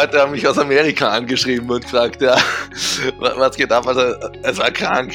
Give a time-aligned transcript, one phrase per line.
[0.00, 2.36] Leute haben mich aus Amerika angeschrieben und gefragt, ja,
[3.18, 3.84] was geht ab?
[3.84, 5.12] Also, es war krank.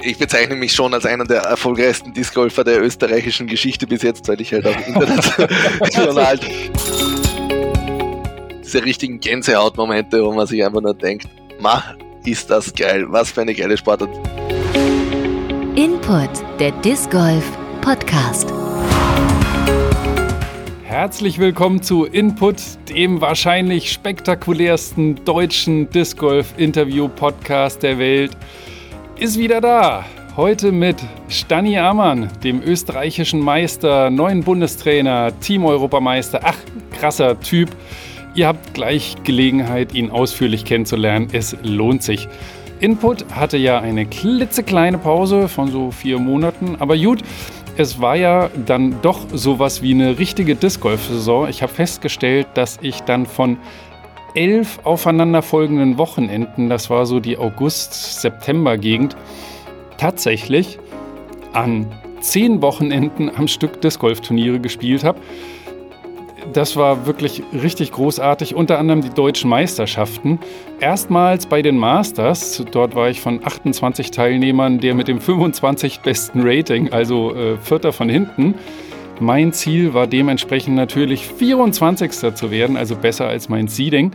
[0.00, 4.40] Ich bezeichne mich schon als einen der erfolgreichsten Discgolfer der österreichischen Geschichte bis jetzt, weil
[4.40, 6.38] ich halt auch international
[8.62, 11.26] diese richtigen Gänsehautmomente, wo man sich einfach nur denkt,
[11.58, 11.82] ma,
[12.24, 14.10] ist das geil, was für eine geile Sportart.
[15.74, 17.44] Input, der Disc Golf
[17.80, 18.52] Podcast.
[20.94, 28.30] Herzlich willkommen zu Input, dem wahrscheinlich spektakulärsten deutschen Disc Golf Interview Podcast der Welt.
[29.18, 30.04] Ist wieder da.
[30.36, 30.94] Heute mit
[31.26, 36.42] Stani Amann, dem österreichischen Meister, neuen Bundestrainer, Team-Europameister.
[36.44, 36.56] Ach,
[36.96, 37.70] krasser Typ.
[38.36, 41.26] Ihr habt gleich Gelegenheit, ihn ausführlich kennenzulernen.
[41.32, 42.28] Es lohnt sich.
[42.78, 47.22] Input hatte ja eine klitzekleine Pause von so vier Monaten, aber gut,
[47.76, 51.48] es war ja dann doch sowas wie eine richtige Disc Golf Saison.
[51.48, 53.58] Ich habe festgestellt, dass ich dann von
[54.34, 59.16] elf aufeinanderfolgenden Wochenenden, das war so die August-September-Gegend,
[59.96, 60.78] tatsächlich
[61.52, 61.86] an
[62.20, 65.20] zehn Wochenenden am Stück Disc Golf Turniere gespielt habe
[66.52, 68.54] das war wirklich richtig großartig.
[68.54, 70.38] Unter anderem die deutschen Meisterschaften.
[70.80, 72.62] Erstmals bei den Masters.
[72.70, 77.92] Dort war ich von 28 Teilnehmern der mit dem 25 besten Rating, also äh, Vierter
[77.92, 78.54] von hinten.
[79.20, 82.34] Mein Ziel war dementsprechend natürlich 24.
[82.34, 84.12] zu werden, also besser als mein Seeding.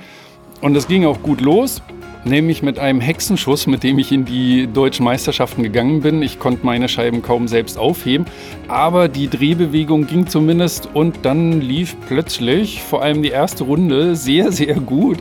[0.61, 1.81] Und es ging auch gut los
[2.25, 6.21] nämlich mit einem Hexenschuss, mit dem ich in die deutschen Meisterschaften gegangen bin.
[6.21, 8.25] Ich konnte meine Scheiben kaum selbst aufheben,
[8.67, 14.51] aber die Drehbewegung ging zumindest und dann lief plötzlich vor allem die erste Runde sehr,
[14.51, 15.17] sehr gut.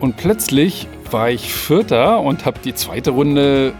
[0.00, 3.72] Und plötzlich war ich Vierter und habe die zweite Runde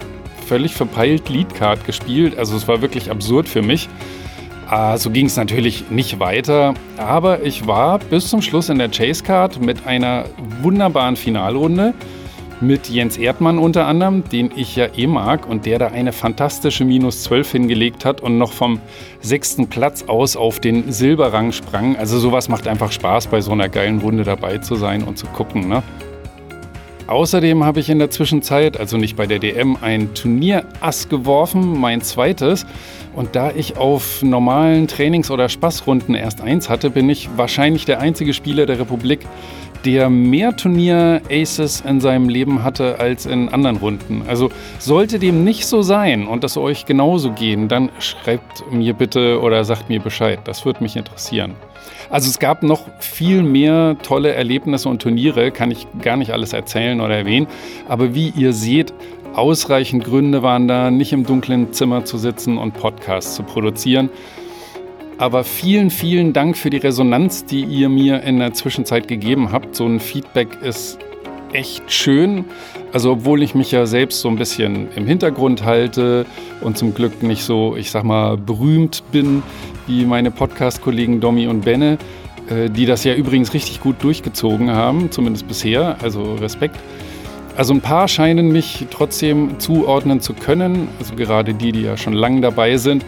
[0.47, 2.39] völlig verpeilt Leadcard gespielt.
[2.39, 3.89] Also es war wirklich absurd für mich.
[4.71, 8.91] Ah, so ging es natürlich nicht weiter, aber ich war bis zum Schluss in der
[8.91, 10.27] Chase Card mit einer
[10.61, 11.95] wunderbaren Finalrunde
[12.61, 16.85] mit Jens Erdmann unter anderem, den ich ja eh mag und der da eine fantastische
[16.85, 18.81] Minus 12 hingelegt hat und noch vom
[19.21, 21.97] sechsten Platz aus auf den Silberrang sprang.
[21.97, 25.27] Also sowas macht einfach Spaß, bei so einer geilen Runde dabei zu sein und zu
[25.27, 25.69] gucken.
[25.69, 25.83] Ne?
[27.09, 32.03] Außerdem habe ich in der Zwischenzeit, also nicht bei der DM, ein Turnierass geworfen, mein
[32.03, 32.67] zweites.
[33.17, 38.01] Und da ich auf normalen Trainings- oder Spaßrunden erst eins hatte, bin ich wahrscheinlich der
[38.01, 39.21] einzige Spieler der Republik,
[39.87, 44.25] der mehr Turnier-Aces in seinem Leben hatte als in anderen Runden.
[44.29, 49.41] Also sollte dem nicht so sein und das euch genauso gehen, dann schreibt mir bitte
[49.41, 50.41] oder sagt mir Bescheid.
[50.45, 51.55] Das würde mich interessieren.
[52.11, 56.55] Also es gab noch viel mehr tolle Erlebnisse und Turniere, kann ich gar nicht alles
[56.55, 57.47] erzählen oder erwähnen.
[57.89, 58.93] Aber wie ihr seht,
[59.35, 64.11] ausreichend Gründe waren da, nicht im dunklen Zimmer zu sitzen und Podcasts zu produzieren.
[65.19, 69.75] Aber vielen, vielen Dank für die Resonanz, die ihr mir in der Zwischenzeit gegeben habt.
[69.75, 70.99] So ein Feedback ist
[71.53, 72.45] echt schön.
[72.93, 76.25] Also obwohl ich mich ja selbst so ein bisschen im Hintergrund halte
[76.61, 79.43] und zum Glück nicht so, ich sag mal, berühmt bin
[79.87, 81.99] wie meine Podcast-Kollegen Domi und Benne,
[82.71, 85.97] die das ja übrigens richtig gut durchgezogen haben, zumindest bisher.
[86.03, 86.77] Also Respekt.
[87.57, 92.13] Also ein paar scheinen mich trotzdem zuordnen zu können, also gerade die, die ja schon
[92.13, 93.05] lange dabei sind.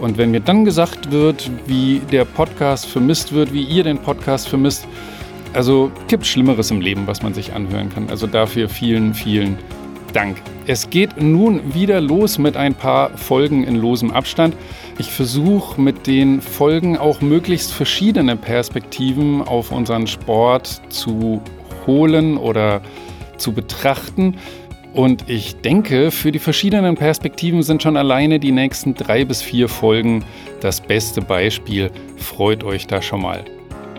[0.00, 4.48] Und wenn mir dann gesagt wird, wie der Podcast vermisst wird, wie ihr den Podcast
[4.48, 4.86] vermisst,
[5.54, 8.10] also gibt Schlimmeres im Leben, was man sich anhören kann.
[8.10, 9.56] Also dafür vielen, vielen
[10.12, 10.36] Dank.
[10.66, 14.54] Es geht nun wieder los mit ein paar Folgen in losem Abstand.
[14.96, 21.42] Ich versuche mit den Folgen auch möglichst verschiedene Perspektiven auf unseren Sport zu
[21.86, 22.80] holen oder
[23.36, 24.36] zu betrachten.
[24.92, 29.68] Und ich denke, für die verschiedenen Perspektiven sind schon alleine die nächsten drei bis vier
[29.68, 30.24] Folgen
[30.60, 31.90] das beste Beispiel.
[32.16, 33.44] Freut euch da schon mal.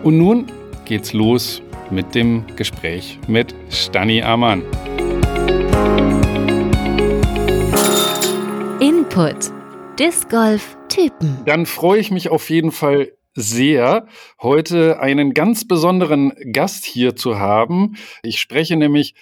[0.02, 0.46] Und nun
[0.86, 4.62] geht's los mit dem Gespräch mit Stani Amann.
[8.80, 9.52] Input.
[9.98, 11.42] Disc Golf Typen.
[11.44, 14.06] Dann freue ich mich auf jeden Fall sehr,
[14.40, 17.96] heute einen ganz besonderen Gast hier zu haben.
[18.22, 19.14] Ich spreche nämlich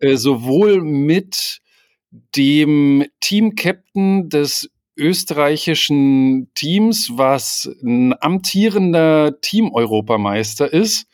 [0.00, 1.60] äh, sowohl mit
[2.36, 11.06] dem Team-Captain des österreichischen Teams, was ein amtierender Team-Europameister ist.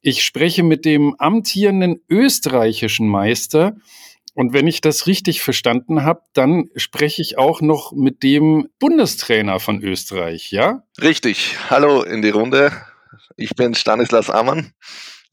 [0.00, 3.76] Ich spreche mit dem amtierenden österreichischen Meister.
[4.34, 9.60] Und wenn ich das richtig verstanden habe, dann spreche ich auch noch mit dem Bundestrainer
[9.60, 10.82] von Österreich, ja?
[11.00, 11.56] Richtig.
[11.68, 12.72] Hallo in die Runde.
[13.36, 14.72] Ich bin Stanislas Amann.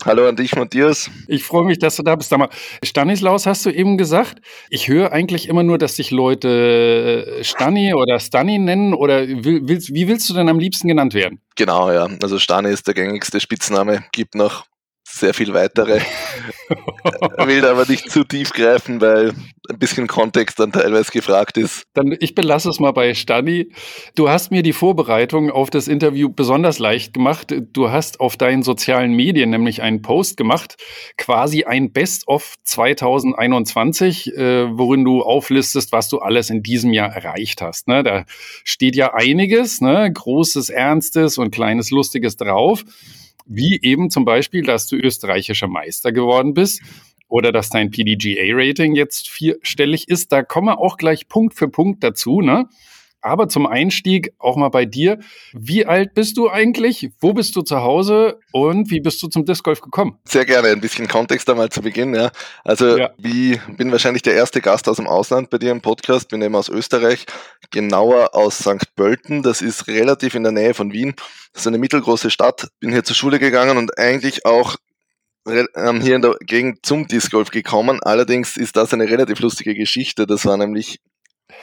[0.05, 1.11] Hallo an dich, Matthias.
[1.27, 2.31] Ich freue mich, dass du da bist.
[2.31, 2.47] Mal,
[2.83, 4.39] Stanislaus hast du eben gesagt.
[4.69, 8.93] Ich höre eigentlich immer nur, dass sich Leute äh, Stani oder Stani nennen.
[8.93, 11.41] Oder wie willst du denn am liebsten genannt werden?
[11.57, 12.07] Genau, ja.
[12.23, 14.05] Also Stani ist der gängigste Spitzname.
[14.13, 14.68] Gibt noch
[15.11, 16.01] sehr viel weitere.
[17.45, 19.33] will aber nicht zu tief greifen, weil
[19.69, 21.83] ein bisschen Kontext dann teilweise gefragt ist.
[21.93, 23.71] Dann ich belasse es mal bei Stani.
[24.15, 27.53] Du hast mir die Vorbereitung auf das Interview besonders leicht gemacht.
[27.73, 30.77] Du hast auf deinen sozialen Medien nämlich einen Post gemacht,
[31.17, 37.61] quasi ein Best-of 2021, äh, worin du auflistest, was du alles in diesem Jahr erreicht
[37.61, 37.87] hast.
[37.87, 38.03] Ne?
[38.03, 38.25] Da
[38.63, 40.11] steht ja einiges, ne?
[40.11, 42.83] großes, ernstes und kleines, lustiges drauf
[43.49, 46.81] wie eben zum Beispiel, dass du österreichischer Meister geworden bist
[47.27, 50.31] oder dass dein PDGA-Rating jetzt vierstellig ist.
[50.31, 52.69] Da kommen wir auch gleich Punkt für Punkt dazu, ne?
[53.21, 55.19] Aber zum Einstieg auch mal bei dir.
[55.53, 57.09] Wie alt bist du eigentlich?
[57.19, 58.39] Wo bist du zu Hause?
[58.51, 60.17] Und wie bist du zum Disc Golf gekommen?
[60.23, 60.69] Sehr gerne.
[60.69, 62.15] Ein bisschen Kontext einmal zu Beginn.
[62.15, 62.31] Ja.
[62.63, 63.09] Also, ja.
[63.17, 66.29] wie bin wahrscheinlich der erste Gast aus dem Ausland bei dir im Podcast.
[66.29, 67.25] Bin eben aus Österreich,
[67.71, 68.95] genauer aus St.
[68.95, 69.43] Pölten.
[69.43, 71.13] Das ist relativ in der Nähe von Wien.
[71.53, 72.69] Das ist eine mittelgroße Stadt.
[72.79, 74.77] Bin hier zur Schule gegangen und eigentlich auch
[75.75, 77.99] ähm, hier in der Gegend zum Disc Golf gekommen.
[78.01, 80.27] Allerdings ist das eine relativ lustige Geschichte.
[80.27, 80.99] Das war nämlich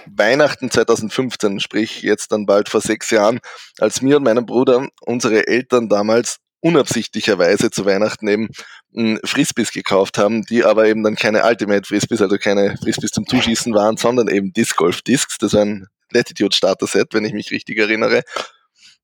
[0.06, 3.40] Weihnachten 2015, sprich jetzt dann bald vor sechs Jahren,
[3.78, 8.48] als mir und meinem Bruder unsere Eltern damals unabsichtlicherweise zu Weihnachten eben
[8.94, 13.26] hm, Frisbees gekauft haben, die aber eben dann keine Ultimate Frisbees, also keine Frisbees zum
[13.26, 15.38] Zuschießen waren, sondern eben Disc Golf Discs.
[15.38, 18.22] Das war ein Latitude Starter Set, wenn ich mich richtig erinnere.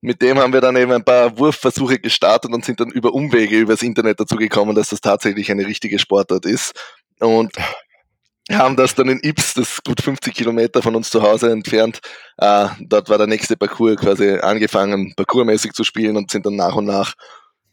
[0.01, 3.59] Mit dem haben wir dann eben ein paar Wurfversuche gestartet und sind dann über Umwege
[3.59, 6.73] übers Internet dazu gekommen, dass das tatsächlich eine richtige Sportart ist.
[7.21, 7.53] Und
[8.51, 12.01] haben das dann in Ips, das ist gut 50 Kilometer von uns zu Hause entfernt.
[12.39, 16.75] Äh, dort war der nächste Parcours quasi angefangen, parkourmäßig zu spielen und sind dann nach
[16.75, 17.15] und nach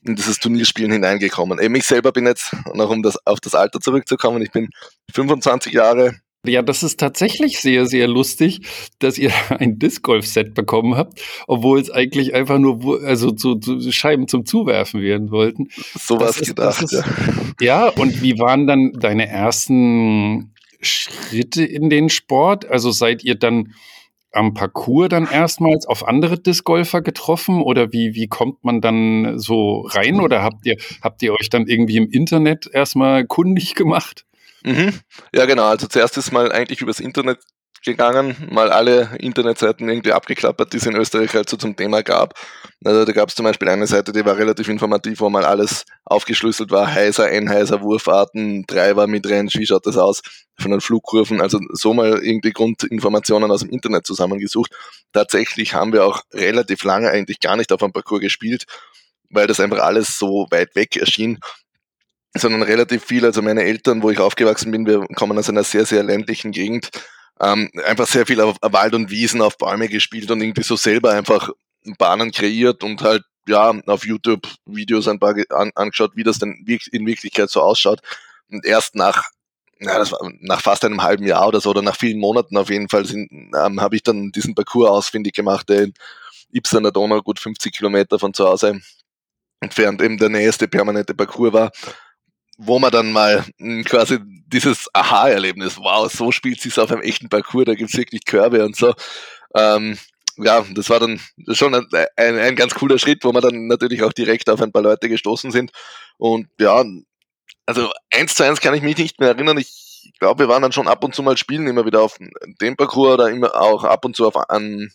[0.06, 1.60] in dieses Turnierspielen hineingekommen.
[1.60, 4.70] Eben ich selber bin jetzt, noch um das, auf das Alter zurückzukommen, ich bin
[5.14, 8.62] 25 Jahre, ja, das ist tatsächlich sehr, sehr lustig,
[9.00, 13.56] dass ihr ein Disc Golf Set bekommen habt, obwohl es eigentlich einfach nur also zu,
[13.56, 15.68] zu Scheiben zum Zuwerfen werden wollten.
[16.00, 16.82] So was gedacht.
[16.84, 17.04] Ist, ja.
[17.60, 22.66] ja, und wie waren dann deine ersten Schritte in den Sport?
[22.66, 23.74] Also seid ihr dann
[24.32, 29.82] am Parcours dann erstmals auf andere Discgolfer getroffen oder wie, wie kommt man dann so
[29.90, 34.26] rein oder habt ihr, habt ihr euch dann irgendwie im Internet erstmal kundig gemacht?
[34.64, 34.94] Mhm.
[35.34, 35.64] Ja, genau.
[35.64, 37.40] Also zuerst ist mal eigentlich übers Internet
[37.84, 42.34] gegangen, mal alle Internetseiten irgendwie abgeklappert, die es in Österreich halt so zum Thema gab.
[42.84, 45.86] Also da gab es zum Beispiel eine Seite, die war relativ informativ, wo mal alles
[46.06, 50.22] aufgeschlüsselt war, heiser, Einheiser, Wurfarten, Treiber mit Range, wie schaut das aus
[50.58, 54.72] von den Flugkurven, also so mal irgendwie Grundinformationen aus dem Internet zusammengesucht.
[55.14, 58.66] Tatsächlich haben wir auch relativ lange eigentlich gar nicht auf einem Parcours gespielt,
[59.30, 61.40] weil das einfach alles so weit weg erschien
[62.36, 63.26] sondern relativ viel.
[63.26, 66.92] Also meine Eltern, wo ich aufgewachsen bin, wir kommen aus einer sehr, sehr ländlichen Gegend
[67.42, 71.12] ähm, einfach sehr viel auf Wald und Wiesen, auf Bäume gespielt und irgendwie so selber
[71.12, 71.50] einfach
[71.98, 76.66] Bahnen kreiert und halt ja auf YouTube Videos ein paar an, angeschaut, wie das denn
[76.68, 78.02] in Wirklichkeit so ausschaut.
[78.52, 79.24] Und erst nach
[79.82, 82.70] ja, das war nach fast einem halben Jahr oder so, oder nach vielen Monaten auf
[82.70, 85.94] jeden Fall, ähm, habe ich dann diesen Parcours ausfindig gemacht, der in
[86.52, 88.82] Ips an der Donau gut 50 Kilometer von zu Hause
[89.62, 91.72] entfernt eben der nächste permanente Parcours war
[92.62, 97.30] wo man dann mal hm, quasi dieses Aha-Erlebnis, wow, so spielt sich auf einem echten
[97.30, 98.94] Parcours, da gibt's wirklich Körbe und so.
[99.56, 99.98] Ähm,
[100.36, 101.22] ja, das war dann
[101.52, 104.74] schon ein, ein, ein, ganz cooler Schritt, wo wir dann natürlich auch direkt auf ein
[104.74, 105.72] paar Leute gestoßen sind.
[106.18, 106.84] Und ja,
[107.66, 109.58] also eins zu eins kann ich mich nicht mehr erinnern.
[109.58, 112.18] Ich glaube, wir waren dann schon ab und zu mal spielen, immer wieder auf
[112.62, 114.92] dem Parcours oder immer auch ab und zu auf einem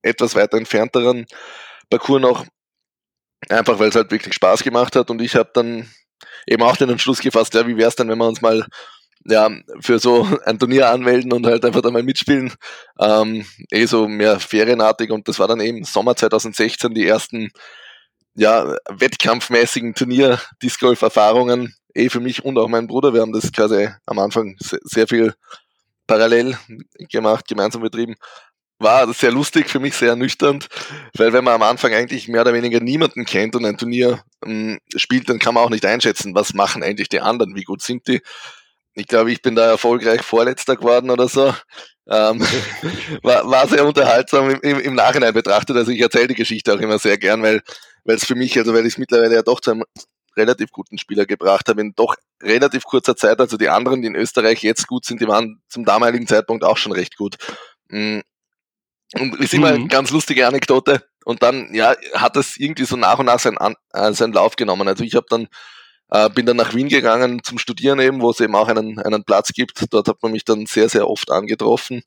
[0.00, 1.26] etwas weiter entfernteren
[1.90, 2.46] Parcours noch.
[3.50, 5.90] Einfach weil es halt wirklich Spaß gemacht hat und ich habe dann
[6.46, 8.66] eben auch den Entschluss gefasst, ja, wie wäre es denn, wenn wir uns mal
[9.28, 9.50] ja,
[9.80, 12.52] für so ein Turnier anmelden und halt einfach da mal mitspielen.
[13.00, 17.50] Ähm, eh so mehr ferienartig und das war dann eben Sommer 2016 die ersten
[18.34, 23.14] ja, wettkampfmäßigen Turnier-Disc-Golf-Erfahrungen, eh für mich und auch meinen Bruder.
[23.14, 25.34] Wir haben das quasi am Anfang sehr viel
[26.06, 26.56] parallel
[27.10, 28.14] gemacht, gemeinsam betrieben
[28.78, 30.68] war sehr lustig, für mich sehr ernüchternd,
[31.14, 34.78] weil wenn man am Anfang eigentlich mehr oder weniger niemanden kennt und ein Turnier ähm,
[34.94, 38.06] spielt, dann kann man auch nicht einschätzen, was machen eigentlich die anderen, wie gut sind
[38.06, 38.20] die.
[38.94, 41.54] Ich glaube, ich bin da erfolgreich Vorletzter geworden oder so.
[42.08, 42.40] Ähm,
[43.22, 45.76] war, war sehr unterhaltsam im, im, im Nachhinein betrachtet.
[45.76, 47.62] Also ich erzähle die Geschichte auch immer sehr gern, weil
[48.04, 49.84] es für mich, also weil ich es mittlerweile ja doch zu einem
[50.36, 53.40] relativ guten Spieler gebracht habe in doch relativ kurzer Zeit.
[53.40, 56.76] Also die anderen, die in Österreich jetzt gut sind, die waren zum damaligen Zeitpunkt auch
[56.76, 57.36] schon recht gut.
[59.14, 59.74] Und ist immer mhm.
[59.76, 61.02] eine ganz lustige Anekdote.
[61.24, 63.56] Und dann, ja, hat es irgendwie so nach und nach seinen,
[63.92, 64.88] äh, seinen Lauf genommen.
[64.88, 65.48] Also ich habe dann
[66.08, 69.24] Äh, bin dann nach Wien gegangen zum Studieren eben, wo es eben auch einen, einen
[69.24, 69.92] Platz gibt.
[69.92, 72.02] Dort hat man mich dann sehr, sehr oft angetroffen.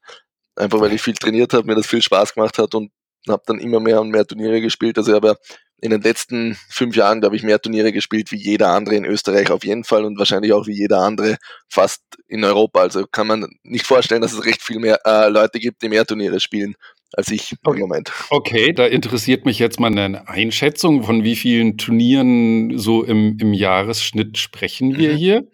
[0.56, 2.92] Einfach weil ich viel trainiert habe, mir das viel Spaß gemacht hat und
[3.28, 4.98] habe dann immer mehr und mehr Turniere gespielt.
[4.98, 5.38] Also ich habe
[5.82, 9.50] in den letzten fünf Jahren, glaube ich, mehr Turniere gespielt wie jeder andere in Österreich
[9.52, 11.38] auf jeden Fall und wahrscheinlich auch wie jeder andere
[11.70, 12.82] fast in Europa.
[12.82, 16.06] Also kann man nicht vorstellen, dass es recht viel mehr äh, Leute gibt, die mehr
[16.06, 16.76] Turniere spielen
[17.14, 17.78] als ich okay.
[17.78, 18.12] im Moment.
[18.30, 23.54] Okay, da interessiert mich jetzt mal eine Einschätzung, von wie vielen Turnieren so im, im
[23.54, 25.18] Jahresschnitt sprechen wir mhm.
[25.18, 25.48] hier?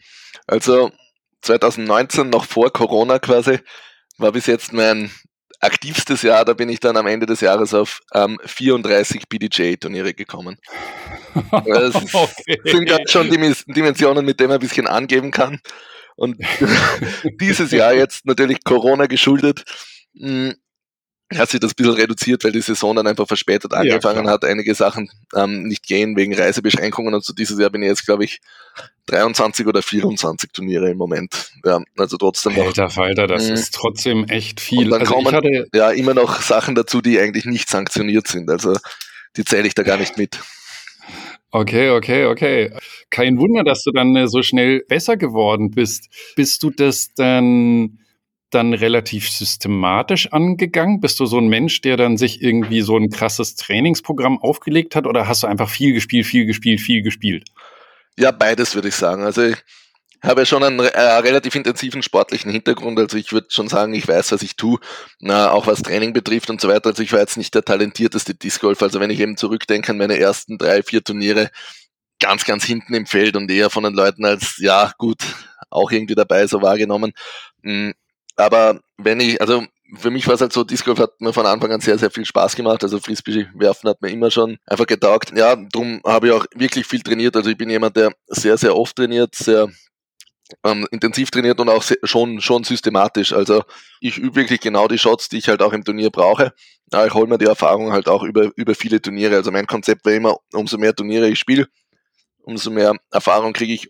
[0.48, 0.92] Also
[1.42, 3.60] 2019, noch vor Corona quasi,
[4.18, 5.12] war bis jetzt mein
[5.60, 10.58] aktivstes Jahr, da bin ich dann am Ende des Jahres auf ähm, 34 PDJ-Turniere gekommen.
[11.66, 12.60] Das okay.
[12.64, 15.60] sind dann schon Dimensionen, mit denen man ein bisschen angeben kann.
[16.16, 16.38] Und
[17.42, 19.64] dieses Jahr jetzt natürlich Corona geschuldet,
[20.18, 20.56] hm,
[21.34, 24.46] hat sich das ein bisschen reduziert, weil die Saison dann einfach verspätet angefangen ja, hat.
[24.46, 27.34] Einige Sachen ähm, nicht gehen wegen Reisebeschränkungen und so.
[27.34, 28.42] Dieses Jahr bin ich jetzt, glaube ich,
[29.08, 31.52] 23 oder 24 Turniere im Moment.
[31.64, 32.66] Ja, also trotzdem noch.
[32.66, 33.54] Alter Falter, das mh.
[33.54, 34.86] ist trotzdem echt viel.
[34.86, 38.50] Und dann also kommen hatte, ja immer noch Sachen dazu, die eigentlich nicht sanktioniert sind.
[38.50, 38.78] Also
[39.36, 40.40] die zähle ich da gar nicht mit.
[41.50, 42.72] Okay, okay, okay.
[43.10, 46.10] Kein Wunder, dass du dann äh, so schnell besser geworden bist.
[46.36, 48.00] Bist du das dann
[48.50, 51.02] dann relativ systematisch angegangen?
[51.02, 55.08] Bist du so ein Mensch, der dann sich irgendwie so ein krasses Trainingsprogramm aufgelegt hat
[55.08, 57.46] oder hast du einfach viel gespielt, viel gespielt, viel gespielt?
[58.18, 59.24] Ja, beides würde ich sagen.
[59.24, 59.58] Also ich
[60.24, 62.98] habe ja schon einen äh, relativ intensiven sportlichen Hintergrund.
[63.00, 64.80] Also ich würde schon sagen, ich weiß, was ich tue,
[65.20, 66.90] na, auch was Training betrifft und so weiter.
[66.90, 68.82] Also ich war jetzt nicht der talentierteste Disc Golf.
[68.82, 71.50] Also wenn ich eben zurückdenke an meine ersten drei, vier Turniere,
[72.20, 75.22] ganz, ganz hinten im Feld und eher von den Leuten als, ja, gut,
[75.70, 77.14] auch irgendwie dabei so wahrgenommen.
[78.36, 79.64] Aber wenn ich, also
[79.98, 82.12] für mich war es halt so, Disc Golf hat mir von Anfang an sehr, sehr
[82.12, 82.84] viel Spaß gemacht.
[82.84, 85.32] Also Frisbee werfen hat mir immer schon einfach getaugt.
[85.36, 87.36] Ja, darum habe ich auch wirklich viel trainiert.
[87.36, 89.70] Also ich bin jemand, der sehr, sehr oft trainiert, sehr
[90.64, 93.34] ähm, intensiv trainiert und auch sehr, schon, schon systematisch.
[93.34, 93.64] Also
[94.00, 96.54] ich übe wirklich genau die Shots, die ich halt auch im Turnier brauche.
[96.92, 99.36] Ja, ich hole mir die Erfahrung halt auch über, über viele Turniere.
[99.36, 101.68] Also mein Konzept war immer, umso mehr Turniere ich spiele,
[102.44, 103.88] umso mehr Erfahrung kriege ich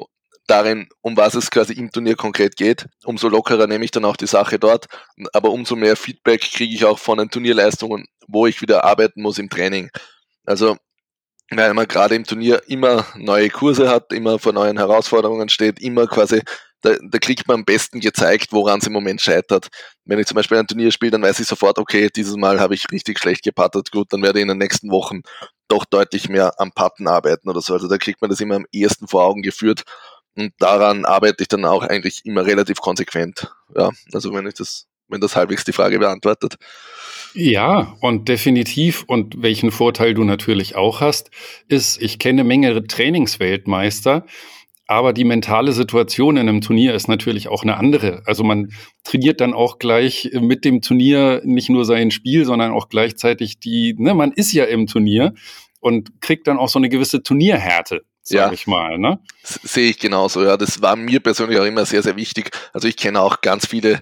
[0.48, 2.88] darin, um was es quasi im Turnier konkret geht.
[3.04, 4.88] Umso lockerer nehme ich dann auch die Sache dort,
[5.34, 9.40] aber umso mehr Feedback kriege ich auch von den Turnierleistungen, wo ich wieder arbeiten muss
[9.40, 9.90] im Training.
[10.46, 10.78] Also
[11.52, 16.08] weil man gerade im Turnier immer neue Kurse hat, immer vor neuen Herausforderungen steht, immer
[16.08, 16.42] quasi,
[16.82, 19.68] da, da kriegt man am besten gezeigt, woran es im Moment scheitert.
[20.06, 22.74] Wenn ich zum Beispiel ein Turnier spiele, dann weiß ich sofort, okay, dieses Mal habe
[22.74, 25.22] ich richtig schlecht gepattert, gut, dann werde ich in den nächsten Wochen
[25.68, 27.74] doch deutlich mehr am Patten arbeiten oder so.
[27.74, 29.84] Also da kriegt man das immer am ehesten vor Augen geführt
[30.36, 33.52] und daran arbeite ich dann auch eigentlich immer relativ konsequent.
[33.76, 36.56] Ja, also wenn ich das, wenn das halbwegs die Frage beantwortet.
[37.34, 39.04] Ja, und definitiv.
[39.08, 41.32] Und welchen Vorteil du natürlich auch hast,
[41.68, 44.26] ist, ich kenne Menge Trainingsweltmeister,
[44.88, 48.22] aber die mentale Situation in einem Turnier ist natürlich auch eine andere.
[48.26, 48.72] Also man
[49.04, 53.96] trainiert dann auch gleich mit dem Turnier nicht nur sein Spiel, sondern auch gleichzeitig die,
[53.98, 55.34] ne, man ist ja im Turnier
[55.80, 58.98] und kriegt dann auch so eine gewisse Turnierhärte sage ja, ich mal.
[58.98, 59.20] Ne?
[59.44, 60.58] Sehe ich genauso, ja.
[60.58, 62.52] Das war mir persönlich auch immer sehr, sehr wichtig.
[62.74, 64.02] Also ich kenne auch ganz viele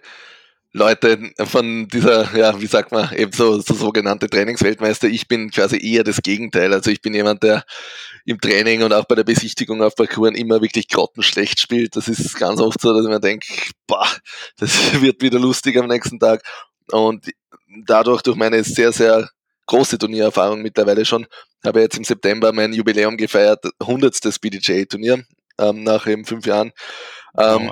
[0.72, 5.08] Leute von dieser, ja, wie sagt man, eben so, so sogenannte Trainingsweltmeister.
[5.08, 6.74] Ich bin quasi eher das Gegenteil.
[6.74, 7.64] Also ich bin jemand, der
[8.26, 11.96] im Training und auch bei der Besichtigung auf Parcours immer wirklich grottenschlecht spielt.
[11.96, 13.46] Das ist ganz oft so, dass denke,
[13.86, 14.08] boah,
[14.58, 16.42] das wird wieder lustig am nächsten Tag.
[16.92, 17.30] Und
[17.86, 19.30] dadurch, durch meine sehr, sehr
[19.66, 21.26] große Turniererfahrung mittlerweile schon.
[21.66, 24.20] Habe jetzt im September mein Jubiläum gefeiert, 100.
[24.42, 25.24] PDJ-Turnier
[25.60, 26.72] ähm, nach eben fünf Jahren.
[27.38, 27.72] Ähm.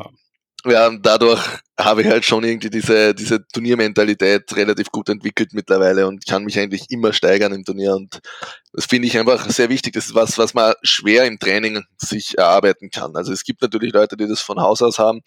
[0.63, 1.41] Ja, dadurch
[1.79, 6.59] habe ich halt schon irgendwie diese, diese Turniermentalität relativ gut entwickelt mittlerweile und kann mich
[6.59, 8.19] eigentlich immer steigern im Turnier und
[8.71, 9.93] das finde ich einfach sehr wichtig.
[9.93, 13.15] Das ist was, was man schwer im Training sich erarbeiten kann.
[13.15, 15.21] Also es gibt natürlich Leute, die das von Haus aus haben,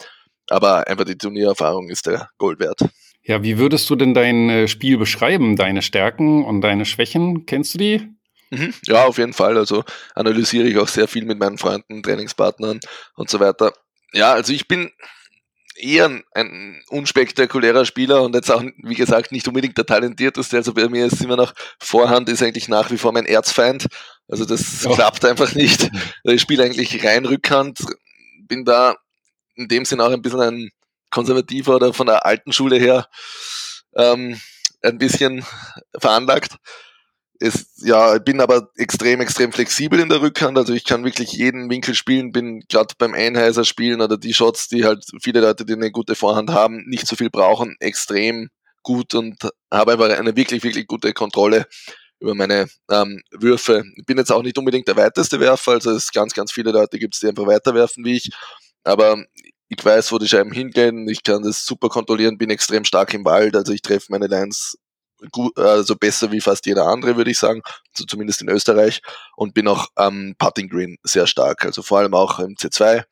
[0.49, 2.83] aber einfach die Turniererfahrung ist der Gold wert.
[3.27, 5.57] Ja, wie würdest du denn dein äh, Spiel beschreiben?
[5.57, 7.47] Deine Stärken und deine Schwächen?
[7.47, 8.09] Kennst du die?
[8.51, 8.75] Mhm.
[8.87, 9.57] Ja, auf jeden Fall.
[9.57, 9.83] Also
[10.15, 12.81] analysiere ich auch sehr viel mit meinen Freunden, Trainingspartnern
[13.17, 13.73] und so weiter.
[14.13, 14.91] Ja, also ich bin
[15.77, 20.59] eher ein, ein unspektakulärer Spieler und jetzt auch, wie gesagt, nicht unbedingt der talentierteste.
[20.59, 23.87] Also bei mir ist immer noch Vorhand ist eigentlich nach wie vor mein Erzfeind.
[24.29, 24.95] Also das oh.
[24.95, 25.91] klappt einfach nicht.
[26.25, 27.81] Ich spiele eigentlich rein Rückhand,
[28.47, 28.97] bin da
[29.57, 30.71] in dem Sinn auch ein bisschen ein
[31.15, 33.09] konservativer oder von der alten Schule her
[33.95, 34.39] ähm,
[34.83, 35.45] ein bisschen
[35.97, 36.57] veranlagt.
[37.39, 40.59] Es, ja, ich bin aber extrem, extrem flexibel in der Rückhand.
[40.59, 44.69] Also ich kann wirklich jeden Winkel spielen, bin gerade beim Einheiser spielen oder die Shots,
[44.69, 48.49] die halt viele Leute, die eine gute Vorhand haben, nicht so viel brauchen, extrem
[48.83, 49.37] gut und
[49.73, 51.67] habe einfach eine wirklich, wirklich gute Kontrolle
[52.21, 53.85] über meine ähm, Würfe.
[53.97, 56.99] Ich bin jetzt auch nicht unbedingt der weiteste Werfer, also es ganz, ganz viele Leute
[56.99, 58.31] gibt es, die einfach weiter werfen wie ich.
[58.85, 59.25] Aber
[59.77, 63.25] ich weiß, wo die Scheiben hingehen, ich kann das super kontrollieren, bin extrem stark im
[63.25, 64.79] Wald, also ich treffe meine Lines
[65.31, 67.63] gut, also besser wie fast jeder andere, würde ich sagen,
[67.93, 69.01] also zumindest in Österreich.
[69.37, 73.05] Und bin auch am Putting Green sehr stark, also vor allem auch im C2,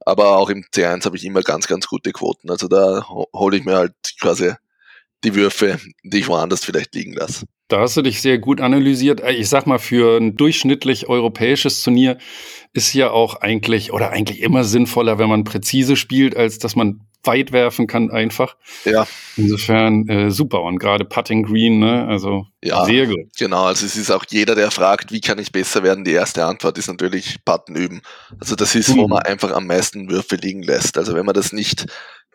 [0.00, 3.64] aber auch im C1 habe ich immer ganz, ganz gute Quoten, also da hole ich
[3.64, 4.52] mir halt quasi
[5.24, 7.46] die Würfe, die ich woanders vielleicht liegen lasse.
[7.68, 9.20] Da hast du dich sehr gut analysiert.
[9.20, 12.18] Äh, ich sag mal, für ein durchschnittlich europäisches Turnier
[12.72, 17.00] ist ja auch eigentlich oder eigentlich immer sinnvoller, wenn man präzise spielt, als dass man
[17.26, 18.56] weit werfen kann einfach.
[18.84, 19.06] Ja.
[19.36, 22.06] Insofern äh, super und gerade Putting Green, ne?
[22.06, 23.26] also ja, sehr gut.
[23.36, 26.44] Genau, also es ist auch jeder, der fragt, wie kann ich besser werden, die erste
[26.44, 28.00] Antwort ist natürlich Putten üben.
[28.38, 28.98] Also das ist, mhm.
[28.98, 30.96] wo man einfach am meisten Würfe liegen lässt.
[30.98, 31.86] Also wenn man das nicht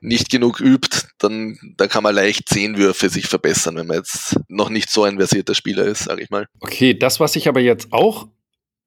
[0.02, 4.36] nicht genug übt, dann da kann man leicht zehn Würfe sich verbessern, wenn man jetzt
[4.50, 6.48] noch nicht so ein versierter Spieler ist, sage ich mal.
[6.60, 8.28] Okay, das, was ich aber jetzt auch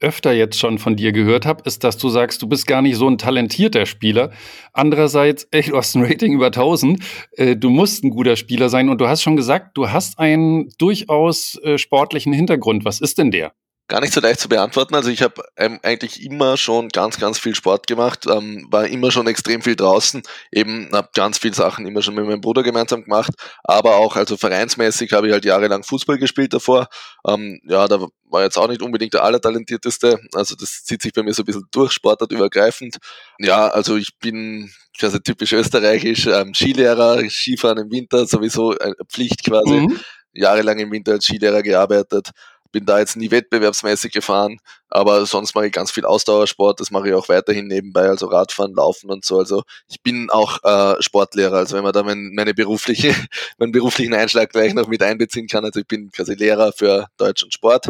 [0.01, 2.97] öfter jetzt schon von dir gehört habe, ist, dass du sagst, du bist gar nicht
[2.97, 4.33] so ein talentierter Spieler.
[4.73, 7.03] Andererseits, ey, du hast ein Rating über 1000,
[7.33, 10.69] äh, du musst ein guter Spieler sein und du hast schon gesagt, du hast einen
[10.79, 12.85] durchaus äh, sportlichen Hintergrund.
[12.85, 13.53] Was ist denn der?
[13.87, 14.95] Gar nicht so leicht zu beantworten.
[14.95, 19.11] Also ich habe ähm, eigentlich immer schon ganz, ganz viel Sport gemacht, ähm, war immer
[19.11, 23.05] schon extrem viel draußen, eben habe ganz viele Sachen immer schon mit meinem Bruder gemeinsam
[23.05, 26.89] gemacht, aber auch also vereinsmäßig habe ich halt jahrelang Fußball gespielt davor.
[27.29, 31.23] Ähm, ja, da war jetzt auch nicht unbedingt der allertalentierteste, also das zieht sich bei
[31.23, 32.97] mir so ein bisschen durch, sportartübergreifend.
[33.39, 39.45] Ja, also ich bin quasi typisch österreichisch, ähm, Skilehrer, Skifahren im Winter sowieso eine Pflicht
[39.45, 39.75] quasi.
[39.75, 40.01] Mhm
[40.35, 42.31] jahrelang im Winter als Skilehrer gearbeitet,
[42.75, 47.09] bin da jetzt nie wettbewerbsmäßig gefahren, aber sonst mache ich ganz viel Ausdauersport, das mache
[47.09, 49.39] ich auch weiterhin nebenbei, also Radfahren, Laufen und so.
[49.39, 53.15] Also ich bin auch äh, Sportlehrer, also wenn man da mein, meine berufliche,
[53.59, 55.65] meinen beruflichen Einschlag gleich noch mit einbeziehen kann.
[55.65, 57.87] Also ich bin quasi Lehrer für Deutsch und Sport,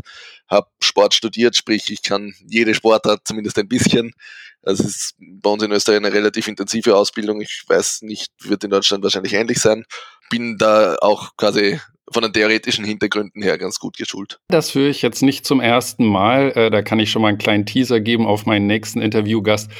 [0.48, 4.12] habe Sport studiert, sprich ich kann jede Sportart zumindest ein bisschen.
[4.60, 7.40] Es ist bei uns in Österreich eine relativ intensive Ausbildung.
[7.40, 9.84] Ich weiß nicht, wird in Deutschland wahrscheinlich ähnlich sein.
[10.28, 11.80] Bin da auch quasi
[12.12, 14.38] von den theoretischen Hintergründen her ganz gut geschult.
[14.48, 16.52] Das höre ich jetzt nicht zum ersten Mal.
[16.52, 19.70] Äh, da kann ich schon mal einen kleinen Teaser geben auf meinen nächsten Interviewgast.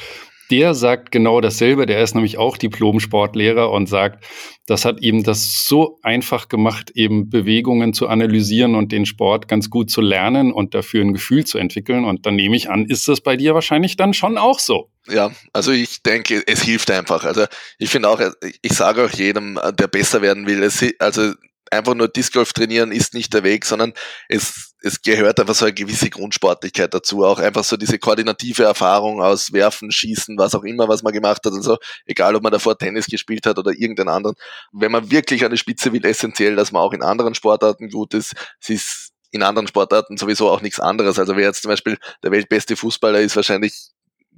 [0.51, 1.85] Der sagt genau dasselbe.
[1.85, 4.23] Der ist nämlich auch Diplom-Sportlehrer und sagt,
[4.67, 9.69] das hat ihm das so einfach gemacht, eben Bewegungen zu analysieren und den Sport ganz
[9.69, 12.05] gut zu lernen und dafür ein Gefühl zu entwickeln.
[12.05, 14.91] Und dann nehme ich an, ist das bei dir wahrscheinlich dann schon auch so.
[15.07, 17.25] Ja, also ich denke, es hilft einfach.
[17.25, 17.45] Also
[17.79, 18.21] ich finde auch,
[18.61, 21.33] ich sage auch jedem, der besser werden will, es, also
[21.71, 23.93] einfach nur Disc Golf trainieren ist nicht der Weg, sondern
[24.29, 27.23] es, es gehört einfach so eine gewisse Grundsportlichkeit dazu.
[27.23, 31.41] Auch einfach so diese koordinative Erfahrung aus Werfen, Schießen, was auch immer, was man gemacht
[31.45, 31.53] hat.
[31.53, 34.35] Also egal, ob man davor Tennis gespielt hat oder irgendeinen anderen.
[34.71, 38.13] Wenn man wirklich an die Spitze will, essentiell, dass man auch in anderen Sportarten gut
[38.13, 38.33] ist.
[38.61, 41.19] Es ist in anderen Sportarten sowieso auch nichts anderes.
[41.19, 43.91] Also wer jetzt zum Beispiel der weltbeste Fußballer ist, wahrscheinlich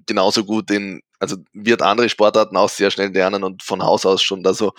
[0.08, 4.24] genauso gut in, also wird andere Sportarten auch sehr schnell lernen und von Haus aus
[4.24, 4.74] schon da so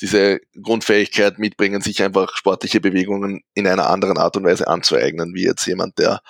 [0.00, 5.44] diese Grundfähigkeit mitbringen, sich einfach sportliche Bewegungen in einer anderen Art und Weise anzueignen, wie
[5.44, 6.20] jetzt jemand, der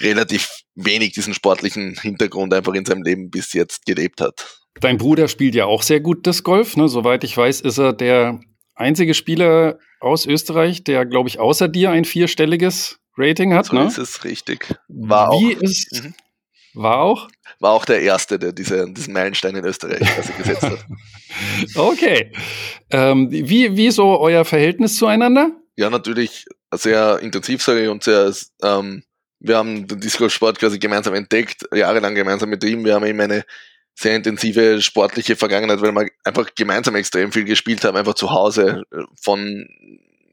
[0.00, 4.62] relativ wenig diesen sportlichen Hintergrund einfach in seinem Leben bis jetzt gelebt hat.
[4.80, 6.76] Dein Bruder spielt ja auch sehr gut das Golf.
[6.76, 6.88] Ne?
[6.88, 8.40] Soweit ich weiß, ist er der
[8.74, 13.66] einzige Spieler aus Österreich, der, glaube ich, außer dir ein vierstelliges Rating hat.
[13.66, 13.86] So ne?
[13.86, 14.74] ist es richtig.
[14.88, 15.60] War Wie auch.
[15.60, 16.14] ist, mhm.
[16.74, 17.28] War auch?
[17.58, 20.00] War auch der Erste, der diese, diesen Meilenstein in Österreich
[20.38, 20.86] gesetzt hat.
[21.76, 22.32] okay.
[22.90, 25.50] Ähm, wie, wie so euer Verhältnis zueinander?
[25.76, 28.32] Ja, natürlich sehr intensiv, sage ich, und sehr,
[28.62, 29.02] ähm,
[29.40, 32.84] wir haben den Disco-Sport quasi gemeinsam entdeckt, jahrelang gemeinsam mit ihm.
[32.84, 33.44] Wir haben eben eine
[33.94, 38.82] sehr intensive sportliche Vergangenheit, weil wir einfach gemeinsam extrem viel gespielt haben, einfach zu Hause,
[39.20, 39.66] von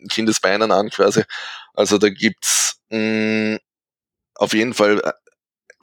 [0.09, 1.23] Kindesbeinen an quasi.
[1.73, 3.57] Also da gibt's mh, mm,
[4.35, 5.11] auf jeden Fall äh,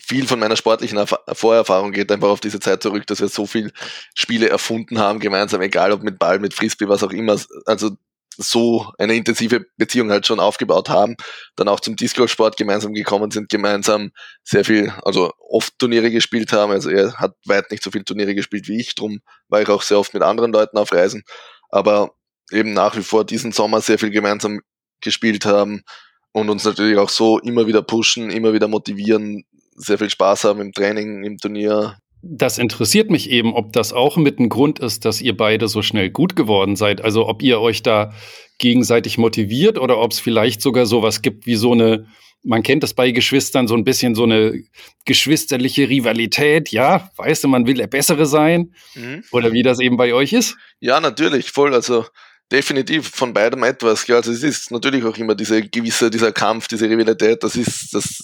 [0.07, 3.45] viel von meiner sportlichen Erf Vorerfahrung geht einfach auf diese Zeit zurück, dass wir so
[3.45, 3.73] viel
[4.15, 7.37] Spiele erfunden haben, gemeinsam, egal ob mit Ball, mit Frisbee, was auch immer.
[7.65, 7.91] Also
[8.39, 11.17] so eine intensive Beziehung halt schon aufgebaut haben,
[11.57, 14.13] dann auch zum Disco-Sport gemeinsam gekommen sind, gemeinsam
[14.45, 16.71] sehr viel, also oft Turniere gespielt haben.
[16.71, 19.83] Also er hat weit nicht so viel Turniere gespielt wie ich, drum war ich auch
[19.83, 21.25] sehr oft mit anderen Leuten auf Reisen.
[21.69, 22.13] Aber
[22.53, 24.61] eben nach wie vor diesen Sommer sehr viel gemeinsam
[25.01, 25.83] gespielt haben
[26.31, 29.45] und uns natürlich auch so immer wieder pushen, immer wieder motivieren,
[29.77, 31.97] sehr viel Spaß haben im Training, im Turnier.
[32.23, 35.83] Das interessiert mich eben, ob das auch mit ein Grund ist, dass ihr beide so
[35.83, 37.03] schnell gut geworden seid.
[37.03, 38.13] Also ob ihr euch da
[38.59, 42.07] gegenseitig motiviert oder ob es vielleicht sogar sowas gibt wie so eine,
[42.43, 44.63] man kennt das bei Geschwistern, so ein bisschen so eine
[45.05, 46.71] geschwisterliche Rivalität.
[46.71, 48.73] Ja, weißt du, man will der Bessere sein.
[48.95, 49.23] Mhm.
[49.31, 50.57] Oder wie das eben bei euch ist?
[50.81, 51.75] Ja, natürlich, voll.
[51.75, 52.07] Also
[52.53, 54.07] Definitiv von beidem etwas.
[54.07, 57.93] Ja, also es ist natürlich auch immer diese gewisse, dieser Kampf, diese Rivalität, das ist,
[57.93, 58.23] das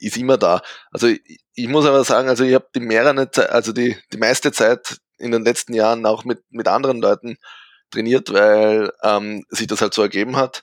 [0.00, 0.62] ist immer da.
[0.90, 4.52] Also ich, ich muss aber sagen, also ich habe die mehrere also die, die meiste
[4.52, 7.36] Zeit in den letzten Jahren auch mit, mit anderen Leuten
[7.90, 10.62] trainiert, weil ähm, sich das halt so ergeben hat.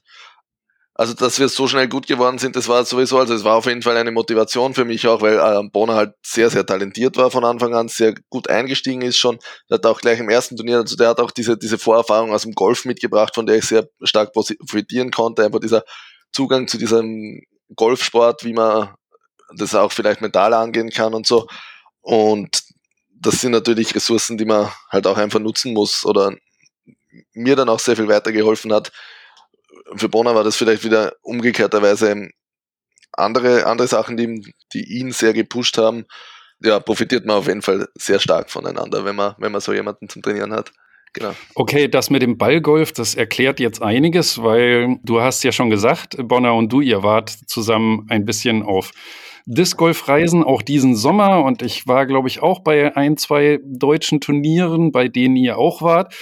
[0.97, 3.65] Also, dass wir so schnell gut geworden sind, das war sowieso, also es war auf
[3.65, 7.29] jeden Fall eine Motivation für mich auch, weil äh, Bonner halt sehr, sehr talentiert war
[7.31, 9.37] von Anfang an, sehr gut eingestiegen ist schon.
[9.69, 12.43] Der hat auch gleich im ersten Turnier, also der hat auch diese, diese Vorerfahrung aus
[12.43, 15.43] dem Golf mitgebracht, von der ich sehr stark profitieren konnte.
[15.43, 15.83] Einfach dieser
[16.31, 17.41] Zugang zu diesem
[17.75, 18.95] Golfsport, wie man
[19.55, 21.47] das auch vielleicht mental angehen kann und so.
[22.01, 22.63] Und
[23.13, 26.35] das sind natürlich Ressourcen, die man halt auch einfach nutzen muss oder
[27.33, 28.91] mir dann auch sehr viel weitergeholfen hat,
[29.95, 32.29] für Bonner war das vielleicht wieder umgekehrterweise
[33.11, 36.05] andere, andere Sachen, die, die ihn sehr gepusht haben.
[36.61, 40.09] Ja, profitiert man auf jeden Fall sehr stark voneinander, wenn man, wenn man so jemanden
[40.09, 40.71] zum Trainieren hat.
[41.13, 41.33] Genau.
[41.53, 46.17] Okay, das mit dem Ballgolf, das erklärt jetzt einiges, weil du hast ja schon gesagt,
[46.17, 48.91] Bonner und du, ihr wart zusammen ein bisschen auf
[49.45, 53.59] Disc Golf Reisen auch diesen Sommer und ich war, glaube ich, auch bei ein, zwei
[53.63, 56.15] deutschen Turnieren, bei denen ihr auch wart.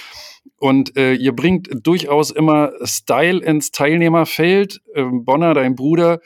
[0.58, 4.80] Und äh, ihr bringt durchaus immer Style ins Teilnehmerfeld.
[4.94, 6.20] Ähm, Bonner, dein Bruder,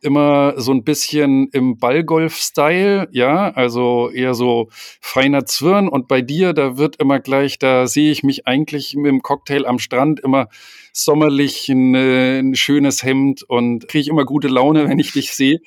[0.00, 4.68] immer so ein bisschen im Ballgolf-Style, ja, also eher so
[5.00, 5.88] feiner Zwirn.
[5.88, 9.66] Und bei dir, da wird immer gleich, da sehe ich mich eigentlich mit dem Cocktail
[9.66, 10.48] am Strand immer
[10.92, 15.34] sommerlich ein, äh, ein schönes Hemd und kriege ich immer gute Laune, wenn ich dich
[15.34, 15.60] sehe.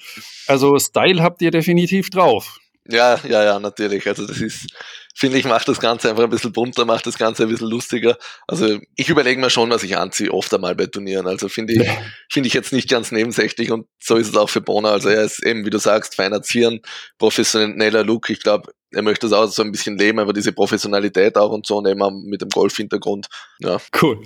[0.47, 2.59] Also Style habt ihr definitiv drauf.
[2.89, 4.05] Ja, ja, ja, natürlich.
[4.07, 4.67] Also das ist,
[5.15, 8.17] finde ich, macht das Ganze einfach ein bisschen bunter, macht das Ganze ein bisschen lustiger.
[8.45, 11.25] Also ich überlege mir schon, was ich anziehe, oft einmal bei Turnieren.
[11.25, 11.89] Also finde ich,
[12.29, 14.89] finde ich jetzt nicht ganz nebensächlich und so ist es auch für Bonner.
[14.89, 16.81] Also er ist eben, wie du sagst, feiner Zieren,
[17.19, 18.29] professioneller Look.
[18.29, 21.65] Ich glaube, er möchte das auch so ein bisschen leben, aber diese Professionalität auch und
[21.65, 23.27] so und eben mit dem Golf-Hintergrund.
[23.59, 23.77] Ja.
[24.01, 24.19] Cool.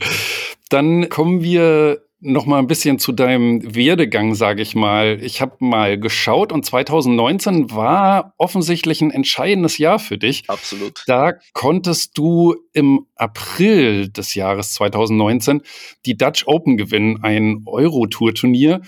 [0.69, 5.19] Dann kommen wir noch mal ein bisschen zu deinem Werdegang, sage ich mal.
[5.21, 10.43] Ich habe mal geschaut und 2019 war offensichtlich ein entscheidendes Jahr für dich.
[10.47, 11.03] Absolut.
[11.05, 15.61] Da konntest du im April des Jahres 2019
[16.05, 18.81] die Dutch Open gewinnen, ein Euro-Tour-Turnier.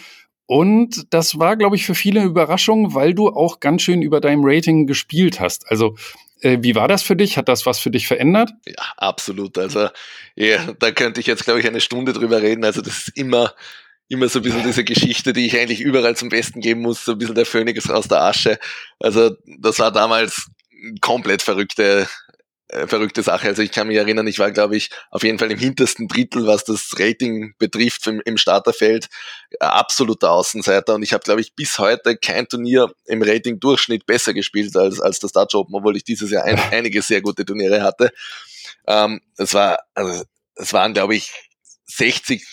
[0.47, 4.41] Und das war, glaube ich, für viele Überraschung, weil du auch ganz schön über deinem
[4.43, 5.69] Rating gespielt hast.
[5.69, 5.95] Also
[6.41, 7.37] wie war das für dich?
[7.37, 8.51] Hat das was für dich verändert?
[8.65, 9.57] Ja, absolut.
[9.57, 9.89] Also,
[10.35, 12.63] ja, da könnte ich jetzt, glaube ich, eine Stunde drüber reden.
[12.63, 13.53] Also, das ist immer,
[14.07, 17.13] immer so ein bisschen diese Geschichte, die ich eigentlich überall zum Besten geben muss, so
[17.13, 18.59] ein bisschen der Phönix aus der Asche.
[18.99, 20.49] Also, das war damals
[21.01, 22.07] komplett verrückte,
[22.69, 23.47] äh, verrückte Sache.
[23.47, 26.45] Also ich kann mich erinnern, ich war, glaube ich, auf jeden Fall im hintersten Drittel,
[26.45, 29.09] was das Rating betrifft im, im Starterfeld,
[29.59, 30.93] absoluter Außenseiter.
[30.93, 35.19] Und ich habe, glaube ich, bis heute kein Turnier im Rating-Durchschnitt besser gespielt als, als
[35.19, 38.11] das Dutch Open, obwohl ich dieses Jahr ein, einige sehr gute Turniere hatte.
[38.85, 40.23] Ähm, es war, also,
[40.55, 41.31] es waren, glaube ich,
[41.87, 42.45] 60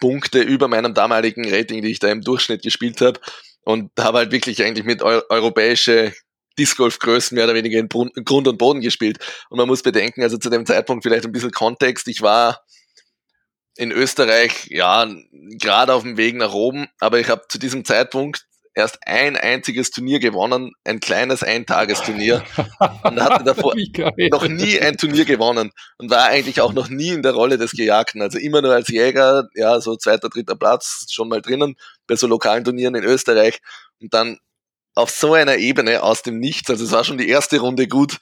[0.00, 3.20] Punkte über meinem damaligen Rating, die ich da im Durchschnitt gespielt habe.
[3.62, 6.12] Und habe halt wirklich eigentlich mit eu europäische
[6.58, 9.18] Disc Golf Größen mehr oder weniger in Grund und Boden gespielt.
[9.48, 12.08] Und man muss bedenken, also zu dem Zeitpunkt vielleicht ein bisschen Kontext.
[12.08, 12.64] Ich war
[13.76, 15.08] in Österreich, ja,
[15.58, 19.90] gerade auf dem Weg nach oben, aber ich habe zu diesem Zeitpunkt erst ein einziges
[19.90, 22.42] Turnier gewonnen, ein kleines Eintagesturnier
[23.02, 23.74] und hatte davor
[24.30, 27.72] noch nie ein Turnier gewonnen und war eigentlich auch noch nie in der Rolle des
[27.72, 31.74] Gejagten, also immer nur als Jäger, ja, so zweiter, dritter Platz schon mal drinnen
[32.06, 33.60] bei so lokalen Turnieren in Österreich
[34.00, 34.38] und dann
[35.00, 36.70] auf so einer Ebene aus dem Nichts.
[36.70, 38.18] Also es war schon die erste Runde gut.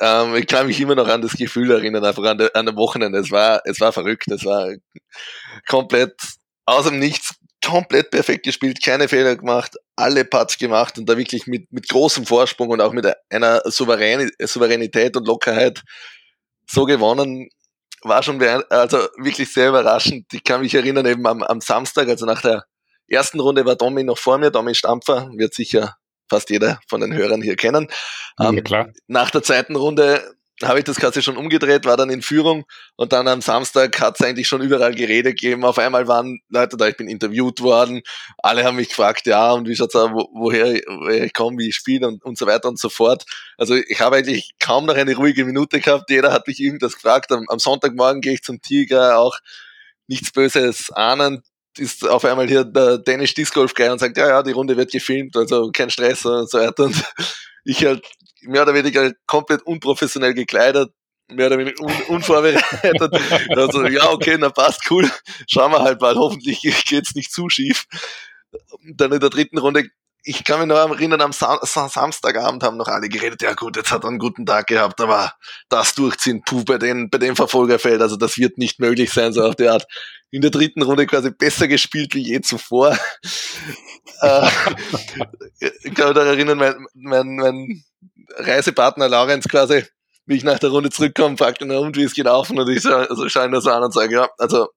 [0.00, 2.76] Ähm, ich kann mich immer noch an das Gefühl erinnern, einfach an, der, an dem
[2.76, 3.18] Wochenende.
[3.18, 4.28] Es war, es war verrückt.
[4.28, 4.72] Es war
[5.68, 6.14] komplett
[6.66, 11.46] aus dem Nichts, komplett perfekt gespielt, keine Fehler gemacht, alle Putts gemacht und da wirklich
[11.46, 15.82] mit, mit großem Vorsprung und auch mit einer Souverän Souveränität und Lockerheit
[16.68, 17.48] so gewonnen.
[18.02, 20.26] War schon also wirklich sehr überraschend.
[20.32, 22.64] Ich kann mich erinnern, eben am, am Samstag, also nach der
[23.08, 25.96] ersten Runde war Domi noch vor mir, Domi Stampfer, wird sicher
[26.28, 27.88] fast jeder von den Hörern hier kennen.
[28.38, 28.88] Ja, ähm, klar.
[29.06, 30.22] Nach der zweiten Runde
[30.62, 32.64] habe ich das Ganze schon umgedreht, war dann in Führung
[32.96, 35.64] und dann am Samstag hat es eigentlich schon überall Gerede gegeben.
[35.64, 38.02] Auf einmal waren Leute da, ich bin interviewt worden,
[38.38, 41.68] alle haben mich gefragt, ja, und wie schaut's aus, wo, woher, woher ich komme, wie
[41.68, 43.24] ich spiele und, und so weiter und so fort.
[43.58, 47.32] Also ich habe eigentlich kaum noch eine ruhige Minute gehabt, jeder hat mich irgendwas gefragt.
[47.32, 49.38] Am, am Sonntagmorgen gehe ich zum Tiger, auch
[50.06, 51.42] nichts Böses ahnen,
[51.78, 54.76] ist auf einmal hier der Danish Disc Golf Guy und sagt, ja, ja, die Runde
[54.76, 56.84] wird gefilmt, also kein Stress und so weiter.
[56.84, 57.04] Und
[57.64, 58.04] ich halt
[58.42, 60.92] mehr oder weniger komplett unprofessionell gekleidet,
[61.28, 63.12] mehr oder weniger un unvorbereitet.
[63.56, 65.10] also, ja, okay, na passt, cool.
[65.48, 67.86] Schauen wir halt mal, hoffentlich geht's nicht zu schief.
[68.70, 69.88] Und dann in der dritten Runde
[70.26, 73.92] ich kann mich noch erinnern, am Sam Samstagabend haben noch alle geredet, ja gut, jetzt
[73.92, 75.34] hat er einen guten Tag gehabt, aber
[75.68, 79.42] das durchziehen, puh, bei den, bei dem Verfolgerfeld, also das wird nicht möglich sein, so
[79.42, 79.86] auf der Art.
[80.30, 82.98] In der dritten Runde quasi besser gespielt wie je zuvor.
[84.20, 84.48] äh,
[85.60, 87.84] ich kann mich da erinnern, mein, mein, mein
[88.38, 89.84] Reisepartner Laurenz quasi,
[90.26, 92.58] wie ich nach der Runde zurückkomme, fragt ihn, und wie ist gelaufen?
[92.58, 94.68] Und ich so, also schaue ihn das an und sage, ja, also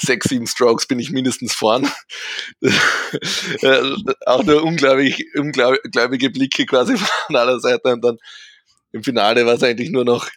[0.00, 1.88] sechs, sieben Strokes bin ich mindestens vorn.
[4.26, 8.18] auch nur unglaublich, unglaubliche Blicke quasi von aller Seite und dann
[8.92, 10.28] im Finale war es eigentlich nur noch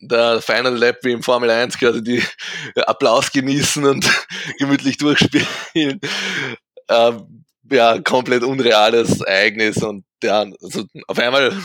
[0.00, 2.22] der Final Lap wie im Formel 1 quasi die
[2.76, 4.08] Applaus genießen und
[4.58, 6.00] gemütlich durchspielen.
[6.88, 11.56] Ähm, ja, komplett unreales Ereignis und ja, also auf einmal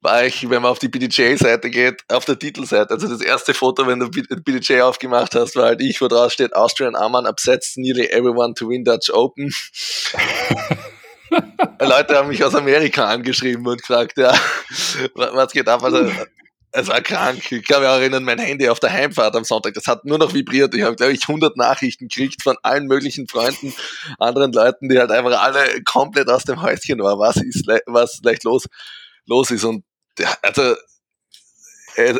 [0.00, 2.94] war ich, wenn man auf die BDJ-Seite geht, auf der Titelseite.
[2.94, 6.54] Also das erste Foto, wenn du BDJ aufgemacht hast, war halt ich, wo drauf steht,
[6.54, 9.52] Austrian Aman upsets nearly everyone to win Dutch Open.
[11.80, 14.32] Leute haben mich aus Amerika angeschrieben und gefragt, ja,
[15.14, 15.82] was geht ab?
[15.82, 16.10] Also,
[16.70, 17.50] es war krank.
[17.50, 20.18] Ich kann mich auch erinnern, mein Handy auf der Heimfahrt am Sonntag, das hat nur
[20.18, 20.74] noch vibriert.
[20.74, 23.74] Ich habe, glaube ich, 100 Nachrichten gekriegt von allen möglichen Freunden,
[24.18, 27.18] anderen Leuten, die halt einfach alle komplett aus dem Häuschen waren.
[27.18, 28.66] Was ist, was leicht los,
[29.26, 29.64] los ist.
[29.64, 29.84] Und
[30.42, 30.76] also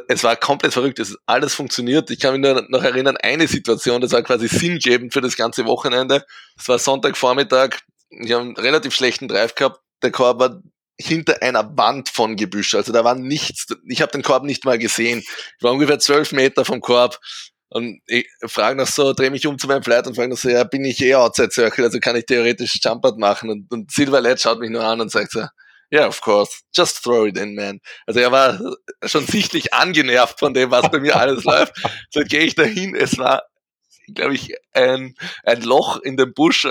[0.09, 2.11] es war komplett verrückt, es ist alles funktioniert.
[2.11, 5.67] Ich kann mich nur noch erinnern, eine Situation, das war quasi sinngebend für das ganze
[5.67, 6.25] Wochenende.
[6.59, 7.77] Es war Sonntagvormittag,
[8.11, 10.61] ich habe einen relativ schlechten Drive gehabt, der Korb war
[11.01, 14.79] hinter einer Wand von Gebüsch, also da war nichts, ich habe den Korb nicht mal
[14.79, 15.21] gesehen.
[15.21, 17.21] Ich war ungefähr zwölf Meter vom Korb
[17.69, 20.49] und ich frage noch so, drehe mich um zu meinem Flight und frage noch so,
[20.49, 24.21] ja, bin ich eh Outside Circle, also kann ich theoretisch Jumpert machen und, und Silver
[24.21, 25.45] Led schaut mich nur an und sagt so,
[25.93, 26.63] yeah, of course.
[26.75, 27.81] Just throw it in, man.
[28.07, 28.59] Also er war
[29.05, 31.75] schon sichtlich angenervt von dem, was bei mir alles läuft.
[32.11, 32.95] So gehe ich dahin.
[32.95, 33.43] Es war,
[34.15, 36.67] glaube ich, ein, ein Loch in dem Busch,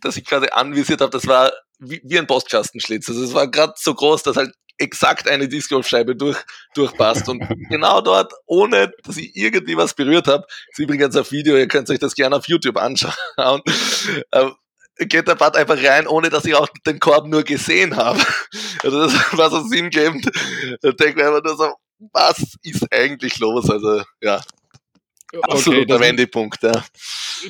[0.00, 1.10] das ich quasi anvisiert habe.
[1.10, 3.08] Das war wie, wie ein Postkastenschlitz.
[3.08, 6.38] Also es war gerade so groß, dass halt exakt eine Discgolfscheibe durch,
[6.74, 7.28] durchpasst.
[7.28, 11.68] Und genau dort, ohne dass ich irgendwie was berührt habe, ist übrigens ein Video, ihr
[11.68, 13.62] könnt euch das gerne auf YouTube anschauen.
[14.98, 18.20] Geht der Bad einfach rein, ohne dass ich auch den Korb nur gesehen habe.
[18.82, 20.30] Also das war so sinngebend.
[20.80, 21.74] Da denke ich mir einfach nur so,
[22.12, 23.68] was ist eigentlich los?
[23.68, 24.40] Also ja,
[25.42, 26.62] absoluter okay, Wendepunkt.
[26.62, 26.84] Ja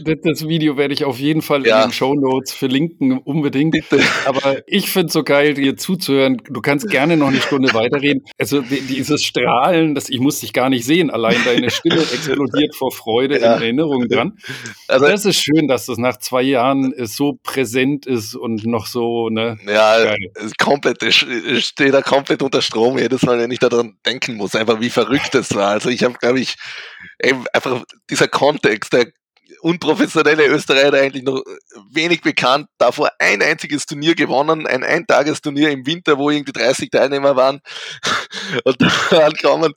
[0.02, 1.82] das Video werde ich auf jeden Fall ja.
[1.82, 3.72] in den Show Notes verlinken, unbedingt.
[3.72, 4.02] Bitte.
[4.24, 6.42] Aber ich finde es so geil, dir zuzuhören.
[6.48, 8.22] Du kannst gerne noch eine Stunde weiterreden.
[8.38, 11.10] Also dieses Strahlen, das, ich muss dich gar nicht sehen.
[11.10, 13.56] Allein deine Stimme explodiert vor Freude ja.
[13.56, 14.38] in Erinnerung dran.
[14.88, 19.28] Also, das ist schön, dass das nach zwei Jahren so präsent ist und noch so,
[19.28, 19.58] ne?
[19.66, 20.16] Ja, geil.
[20.58, 21.26] komplett, ich
[21.64, 25.34] stehe da komplett unter Strom jedes Mal, wenn ich daran denken muss, einfach wie verrückt
[25.34, 25.70] das war.
[25.70, 26.56] Also ich habe, glaube ich,
[27.22, 29.06] eben einfach dieser Kontext, der
[29.66, 31.42] unprofessionelle Österreicher eigentlich noch
[31.90, 37.34] wenig bekannt, davor ein einziges Turnier gewonnen, ein Eintagesturnier im Winter, wo irgendwie 30 Teilnehmer
[37.34, 37.60] waren.
[38.64, 39.72] Und dann kommen,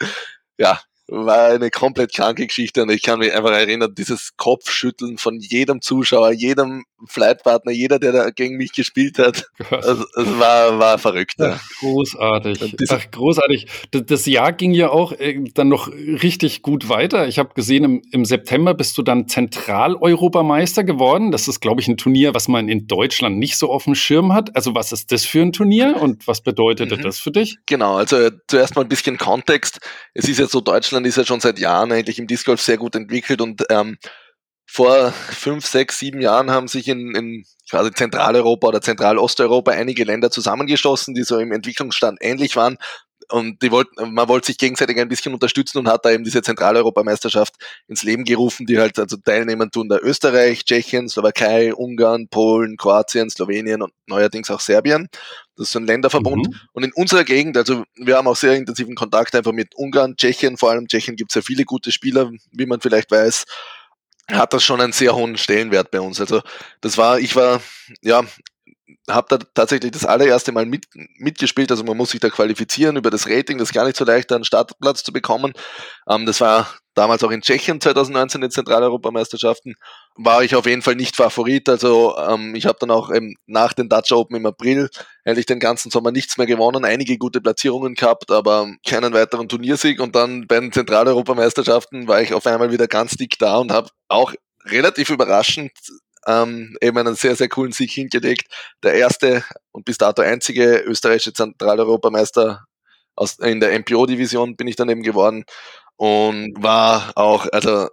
[0.60, 5.40] ja, war eine komplett kranke Geschichte und ich kann mich einfach erinnern, dieses Kopfschütteln von
[5.40, 9.46] jedem Zuschauer, jedem Flightpartner, jeder, der da gegen mich gespielt hat.
[9.72, 11.36] Also, es war, war verrückt.
[11.38, 11.60] Ja.
[11.80, 12.76] großartig.
[12.90, 13.68] Ach, großartig.
[13.92, 17.28] Das Jahr ging ja auch äh, dann noch richtig gut weiter.
[17.28, 21.32] Ich habe gesehen, im, im September bist du dann Zentraleuropameister geworden.
[21.32, 24.34] Das ist, glaube ich, ein Turnier, was man in Deutschland nicht so auf dem Schirm
[24.34, 24.56] hat.
[24.56, 27.02] Also was ist das für ein Turnier und was bedeutet mhm.
[27.02, 27.58] das für dich?
[27.66, 29.80] Genau, also zuerst mal ein bisschen Kontext.
[30.14, 32.78] Es ist ja so, Deutschland ist ja schon seit Jahren eigentlich im Disc Golf sehr
[32.78, 33.98] gut entwickelt und ähm,
[34.72, 40.30] vor fünf, sechs, sieben Jahren haben sich in, in quasi Zentraleuropa oder Zentralosteuropa einige Länder
[40.30, 42.78] zusammengeschlossen, die so im Entwicklungsstand ähnlich waren.
[43.32, 46.44] Und die wollten, man wollte sich gegenseitig ein bisschen unterstützen und hat da eben diese
[46.44, 47.56] Zentraleuropameisterschaft
[47.88, 53.32] ins Leben gerufen, die halt also teilnehmen tun da Österreich, Tschechien, Slowakei, Ungarn, Polen, Kroatien,
[53.32, 55.10] Slowenien und neuerdings auch Serbien.
[55.56, 56.48] Das ist so ein Länderverbund.
[56.48, 56.56] Mhm.
[56.74, 60.58] Und in unserer Gegend, also wir haben auch sehr intensiven Kontakt einfach mit Ungarn, Tschechien,
[60.58, 63.46] vor allem Tschechien gibt es ja viele gute Spieler, wie man vielleicht weiß
[64.32, 66.20] hat das schon einen sehr hohen Stellenwert bei uns.
[66.20, 66.42] Also
[66.82, 67.62] das war, ich war,
[68.02, 68.24] ja,
[69.10, 70.88] habe da tatsächlich das allererste Mal mit,
[71.18, 71.72] mitgespielt.
[71.72, 73.58] Also man muss sich da qualifizieren über das Rating.
[73.58, 75.54] Das ist gar nicht so leicht, einen Startplatz zu bekommen.
[76.08, 79.76] Ähm, das war damals auch in Tschechien 2019 in Zentraleuropameisterschaften.
[80.16, 81.70] War ich auf jeden Fall nicht Favorit.
[81.70, 84.90] Also ähm, ich habe dann auch ähm, nach den Dutch Open im April
[85.24, 86.84] eigentlich den ganzen Sommer nichts mehr gewonnen.
[86.84, 90.02] Einige gute Platzierungen gehabt, aber keinen weiteren Turniersieg.
[90.02, 93.90] Und dann bei den Zentraleuropameisterschaften war ich auf einmal wieder ganz dick da und habe
[94.10, 94.34] auch
[94.66, 95.72] relativ überraschend
[96.28, 98.52] ähm, eben einen sehr, sehr coolen Sieg hingelegt.
[98.84, 102.66] Der erste und bis dato einzige österreichische Zentraleuropameister
[103.20, 105.46] aus, in der MPO-Division bin ich dann eben geworden
[106.00, 107.90] und war auch, also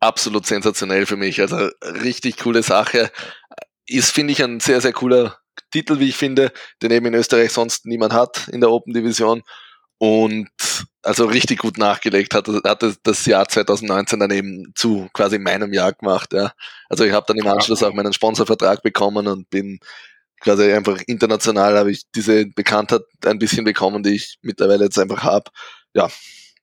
[0.00, 1.42] absolut sensationell für mich.
[1.42, 3.10] Also richtig coole Sache.
[3.86, 5.36] ist, finde ich, ein sehr, sehr cooler
[5.70, 6.50] Titel, wie ich finde,
[6.82, 9.42] den eben in Österreich sonst niemand hat in der Open Division.
[9.98, 10.48] Und
[11.02, 15.92] also richtig gut nachgelegt hat, hat das Jahr 2019 dann eben zu quasi meinem Jahr
[15.92, 16.32] gemacht.
[16.32, 16.52] Ja.
[16.88, 19.78] Also ich habe dann im Anschluss auch meinen Sponsorvertrag bekommen und bin
[20.40, 25.22] quasi einfach international habe ich diese Bekanntheit ein bisschen bekommen, die ich mittlerweile jetzt einfach
[25.22, 25.50] habe.
[25.94, 26.08] Ja.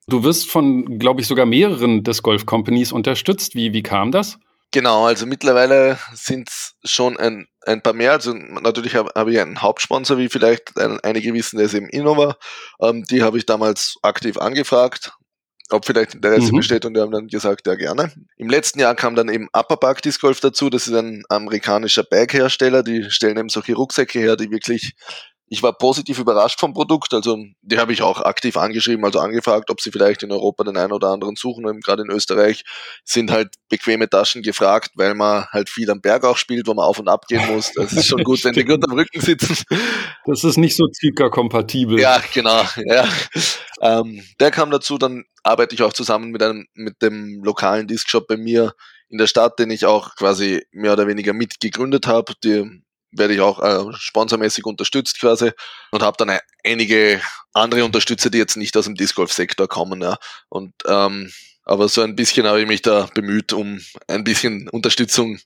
[0.07, 3.55] Du wirst von, glaube ich, sogar mehreren Disc Golf Companies unterstützt.
[3.55, 4.37] Wie, wie kam das?
[4.71, 8.13] Genau, also mittlerweile sind es schon ein, ein paar mehr.
[8.13, 11.89] Also natürlich habe hab ich einen Hauptsponsor, wie vielleicht ein, einige wissen, der ist eben
[11.89, 12.37] Innova.
[12.81, 15.13] Ähm, die habe ich damals aktiv angefragt,
[15.69, 16.57] ob vielleicht Interesse mhm.
[16.57, 18.11] besteht und die haben dann gesagt, ja gerne.
[18.35, 20.71] Im letzten Jahr kam dann eben Upper Park Disc Golf dazu.
[20.71, 22.81] Das ist ein amerikanischer Bag-Hersteller.
[22.81, 24.95] Die stellen eben solche Rucksäcke her, die wirklich
[25.53, 27.13] ich war positiv überrascht vom Produkt.
[27.13, 30.75] Also die habe ich auch aktiv angeschrieben, also angefragt, ob sie vielleicht in Europa den
[30.77, 31.67] einen oder anderen suchen.
[31.67, 32.63] Und gerade in Österreich
[33.05, 36.85] sind halt bequeme Taschen gefragt, weil man halt viel am Berg auch spielt, wo man
[36.85, 37.71] auf und ab gehen muss.
[37.75, 39.55] Das ist schon gut, wenn die gut am Rücken sitzen.
[40.25, 41.99] Das ist nicht so Zika-kompatibel.
[41.99, 42.63] Ja, genau.
[42.85, 43.07] Ja.
[43.79, 48.25] Ähm, der kam dazu, dann arbeite ich auch zusammen mit einem, mit dem lokalen Diskshop
[48.25, 48.73] bei mir
[49.09, 52.33] in der Stadt, den ich auch quasi mehr oder weniger mitgegründet habe.
[52.43, 52.81] Die
[53.15, 55.51] werde ich auch äh, sponsormäßig unterstützt quasi
[55.91, 57.21] und habe dann einige
[57.53, 60.01] andere Unterstützer, die jetzt nicht aus dem Disc Golf Sektor kommen.
[60.01, 60.17] Ja.
[60.49, 61.31] Und ähm,
[61.65, 65.39] aber so ein bisschen habe ich mich da bemüht, um ein bisschen Unterstützung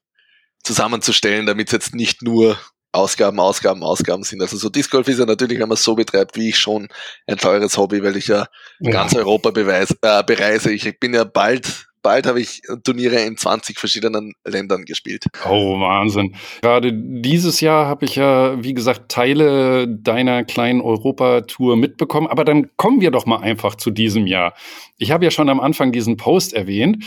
[0.63, 2.59] zusammenzustellen, damit es jetzt nicht nur
[2.91, 4.41] Ausgaben, Ausgaben, Ausgaben sind.
[4.41, 6.87] Also so Disc Golf ist ja natürlich, wenn man es so betreibt, wie ich schon
[7.27, 8.47] ein teures Hobby, weil ich ja,
[8.79, 8.91] ja.
[8.91, 10.71] ganz Europa beweis, äh, bereise.
[10.71, 15.25] Ich bin ja bald bald habe ich Turniere in 20 verschiedenen Ländern gespielt.
[15.45, 16.35] Oh, Wahnsinn.
[16.61, 22.27] Gerade dieses Jahr habe ich ja, wie gesagt, Teile deiner kleinen Europatour mitbekommen.
[22.27, 24.53] Aber dann kommen wir doch mal einfach zu diesem Jahr.
[24.97, 27.03] Ich habe ja schon am Anfang diesen Post erwähnt.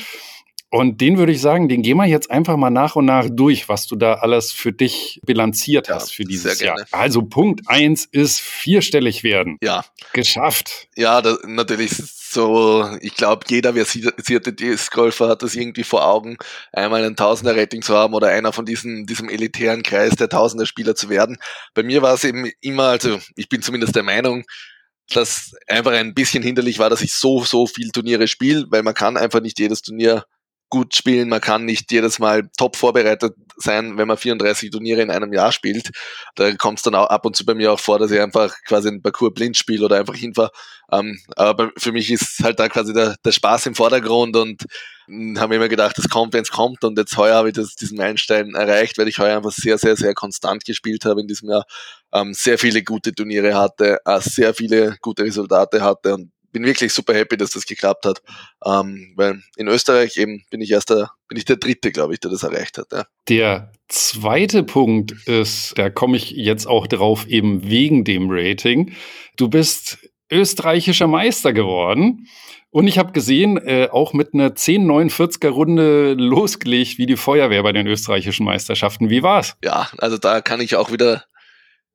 [0.72, 3.68] Und den würde ich sagen, den gehen wir jetzt einfach mal nach und nach durch,
[3.68, 6.80] was du da alles für dich bilanziert ja, hast für dieses Jahr.
[6.92, 9.59] Also Punkt eins ist vierstellig werden.
[9.61, 9.85] Ja.
[10.12, 10.88] Geschafft.
[10.96, 16.37] Ja, das, natürlich so, ich glaube, jeder versierte Disc-Golfer hat das irgendwie vor Augen,
[16.72, 21.09] einmal ein Tausender-Rating zu haben oder einer von diesen, diesem elitären Kreis der Tausender-Spieler zu
[21.09, 21.38] werden.
[21.74, 24.44] Bei mir war es eben immer, also ich bin zumindest der Meinung,
[25.09, 28.94] dass einfach ein bisschen hinderlich war, dass ich so, so viel Turniere spiele, weil man
[28.94, 30.24] kann einfach nicht jedes Turnier
[30.70, 31.28] gut spielen.
[31.28, 35.52] Man kann nicht jedes Mal top vorbereitet sein, wenn man 34 Turniere in einem Jahr
[35.52, 35.90] spielt.
[36.37, 38.54] Da kommt es dann auch ab und zu bei mir auch vor, dass ich einfach
[38.66, 40.50] quasi ein Parcours blind spiele oder einfach hinfahre.
[40.92, 44.64] Ähm, aber für mich ist halt da quasi der, der Spaß im Vordergrund und
[45.38, 46.85] habe immer gedacht, es kommt, wenn es kommt.
[46.85, 49.96] Und jetzt heuer habe ich das, diesen Meilenstein erreicht, weil ich heuer einfach sehr, sehr,
[49.96, 51.64] sehr konstant gespielt habe in diesem Jahr.
[52.12, 56.92] Ähm, sehr viele gute Turniere hatte, äh, sehr viele gute Resultate hatte und bin wirklich
[56.92, 58.22] super happy, dass das geklappt hat.
[58.64, 62.30] Ähm, weil in Österreich eben bin ich erster, bin ich der dritte, glaube ich, der
[62.30, 62.88] das erreicht hat.
[62.92, 63.04] Ja.
[63.28, 68.92] Der zweite Punkt ist, da komme ich jetzt auch drauf, eben wegen dem Rating.
[69.36, 69.98] Du bist
[70.30, 72.28] österreichischer Meister geworden.
[72.72, 77.72] Und ich habe gesehen, äh, auch mit einer 1049er Runde losgelegt wie die Feuerwehr bei
[77.72, 79.10] den österreichischen Meisterschaften.
[79.10, 79.56] Wie war's?
[79.64, 81.24] Ja, also da kann ich auch wieder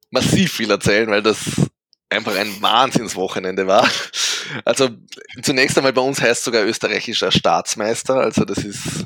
[0.10, 1.70] massiv viel erzählen, weil das
[2.10, 3.90] einfach ein Wahnsinnswochenende war.
[4.64, 4.90] Also
[5.42, 9.06] zunächst einmal bei uns heißt sogar österreichischer Staatsmeister, also das ist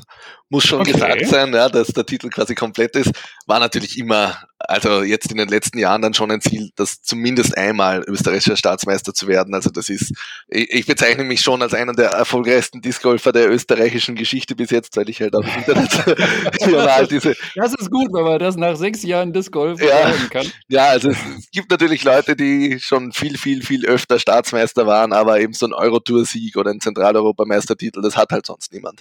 [0.50, 0.92] muss schon okay.
[0.92, 3.12] gesagt sein, ja, dass der Titel quasi komplett ist.
[3.46, 4.36] War natürlich immer,
[4.70, 9.12] also jetzt in den letzten Jahren dann schon ein Ziel, das zumindest einmal österreichischer Staatsmeister
[9.12, 9.52] zu werden.
[9.52, 10.12] Also das ist,
[10.48, 14.96] ich, ich bezeichne mich schon als einer der erfolgreichsten Discgolfer der österreichischen Geschichte bis jetzt,
[14.96, 17.34] weil ich halt auf dem Internet überall diese.
[17.56, 20.46] Das ist gut, wenn man das nach sechs Jahren Discgolf ja, kann.
[20.68, 25.12] Ja, also es, es gibt natürlich Leute, die schon viel, viel, viel öfter Staatsmeister waren,
[25.12, 29.00] aber eben so ein Eurotour-Sieg oder ein Zentraleuropameistertitel, das hat halt sonst niemand.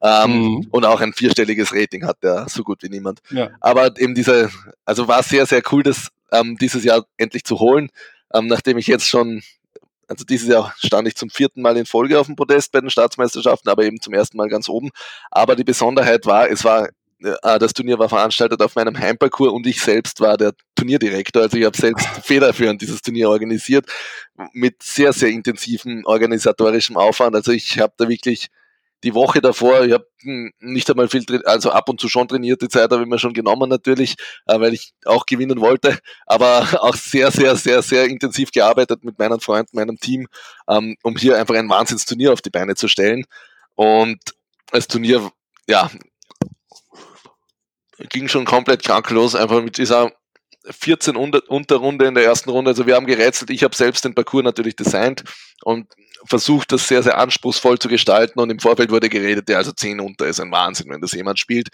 [0.00, 0.66] Ähm, mhm.
[0.70, 3.18] Und auch ein vierstelliges Rating hat der so gut wie niemand.
[3.30, 3.50] Ja.
[3.60, 4.50] Aber eben diese,
[4.84, 7.90] also war sehr, sehr cool, das ähm, dieses Jahr endlich zu holen,
[8.34, 9.42] ähm, nachdem ich jetzt schon,
[10.06, 12.90] also dieses Jahr stand ich zum vierten Mal in Folge auf dem Podest bei den
[12.90, 14.90] Staatsmeisterschaften, aber eben zum ersten Mal ganz oben.
[15.30, 16.88] Aber die Besonderheit war, es war
[17.20, 21.42] äh, das Turnier war veranstaltet auf meinem Heimparcours und ich selbst war der Turnierdirektor.
[21.42, 23.86] Also ich habe selbst federführend dieses Turnier organisiert
[24.52, 27.34] mit sehr, sehr intensivem organisatorischem Aufwand.
[27.34, 28.48] Also ich habe da wirklich
[29.04, 30.06] die Woche davor, ich habe
[30.60, 33.32] nicht einmal viel, also ab und zu schon trainiert, die Zeit habe ich mir schon
[33.32, 38.50] genommen natürlich, äh, weil ich auch gewinnen wollte, aber auch sehr, sehr, sehr, sehr intensiv
[38.50, 40.26] gearbeitet mit meinen Freunden, meinem Team,
[40.68, 43.24] ähm, um hier einfach ein Wahnsinnsturnier auf die Beine zu stellen.
[43.74, 44.18] Und
[44.72, 45.30] das Turnier,
[45.68, 45.90] ja,
[48.08, 50.12] ging schon komplett krank los, einfach mit dieser
[50.70, 52.70] 14 Unterrunde in der ersten Runde.
[52.70, 55.24] Also wir haben gerätselt, ich habe selbst den Parcours natürlich designt
[55.62, 55.86] und
[56.26, 60.00] versucht, das sehr, sehr anspruchsvoll zu gestalten und im Vorfeld wurde geredet, ja, also 10
[60.00, 61.68] unter ist ein Wahnsinn, wenn das jemand spielt.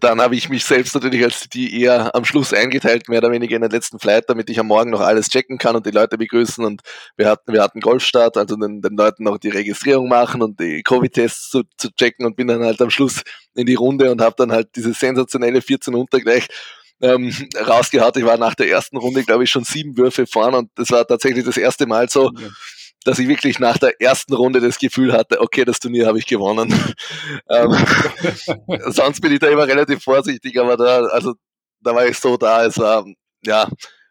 [0.00, 3.56] dann habe ich mich selbst natürlich als die eher am Schluss eingeteilt, mehr oder weniger
[3.56, 6.16] in den letzten Flight, damit ich am Morgen noch alles checken kann und die Leute
[6.16, 6.64] begrüßen.
[6.64, 6.82] Und
[7.16, 10.82] wir hatten, wir hatten Golfstart, also den, den Leuten noch die Registrierung machen und die
[10.84, 13.22] Covid-Tests zu, zu checken und bin dann halt am Schluss
[13.56, 16.46] in die Runde und habe dann halt diese sensationelle 14 unter gleich
[17.00, 17.34] ähm,
[17.66, 18.16] rausgehaut.
[18.16, 21.04] Ich war nach der ersten Runde, glaube ich, schon sieben Würfe vorne und das war
[21.04, 22.48] tatsächlich das erste Mal so, ja
[23.04, 26.26] dass ich wirklich nach der ersten Runde das Gefühl hatte, okay, das Turnier habe ich
[26.26, 26.72] gewonnen.
[27.48, 27.74] ähm,
[28.92, 31.34] sonst bin ich da immer relativ vorsichtig, aber da, also
[31.80, 33.04] da war ich so da, es war,
[33.44, 33.68] ja,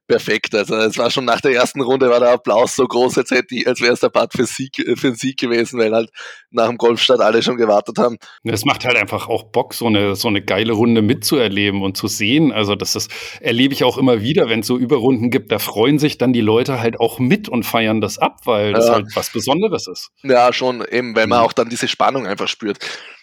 [0.09, 0.55] perfekt.
[0.55, 3.55] Also es war schon nach der ersten Runde war der Applaus so groß, als hätte
[3.55, 6.09] ich, als wäre es der Part für Sieg, für den Sieg gewesen, weil halt
[6.49, 8.17] nach dem Golfstart alle schon gewartet haben.
[8.43, 12.07] Es macht halt einfach auch Bock, so eine, so eine geile Runde mitzuerleben und zu
[12.07, 12.51] sehen.
[12.51, 15.99] Also das ist, erlebe ich auch immer wieder, wenn es so Überrunden gibt, da freuen
[15.99, 19.29] sich dann die Leute halt auch mit und feiern das ab, weil das halt was
[19.29, 20.09] Besonderes ist.
[20.23, 21.45] Ja, schon eben, weil man mhm.
[21.45, 22.79] auch dann diese Spannung einfach spürt.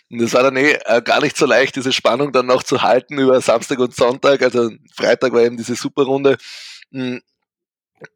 [0.09, 2.83] Und es war dann eh äh, gar nicht so leicht, diese Spannung dann noch zu
[2.83, 4.41] halten über Samstag und Sonntag.
[4.43, 6.37] Also Freitag war eben diese Superrunde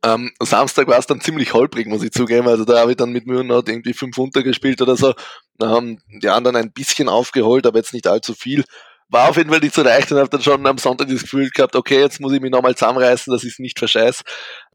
[0.02, 2.48] ähm, Samstag war es dann ziemlich holprig, muss ich zugeben.
[2.48, 5.14] Also da habe ich dann mit Mühe noch irgendwie fünf untergespielt oder so.
[5.58, 8.64] Da haben die anderen ein bisschen aufgeholt, aber jetzt nicht allzu viel.
[9.08, 11.50] War auf jeden Fall nicht so leicht und habe dann schon am Sonntag das Gefühl
[11.50, 14.22] gehabt, okay, jetzt muss ich mich nochmal zusammenreißen, dass ich es nicht verscheiß.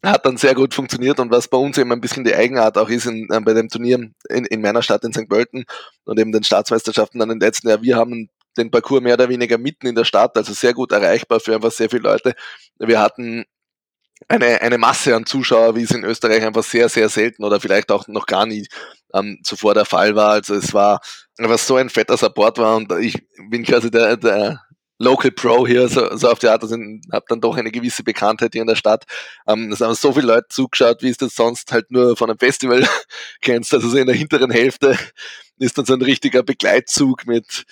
[0.04, 2.89] Hat dann sehr gut funktioniert und was bei uns eben ein bisschen die Eigenart auch
[2.89, 5.30] ist in, äh, bei dem Turnier in, in meiner Stadt in St.
[5.30, 5.64] Pölten
[6.04, 8.28] und eben den Staatsmeisterschaften dann im letzten Jahr, wir haben
[8.58, 11.72] den Parcours mehr oder weniger mitten in der Stadt, also sehr gut erreichbar für einfach
[11.72, 12.34] sehr viele Leute.
[12.78, 13.46] Wir hatten
[14.28, 17.91] eine, eine Masse an Zuschauer, wie es in Österreich einfach sehr, sehr selten oder vielleicht
[17.91, 18.67] auch noch gar nie
[19.13, 20.32] ähm, zuvor der Fall war.
[20.32, 20.99] Also es war,
[21.38, 23.15] was so ein fetter Support war und ich
[23.49, 24.61] bin quasi der, der
[24.97, 26.76] Local Pro hier, so, so auf die Art, also
[27.11, 29.03] habe dann doch eine gewisse Bekanntheit hier in der Stadt.
[29.45, 32.39] Ähm, es haben so viele Leute zugeschaut, wie es das sonst halt nur von einem
[32.39, 32.88] Festival
[33.41, 33.73] kennst.
[33.73, 34.97] Also so in der hinteren Hälfte
[35.57, 37.65] ist dann so ein richtiger Begleitzug mit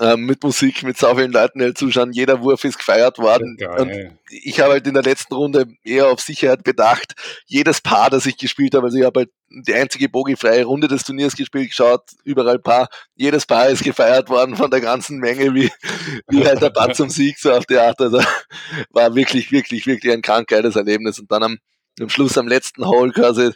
[0.00, 2.12] ähm, mit Musik, mit so vielen Leuten die zuschauen.
[2.12, 3.56] Jeder Wurf ist gefeiert worden.
[3.58, 3.90] Ja, und
[4.30, 7.14] ich habe halt in der letzten Runde eher auf Sicherheit bedacht.
[7.46, 11.04] Jedes Paar, das ich gespielt habe, also ich habe halt die einzige bogifreie Runde des
[11.04, 12.88] Turniers gespielt, geschaut, überall Paar.
[13.14, 15.70] Jedes Paar ist gefeiert worden von der ganzen Menge, wie,
[16.28, 18.00] wie halt der Paar zum Sieg, so auf die Art.
[18.00, 18.20] Also
[18.90, 21.18] war wirklich, wirklich, wirklich ein krank geiles Erlebnis.
[21.18, 21.58] Und dann am,
[22.00, 23.52] am Schluss am letzten Hole quasi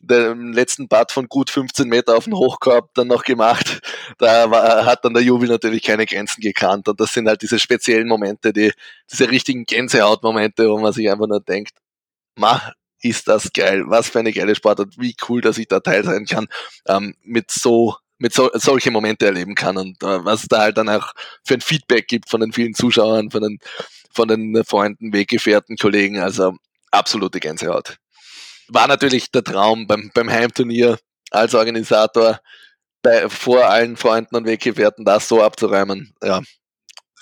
[0.00, 3.80] den letzten Putt von gut 15 Meter auf den Hochkorb dann noch gemacht.
[4.18, 6.88] Da war, hat dann der Jubel natürlich keine Grenzen gekannt.
[6.88, 8.72] Und das sind halt diese speziellen Momente, die,
[9.10, 11.72] diese richtigen Gänsehautmomente, wo man sich einfach nur denkt,
[12.36, 12.72] ma,
[13.02, 16.26] ist das geil, was für eine geile Sportart, wie cool, dass ich da teil sein
[16.26, 16.48] kann,
[16.86, 19.76] ähm, mit so mit so, solche Momente erleben kann.
[19.76, 21.12] Und äh, was da halt dann auch
[21.44, 23.58] für ein Feedback gibt von den vielen Zuschauern, von den,
[24.10, 26.56] von den Freunden, Weggefährten, Kollegen, also
[26.90, 27.98] absolute Gänsehaut
[28.68, 30.98] war natürlich der Traum beim, beim Heimturnier
[31.30, 32.40] als Organisator
[33.02, 36.14] bei, vor allen Freunden und Weggefährten das so abzuräumen.
[36.22, 36.42] Ja,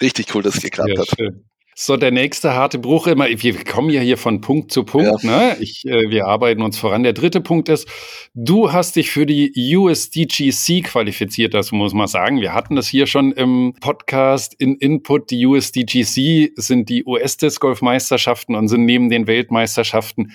[0.01, 1.09] richtig cool, dass es geklappt ja, hat.
[1.17, 1.45] Schön.
[1.79, 5.31] So, der nächste harte Bruch immer, wir kommen ja hier von Punkt zu Punkt, ja.
[5.31, 5.57] ne?
[5.61, 7.03] Ich, äh, wir arbeiten uns voran.
[7.03, 7.87] Der dritte Punkt ist,
[8.33, 12.41] du hast dich für die USDGC qualifiziert, das muss man sagen.
[12.41, 15.31] Wir hatten das hier schon im Podcast in Input.
[15.31, 20.33] Die USDGC sind die US-Disc Golf Meisterschaften und sind neben den Weltmeisterschaften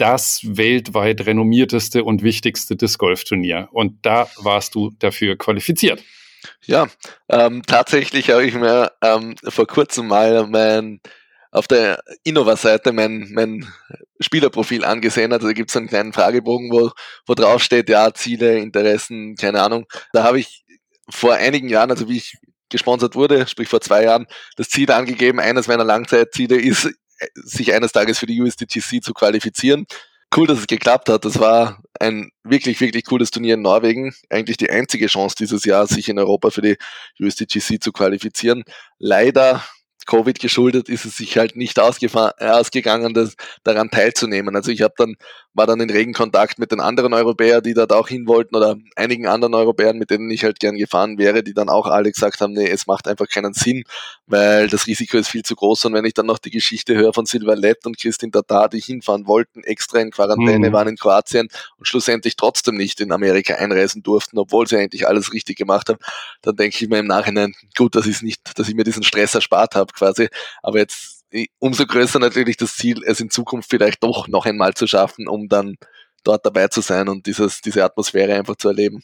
[0.00, 3.68] das weltweit renommierteste und wichtigste Disc Golf Turnier.
[3.72, 6.02] Und da warst du dafür qualifiziert.
[6.64, 6.88] Ja,
[7.28, 11.00] ähm, tatsächlich habe ich mir ähm, vor kurzem mal mein
[11.52, 13.66] auf der Innova-Seite mein, mein
[14.20, 15.32] Spielerprofil angesehen.
[15.32, 16.92] Also da gibt es einen kleinen Fragebogen, wo,
[17.26, 19.86] wo drauf steht, ja, Ziele, Interessen, keine Ahnung.
[20.12, 20.64] Da habe ich
[21.08, 22.38] vor einigen Jahren, also wie ich
[22.68, 24.26] gesponsert wurde, sprich vor zwei Jahren,
[24.56, 25.40] das Ziel angegeben.
[25.40, 26.88] Eines meiner Langzeitziele ist,
[27.34, 29.86] sich eines Tages für die USDGC zu qualifizieren.
[30.34, 31.24] Cool, dass es geklappt hat.
[31.24, 34.14] Das war ein wirklich, wirklich cooles Turnier in Norwegen.
[34.28, 36.76] Eigentlich die einzige Chance dieses Jahr, sich in Europa für die
[37.18, 38.62] USDGC zu qualifizieren.
[38.98, 39.64] Leider
[40.06, 44.56] Covid geschuldet ist es sich halt nicht ausgegangen, das, daran teilzunehmen.
[44.56, 45.14] Also ich habe dann
[45.52, 48.76] war dann in regen Kontakt mit den anderen Europäern, die dort auch hin wollten oder
[48.94, 52.40] einigen anderen Europäern, mit denen ich halt gern gefahren wäre, die dann auch alle gesagt
[52.40, 53.82] haben, nee, es macht einfach keinen Sinn,
[54.26, 55.86] weil das Risiko ist viel zu groß.
[55.86, 58.80] Und wenn ich dann noch die Geschichte höre von Silva Lett und Christine Tatar, die
[58.80, 60.72] hinfahren wollten, extra in Quarantäne mhm.
[60.72, 61.48] waren in Kroatien
[61.78, 65.98] und schlussendlich trotzdem nicht in Amerika einreisen durften, obwohl sie eigentlich alles richtig gemacht haben,
[66.42, 69.34] dann denke ich mir im Nachhinein, gut, dass ich nicht, dass ich mir diesen Stress
[69.34, 70.28] erspart habe quasi.
[70.62, 71.19] Aber jetzt
[71.58, 75.48] umso größer natürlich das Ziel, es in Zukunft vielleicht doch noch einmal zu schaffen, um
[75.48, 75.76] dann
[76.24, 79.02] dort dabei zu sein und dieses, diese Atmosphäre einfach zu erleben.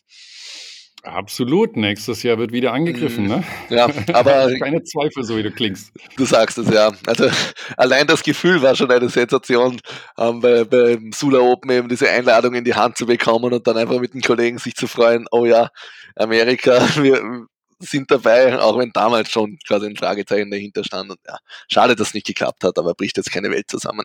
[1.07, 3.31] Absolut, nächstes Jahr wird wieder angegriffen, mhm.
[3.31, 3.45] ne?
[3.69, 4.51] Ja, aber.
[4.59, 5.93] Keine Zweifel, so wie du klingst.
[6.17, 6.91] Du sagst es ja.
[7.07, 7.29] Also,
[7.77, 9.81] allein das Gefühl war schon eine Sensation,
[10.19, 13.77] ähm, bei, beim Sula Open eben diese Einladung in die Hand zu bekommen und dann
[13.77, 15.69] einfach mit den Kollegen sich zu freuen, oh ja,
[16.17, 17.47] Amerika, wir,
[17.81, 21.11] sind dabei, auch wenn damals schon quasi ein Fragezeichen dahinter stand.
[21.11, 24.05] Und ja, schade, dass es nicht geklappt hat, aber bricht jetzt keine Welt zusammen.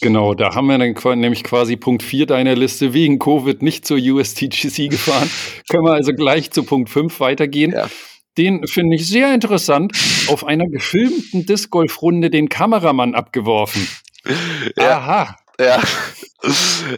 [0.00, 3.98] Genau, da haben wir dann nämlich quasi Punkt 4 deiner Liste wegen Covid nicht zur
[3.98, 5.30] USTGC gefahren.
[5.68, 7.72] Können wir also gleich zu Punkt 5 weitergehen.
[7.72, 7.88] Ja.
[8.38, 9.92] Den finde ich sehr interessant.
[10.28, 13.86] Auf einer gefilmten Disc Golf Runde den Kameramann abgeworfen.
[14.76, 14.98] Ja.
[14.98, 15.36] Aha.
[15.60, 15.82] Ja.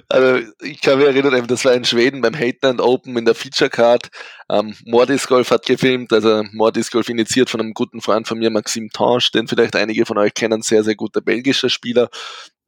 [0.09, 3.69] Also ich kann mich erinnern, das war in Schweden beim Hateland Open in der Feature
[3.69, 4.09] Card.
[4.49, 8.51] Ähm, Mordis Golf hat gefilmt, also Mordis Golf initiiert von einem guten Freund von mir,
[8.51, 12.09] Maxim Tange, den vielleicht einige von euch kennen, sehr, sehr guter belgischer Spieler.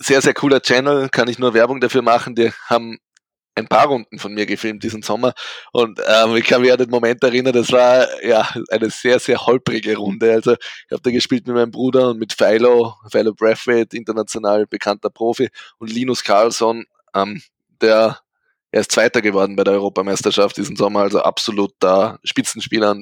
[0.00, 2.34] Sehr, sehr cooler Channel, kann ich nur Werbung dafür machen.
[2.34, 2.98] Die haben
[3.54, 5.32] ein paar Runden von mir gefilmt diesen Sommer
[5.72, 9.46] und ähm, ich kann mich an den Moment erinnern, das war ja eine sehr, sehr
[9.46, 10.32] holprige Runde.
[10.32, 15.10] Also ich habe da gespielt mit meinem Bruder und mit Philo, Philo Brathwaite, international bekannter
[15.10, 15.48] Profi
[15.78, 16.84] und Linus Carlson,
[17.14, 17.42] ähm,
[17.80, 18.18] der
[18.74, 22.96] er ist Zweiter geworden bei der Europameisterschaft diesen Sommer, also absolut da Spitzenspieler.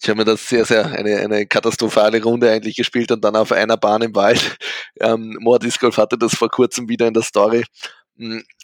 [0.00, 3.50] Ich habe mir das sehr, sehr eine, eine katastrophale Runde eigentlich gespielt und dann auf
[3.50, 4.58] einer Bahn im Wald.
[4.98, 7.64] Ähm, Moa Golf hatte das vor kurzem wieder in der Story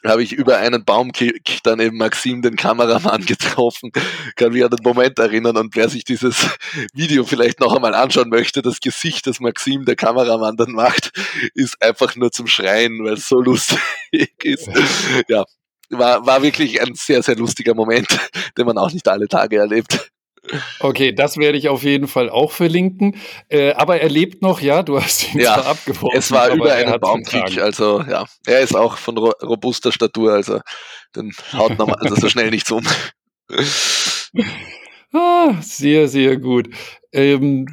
[0.05, 3.93] habe ich über einen Baumkick dann eben Maxim, den Kameramann, getroffen.
[4.37, 6.49] Kann mich an den Moment erinnern und wer sich dieses
[6.95, 11.13] Video vielleicht noch einmal anschauen möchte, das Gesicht, das Maxim, der Kameramann, dann macht,
[11.55, 13.79] ist einfach nur zum Schreien, weil es so lustig
[14.43, 14.69] ist.
[15.29, 15.45] Ja,
[15.91, 18.09] war, war wirklich ein sehr, sehr lustiger Moment,
[18.57, 20.11] den man auch nicht alle Tage erlebt.
[20.81, 23.17] Okay, das werde ich auf jeden Fall auch verlinken.
[23.49, 26.19] Äh, aber er lebt noch, ja, du hast ihn ja, zwar abgeworfen.
[26.19, 30.61] Es war über einen Baumkick, also ja, er ist auch von ro robuster Statur, also
[31.15, 32.83] den haut nochmal, also so schnell nichts um.
[35.15, 36.71] Ah, sehr, sehr gut.
[37.13, 37.67] Ähm,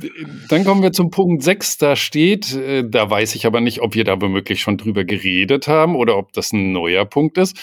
[0.49, 1.77] dann kommen wir zum Punkt 6.
[1.77, 5.69] Da steht, äh, da weiß ich aber nicht, ob wir da womöglich schon drüber geredet
[5.69, 7.57] haben oder ob das ein neuer Punkt ist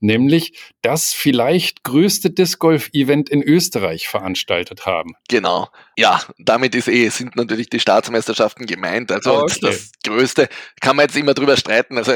[0.00, 5.14] nämlich das vielleicht größte Disc Golf Event in Österreich veranstaltet haben.
[5.28, 5.68] Genau.
[5.96, 9.12] Ja, damit ist eh, sind natürlich die Staatsmeisterschaften gemeint.
[9.12, 9.58] Also oh, okay.
[9.62, 10.48] das größte,
[10.80, 11.98] kann man jetzt immer drüber streiten.
[11.98, 12.12] Also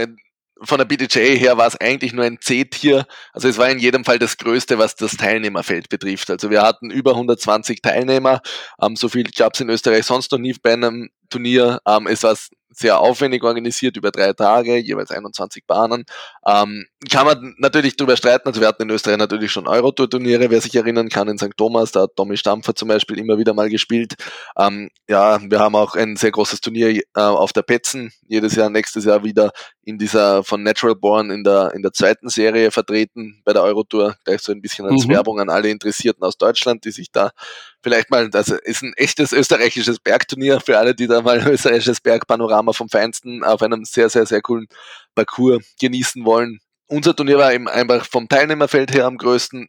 [0.63, 3.07] von der BDJ her war es eigentlich nur ein C-Tier.
[3.33, 6.31] Also es war in jedem Fall das Größte, was das Teilnehmerfeld betrifft.
[6.31, 8.41] Also wir hatten über 120 Teilnehmer.
[8.81, 11.81] Ähm, so viel gab es in Österreich sonst noch nie bei einem Turnier.
[11.87, 12.37] Ähm, es war
[12.71, 16.05] sehr aufwendig organisiert über drei Tage, jeweils 21 Bahnen.
[16.47, 20.61] Ähm, kann man natürlich darüber streiten, also wir hatten in Österreich natürlich schon Eurotour-Turniere, wer
[20.61, 21.57] sich erinnern kann, in St.
[21.57, 24.15] Thomas, da hat Tommy Stampfer zum Beispiel immer wieder mal gespielt.
[24.57, 28.71] Ähm, ja, wir haben auch ein sehr großes Turnier äh, auf der Petzen, jedes Jahr,
[28.71, 29.53] nächstes Jahr wieder
[29.83, 34.17] in dieser von Natural Born in der, in der zweiten Serie vertreten bei der Eurotour,
[34.25, 35.11] gleich so ein bisschen als mhm.
[35.11, 37.33] Werbung an alle Interessierten aus Deutschland, die sich da
[37.83, 42.01] vielleicht mal, das ist ein echtes österreichisches Bergturnier für alle, die da mal ein österreichisches
[42.01, 44.69] Bergpanorama vom Feinsten auf einem sehr, sehr, sehr coolen
[45.15, 46.61] Parcours genießen wollen.
[46.87, 49.69] Unser Turnier war eben einfach vom Teilnehmerfeld her am größten,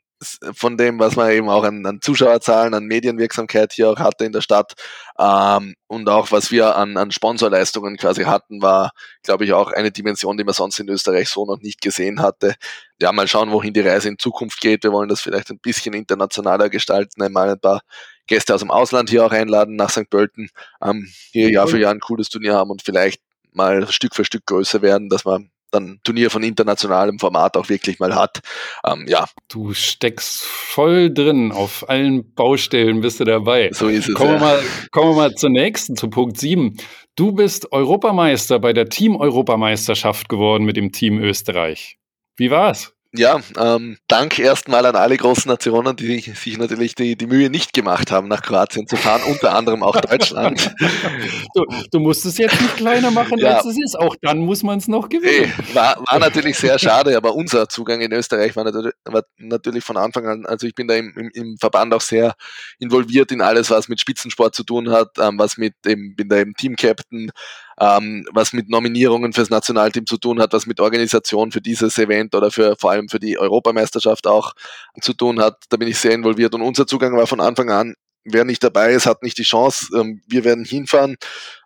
[0.53, 4.31] von dem, was man eben auch an, an Zuschauerzahlen, an Medienwirksamkeit hier auch hatte in
[4.31, 4.73] der Stadt
[5.19, 8.91] ähm, und auch was wir an, an Sponsorleistungen quasi hatten, war,
[9.23, 12.55] glaube ich, auch eine Dimension, die man sonst in Österreich so noch nicht gesehen hatte.
[13.01, 14.83] Ja, mal schauen, wohin die Reise in Zukunft geht.
[14.83, 17.81] Wir wollen das vielleicht ein bisschen internationaler gestalten, einmal ein paar
[18.27, 20.09] Gäste aus dem Ausland hier auch einladen nach St.
[20.09, 20.49] Pölten,
[20.81, 24.45] ähm, hier Jahr für Jahr ein cooles Turnier haben und vielleicht mal Stück für Stück
[24.45, 28.39] größer werden, dass man dann Turnier von internationalem Format auch wirklich mal hat.
[28.85, 29.25] Ähm, ja.
[29.49, 33.69] Du steckst voll drin, auf allen Baustellen bist du dabei.
[33.73, 34.15] So ist es.
[34.15, 34.39] Kommen, ja.
[34.39, 36.77] wir, mal, kommen wir mal zur nächsten, zu Punkt 7.
[37.15, 41.97] Du bist Europameister bei der Team-Europameisterschaft geworden mit dem Team Österreich.
[42.35, 42.94] Wie war's?
[43.17, 47.73] Ja, ähm, Dank erstmal an alle großen Nationen, die sich natürlich die, die Mühe nicht
[47.73, 50.73] gemacht haben, nach Kroatien zu fahren, unter anderem auch Deutschland.
[51.55, 53.57] du, du, musst es jetzt nicht kleiner machen, ja.
[53.57, 53.99] als es ist.
[53.99, 55.51] Auch dann muss man es noch gewinnen.
[55.73, 59.97] War, war natürlich sehr schade, aber unser Zugang in Österreich war natürlich, war natürlich von
[59.97, 62.35] Anfang an, also ich bin da im, im, im, Verband auch sehr
[62.79, 66.37] involviert in alles, was mit Spitzensport zu tun hat, ähm, was mit dem, bin da
[66.37, 67.31] eben Team-Captain,
[67.79, 72.33] ähm, was mit Nominierungen fürs Nationalteam zu tun hat, was mit Organisation für dieses Event
[72.35, 74.53] oder für vor allem für die Europameisterschaft auch
[75.01, 75.63] zu tun hat.
[75.69, 78.93] Da bin ich sehr involviert und unser Zugang war von Anfang an, wer nicht dabei
[78.93, 79.87] ist, hat nicht die Chance.
[79.95, 81.17] Ähm, wir werden hinfahren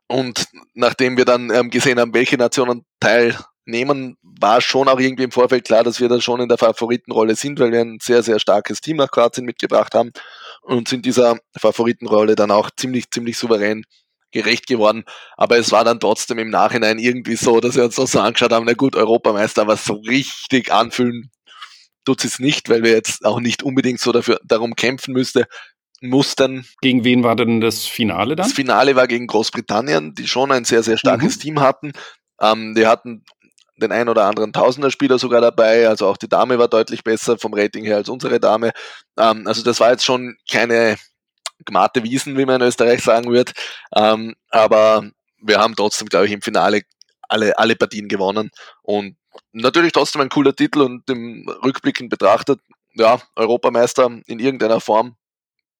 [0.07, 5.31] und nachdem wir dann ähm, gesehen haben, welche Nationen teilnehmen, war schon auch irgendwie im
[5.31, 8.39] Vorfeld klar, dass wir da schon in der Favoritenrolle sind, weil wir ein sehr, sehr
[8.39, 10.11] starkes Team nach Kroatien mitgebracht haben
[10.63, 13.83] und sind dieser Favoritenrolle dann auch ziemlich, ziemlich souverän
[14.31, 15.03] gerecht geworden.
[15.37, 18.65] Aber es war dann trotzdem im Nachhinein irgendwie so, dass wir uns so angeschaut haben,
[18.65, 21.31] na gut, Europameister, aber so richtig anfühlen
[22.05, 25.47] tut es nicht, weil wir jetzt auch nicht unbedingt so dafür, darum kämpfen müsste,
[26.01, 26.65] mussten.
[26.81, 28.47] Gegen wen war denn das Finale dann?
[28.47, 31.41] Das Finale war gegen Großbritannien, die schon ein sehr, sehr starkes mhm.
[31.41, 31.91] Team hatten.
[32.41, 33.23] Ähm, die hatten
[33.77, 37.53] den ein oder anderen Tausender-Spieler sogar dabei, also auch die Dame war deutlich besser vom
[37.53, 38.71] Rating her als unsere Dame.
[39.17, 40.97] Ähm, also das war jetzt schon keine
[41.65, 43.53] Gmate Wiesen, wie man in Österreich sagen wird.
[43.95, 45.09] Ähm, aber
[45.41, 46.81] wir haben trotzdem, glaube ich, im Finale
[47.27, 48.49] alle, alle Partien gewonnen.
[48.81, 49.15] Und
[49.51, 52.59] natürlich trotzdem ein cooler Titel und im Rückblickend betrachtet,
[52.93, 55.15] ja, Europameister in irgendeiner Form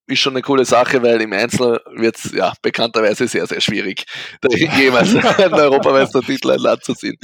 [0.10, 4.06] ist schon eine coole Sache, weil im Einzel wird es ja bekannterweise sehr, sehr schwierig,
[4.42, 7.18] da jemals einen Europameistertitel ein Land zu ziehen.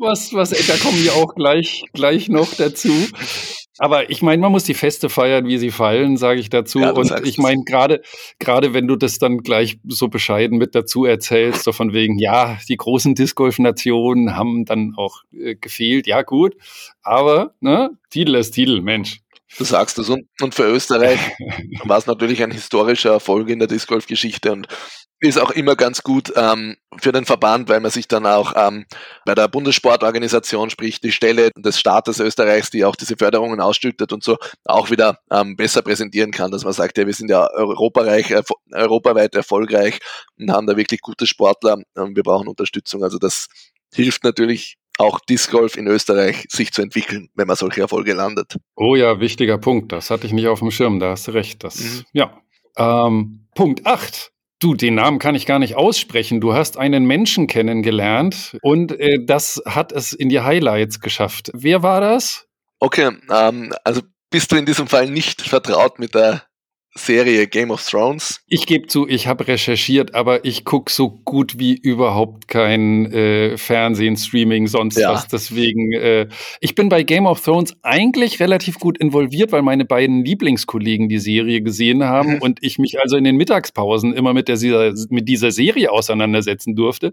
[0.00, 2.92] Was, was, da kommen wir auch gleich, gleich noch dazu.
[3.78, 6.80] Aber ich meine, man muss die Feste feiern, wie sie fallen, sage ich dazu.
[6.80, 8.02] Ja, und ich meine, gerade
[8.38, 12.58] gerade wenn du das dann gleich so bescheiden mit dazu erzählst, so von wegen, ja,
[12.68, 16.56] die großen Disc-Golf-Nationen haben dann auch äh, gefehlt, ja gut,
[17.02, 19.20] aber ne, Titel ist Titel, Mensch.
[19.56, 20.10] Du sagst es.
[20.10, 21.18] Und, und für Österreich
[21.84, 24.68] war es natürlich ein historischer Erfolg in der Disc Golf Geschichte und
[25.20, 28.86] ist auch immer ganz gut ähm, für den Verband, weil man sich dann auch ähm,
[29.24, 34.22] bei der Bundessportorganisation, sprich die Stelle des Staates Österreichs, die auch diese Förderungen ausstüttet und
[34.22, 38.30] so, auch wieder ähm, besser präsentieren kann, dass man sagt, ja, wir sind ja europareich,
[38.30, 38.42] äh,
[38.72, 39.98] europaweit erfolgreich
[40.38, 43.02] und haben da wirklich gute Sportler und wir brauchen Unterstützung.
[43.02, 43.48] Also das
[43.92, 48.56] hilft natürlich auch Disc Golf in Österreich sich zu entwickeln, wenn man solche Erfolge landet.
[48.76, 49.92] Oh ja, wichtiger Punkt.
[49.92, 50.98] Das hatte ich nicht auf dem Schirm.
[50.98, 51.64] Da hast du recht.
[51.64, 52.04] Das, mhm.
[52.12, 52.40] ja.
[52.76, 54.32] Ähm, Punkt 8.
[54.60, 56.40] Du, den Namen kann ich gar nicht aussprechen.
[56.40, 61.50] Du hast einen Menschen kennengelernt und äh, das hat es in die Highlights geschafft.
[61.54, 62.46] Wer war das?
[62.80, 66.42] Okay, ähm, also bist du in diesem Fall nicht vertraut mit der
[66.98, 68.40] Serie Game of Thrones?
[68.48, 73.56] Ich gebe zu, ich habe recherchiert, aber ich gucke so gut wie überhaupt kein äh,
[73.56, 75.12] Fernsehen, Streaming, sonst ja.
[75.12, 75.28] was.
[75.28, 76.28] Deswegen, äh,
[76.60, 81.18] ich bin bei Game of Thrones eigentlich relativ gut involviert, weil meine beiden Lieblingskollegen die
[81.18, 82.42] Serie gesehen haben mhm.
[82.42, 84.58] und ich mich also in den Mittagspausen immer mit, der,
[85.10, 87.12] mit dieser Serie auseinandersetzen durfte.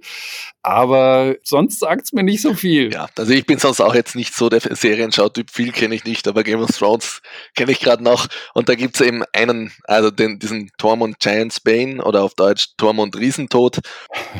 [0.61, 2.91] Aber sonst sagt es mir nicht so viel.
[2.91, 5.49] Ja, also ich bin sonst auch jetzt nicht so der Serienschautyp.
[5.51, 7.21] Viel kenne ich nicht, aber Game of Thrones
[7.55, 8.27] kenne ich gerade noch.
[8.53, 12.69] Und da gibt es eben einen also den, diesen Tormund Giants Bane oder auf Deutsch
[12.77, 13.79] Tormund Riesentod,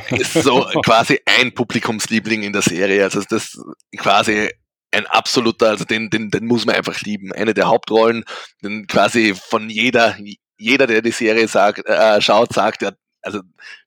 [0.10, 3.04] ist so quasi ein Publikumsliebling in der Serie.
[3.04, 3.58] Also das
[3.98, 4.50] quasi
[4.92, 7.32] ein absoluter, also den, den, den muss man einfach lieben.
[7.34, 8.24] Eine der Hauptrollen,
[8.64, 10.16] den quasi von jeder,
[10.58, 13.42] jeder, der die Serie sagt, äh, schaut, sagt, ja, also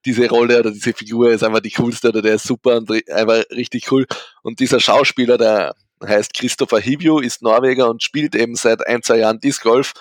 [0.04, 3.44] diese Rolle oder diese Figur ist einfach die coolste oder der ist super und einfach
[3.50, 4.06] richtig cool.
[4.42, 5.74] Und dieser Schauspieler, der
[6.04, 9.92] heißt Christopher Hibio, ist Norweger und spielt eben seit ein, zwei Jahren Disc Golf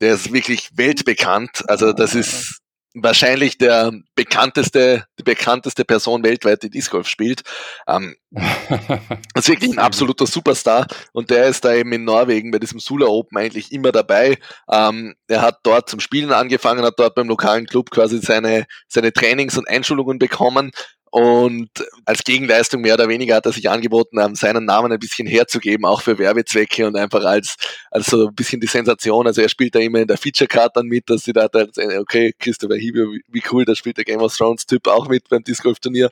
[0.00, 1.64] der ist wirklich weltbekannt.
[1.68, 2.60] Also das ist
[2.94, 7.42] wahrscheinlich der bekannteste, die bekannteste Person weltweit, die Disc Golf spielt.
[7.86, 8.38] Ähm, das
[9.36, 13.06] ist wirklich ein absoluter Superstar und der ist da eben in Norwegen bei diesem Sula
[13.06, 14.38] Open eigentlich immer dabei.
[14.70, 19.12] Ähm, er hat dort zum Spielen angefangen, hat dort beim lokalen Club quasi seine, seine
[19.12, 20.72] Trainings und Einschulungen bekommen,
[21.10, 21.70] und
[22.04, 25.84] als Gegenleistung mehr oder weniger hat er sich angeboten, ähm, seinen Namen ein bisschen herzugeben,
[25.84, 27.56] auch für Werbezwecke und einfach als,
[27.90, 29.26] als so ein bisschen die Sensation.
[29.26, 32.34] Also er spielt da immer in der Feature-Card dann mit, dass sie da sehen, okay,
[32.38, 36.10] Christopher Hibio, wie cool, da spielt der Game of Thrones-Typ auch mit beim Disc Golf-Turnier.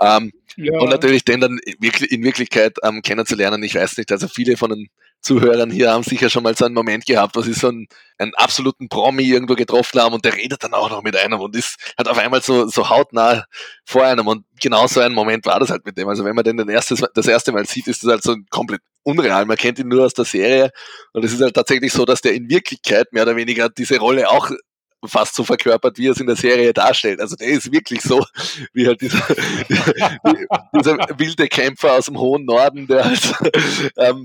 [0.00, 0.78] Ähm, ja.
[0.78, 4.88] Und natürlich den dann in Wirklichkeit ähm, kennenzulernen, ich weiß nicht, also viele von den
[5.22, 8.34] Zuhörern hier haben sicher schon mal so einen Moment gehabt, wo sie so einen, einen
[8.34, 11.76] absoluten Promi irgendwo getroffen haben und der redet dann auch noch mit einem und ist
[11.98, 13.44] halt auf einmal so, so hautnah
[13.84, 16.08] vor einem und genau so ein Moment war das halt mit dem.
[16.08, 18.80] Also wenn man den, den erstes, das erste Mal sieht, ist das halt so komplett
[19.02, 19.44] unreal.
[19.44, 20.70] Man kennt ihn nur aus der Serie
[21.12, 24.28] und es ist halt tatsächlich so, dass der in Wirklichkeit mehr oder weniger diese Rolle
[24.28, 24.50] auch
[25.06, 27.20] fast so verkörpert, wie er es in der Serie darstellt.
[27.20, 28.24] Also der ist wirklich so,
[28.72, 29.18] wie halt dieser,
[30.74, 33.34] dieser wilde Kämpfer aus dem hohen Norden, der halt
[33.96, 34.24] ähm,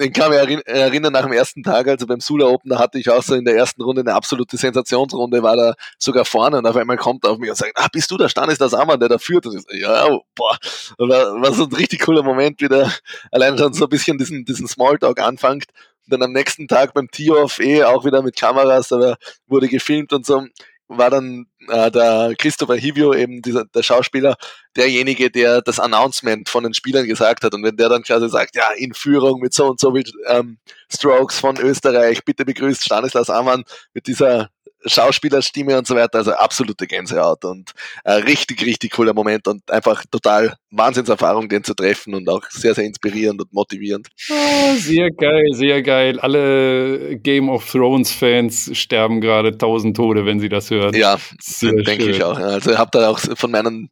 [0.00, 2.98] den kann ich mich erinnern nach dem ersten Tag, also beim Sula Open, da hatte
[2.98, 6.66] ich auch so in der ersten Runde eine absolute Sensationsrunde, war da sogar vorne und
[6.66, 9.10] auf einmal kommt er auf mich und sagt, ah, bist du der Stanislas Ammann, der
[9.10, 9.46] da führt?
[9.46, 10.58] Und ich so, ja, boah,
[10.98, 12.90] war, war so ein richtig cooler Moment, wie der
[13.30, 15.66] allein schon so ein bisschen diesen, diesen Smalltalk anfängt.
[16.06, 20.26] Dann am nächsten Tag beim Tee-Off eh auch wieder mit Kameras, aber wurde gefilmt und
[20.26, 20.44] so
[20.90, 24.36] war dann äh, der Christopher Hivio, eben dieser, der Schauspieler,
[24.76, 27.54] derjenige, der das Announcement von den Spielern gesagt hat.
[27.54, 30.58] Und wenn der dann quasi sagt, ja, in Führung mit so und so viel ähm,
[30.92, 33.62] Strokes von Österreich, bitte begrüßt Stanislas Amann
[33.94, 34.50] mit dieser
[34.86, 37.72] Schauspielerstimme und so weiter, also absolute Gänsehaut und
[38.04, 42.74] äh, richtig, richtig cooler Moment und einfach total Wahnsinnserfahrung, den zu treffen und auch sehr,
[42.74, 44.08] sehr inspirierend und motivierend.
[44.30, 46.18] Oh, sehr geil, sehr geil.
[46.20, 50.94] Alle Game of Thrones Fans sterben gerade tausend Tode, wenn sie das hören.
[50.94, 51.18] Ja,
[51.60, 52.38] denke ich auch.
[52.38, 53.90] Also ich habe da auch von meinen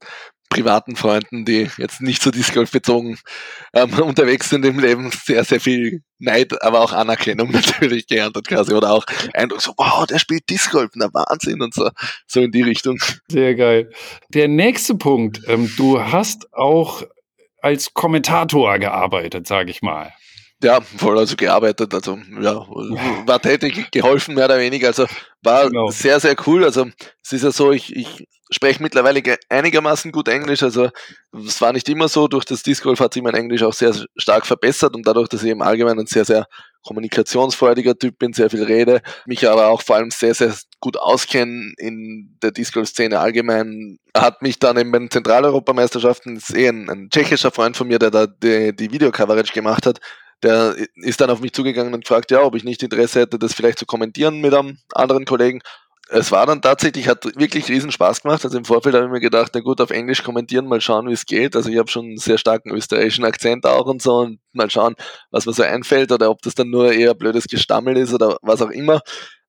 [0.48, 3.18] privaten Freunden, die jetzt nicht so Disc Golf bezogen
[3.74, 8.74] ähm, unterwegs sind im Leben, sehr, sehr viel Neid, aber auch Anerkennung natürlich geerntet quasi
[8.74, 11.90] oder auch Eindruck so, wow, der spielt Disc Golf, na Wahnsinn und so,
[12.26, 12.98] so in die Richtung.
[13.28, 13.90] Sehr geil.
[14.30, 17.02] Der nächste Punkt, ähm, du hast auch
[17.60, 20.12] als Kommentator gearbeitet, sage ich mal.
[20.62, 22.66] Ja, voll also gearbeitet, also ja,
[23.26, 25.06] war tätig, geholfen mehr oder weniger, also
[25.42, 25.88] war genau.
[25.90, 26.64] sehr, sehr cool.
[26.64, 26.86] Also
[27.22, 30.90] es ist ja so, ich, ich spreche mittlerweile einigermaßen gut Englisch, also
[31.32, 33.94] es war nicht immer so, durch das Disc Golf hat sich mein Englisch auch sehr
[34.16, 36.46] stark verbessert und dadurch, dass ich im Allgemeinen ein sehr, sehr
[36.82, 41.72] kommunikationsfreudiger Typ bin, sehr viel rede, mich aber auch vor allem sehr, sehr gut auskenne
[41.76, 46.88] in der Disc Golf Szene allgemein, hat mich dann in den Zentraleuropameisterschaften, ist eh ein,
[46.88, 50.00] ein tschechischer Freund von mir, der da die, die Video-Coverage gemacht hat,
[50.42, 53.54] der ist dann auf mich zugegangen und fragt, ja, ob ich nicht Interesse hätte, das
[53.54, 55.60] vielleicht zu kommentieren mit einem anderen Kollegen.
[56.10, 58.42] Es war dann tatsächlich, hat wirklich riesen Spaß gemacht.
[58.44, 61.12] Also im Vorfeld habe ich mir gedacht, na gut, auf Englisch kommentieren, mal schauen, wie
[61.12, 61.54] es geht.
[61.54, 64.94] Also ich habe schon einen sehr starken österreichischen Akzent auch und so und mal schauen,
[65.30, 68.62] was mir so einfällt oder ob das dann nur eher blödes Gestammel ist oder was
[68.62, 69.00] auch immer.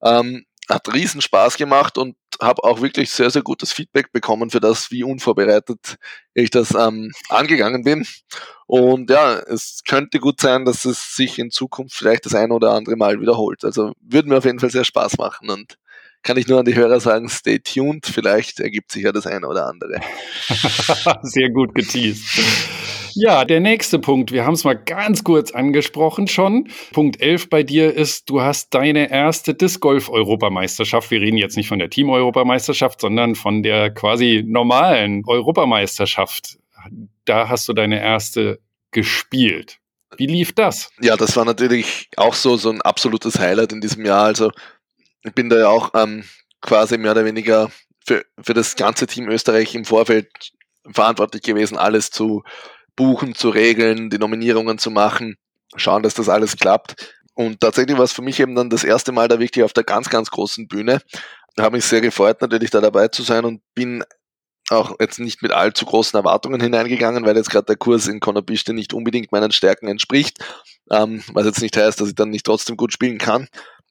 [0.03, 4.59] Ähm, hat riesen Spaß gemacht und habe auch wirklich sehr, sehr gutes Feedback bekommen für
[4.59, 5.97] das, wie unvorbereitet
[6.33, 8.05] ich das ähm, angegangen bin.
[8.67, 12.71] Und ja, es könnte gut sein, dass es sich in Zukunft vielleicht das ein oder
[12.71, 13.63] andere Mal wiederholt.
[13.65, 15.77] Also würde mir auf jeden Fall sehr Spaß machen und
[16.23, 19.47] kann ich nur an die Hörer sagen, stay tuned, vielleicht ergibt sich ja das eine
[19.47, 19.99] oder andere.
[21.23, 22.41] sehr gut geteased.
[23.15, 26.69] Ja, der nächste Punkt, wir haben es mal ganz kurz angesprochen schon.
[26.93, 31.09] Punkt 11 bei dir ist, du hast deine erste Disc Golf Europameisterschaft.
[31.09, 36.59] Wir reden jetzt nicht von der Team Europameisterschaft, sondern von der quasi normalen Europameisterschaft.
[37.25, 38.59] Da hast du deine erste
[38.91, 39.79] gespielt.
[40.17, 40.89] Wie lief das?
[41.01, 44.25] Ja, das war natürlich auch so, so ein absolutes Highlight in diesem Jahr.
[44.25, 44.51] Also
[45.23, 46.23] ich bin da ja auch ähm,
[46.61, 47.71] quasi mehr oder weniger
[48.05, 50.27] für, für das ganze Team Österreich im Vorfeld
[50.91, 52.43] verantwortlich gewesen, alles zu
[52.95, 55.37] buchen, zu regeln, die Nominierungen zu machen,
[55.75, 57.13] schauen, dass das alles klappt.
[57.33, 59.83] Und tatsächlich war es für mich eben dann das erste Mal da wirklich auf der
[59.85, 61.01] ganz, ganz großen Bühne.
[61.55, 64.03] Da habe mich sehr gefreut, natürlich da dabei zu sein und bin
[64.69, 68.73] auch jetzt nicht mit allzu großen Erwartungen hineingegangen, weil jetzt gerade der Kurs in Konopiste
[68.73, 70.37] nicht unbedingt meinen Stärken entspricht,
[70.91, 73.47] ähm, was jetzt nicht heißt, dass ich dann nicht trotzdem gut spielen kann.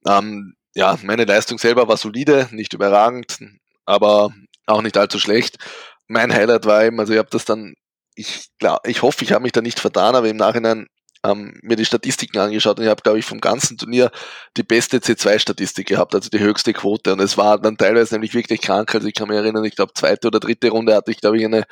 [0.07, 3.41] Ähm, ja, meine Leistung selber war solide, nicht überragend,
[3.85, 4.33] aber
[4.66, 5.59] auch nicht allzu schlecht.
[6.07, 7.74] Mein Highlight war eben, also ich habe das dann
[8.14, 10.87] ich, klar, ich hoffe, ich habe mich da nicht vertan, aber im Nachhinein
[11.24, 14.12] ähm, mir die Statistiken angeschaut und ich habe, glaube ich, vom ganzen Turnier
[14.57, 17.12] die beste C2-Statistik gehabt, also die höchste Quote.
[17.12, 18.95] Und es war dann teilweise nämlich wirklich krank.
[18.95, 21.45] Also ich kann mich erinnern, ich glaube, zweite oder dritte Runde hatte ich, glaube ich,
[21.45, 21.64] eine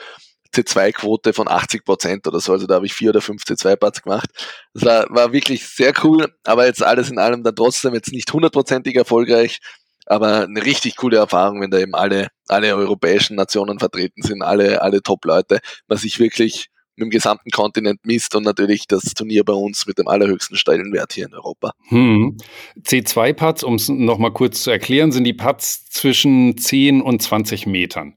[0.57, 2.52] C2-Quote von 80 Prozent oder so.
[2.52, 4.30] Also da habe ich vier oder fünf C2-Parts gemacht.
[4.74, 8.32] Das war, war wirklich sehr cool, aber jetzt alles in allem dann trotzdem jetzt nicht
[8.32, 9.61] hundertprozentig erfolgreich
[10.07, 14.80] aber eine richtig coole Erfahrung, wenn da eben alle, alle europäischen Nationen vertreten sind, alle,
[14.80, 19.53] alle Top-Leute, man sich wirklich mit dem gesamten Kontinent misst und natürlich das Turnier bei
[19.53, 21.72] uns mit dem allerhöchsten Stellenwert hier in Europa.
[21.88, 22.36] Hm.
[22.80, 28.14] C2-Putts, um es nochmal kurz zu erklären, sind die Putts zwischen 10 und 20 Metern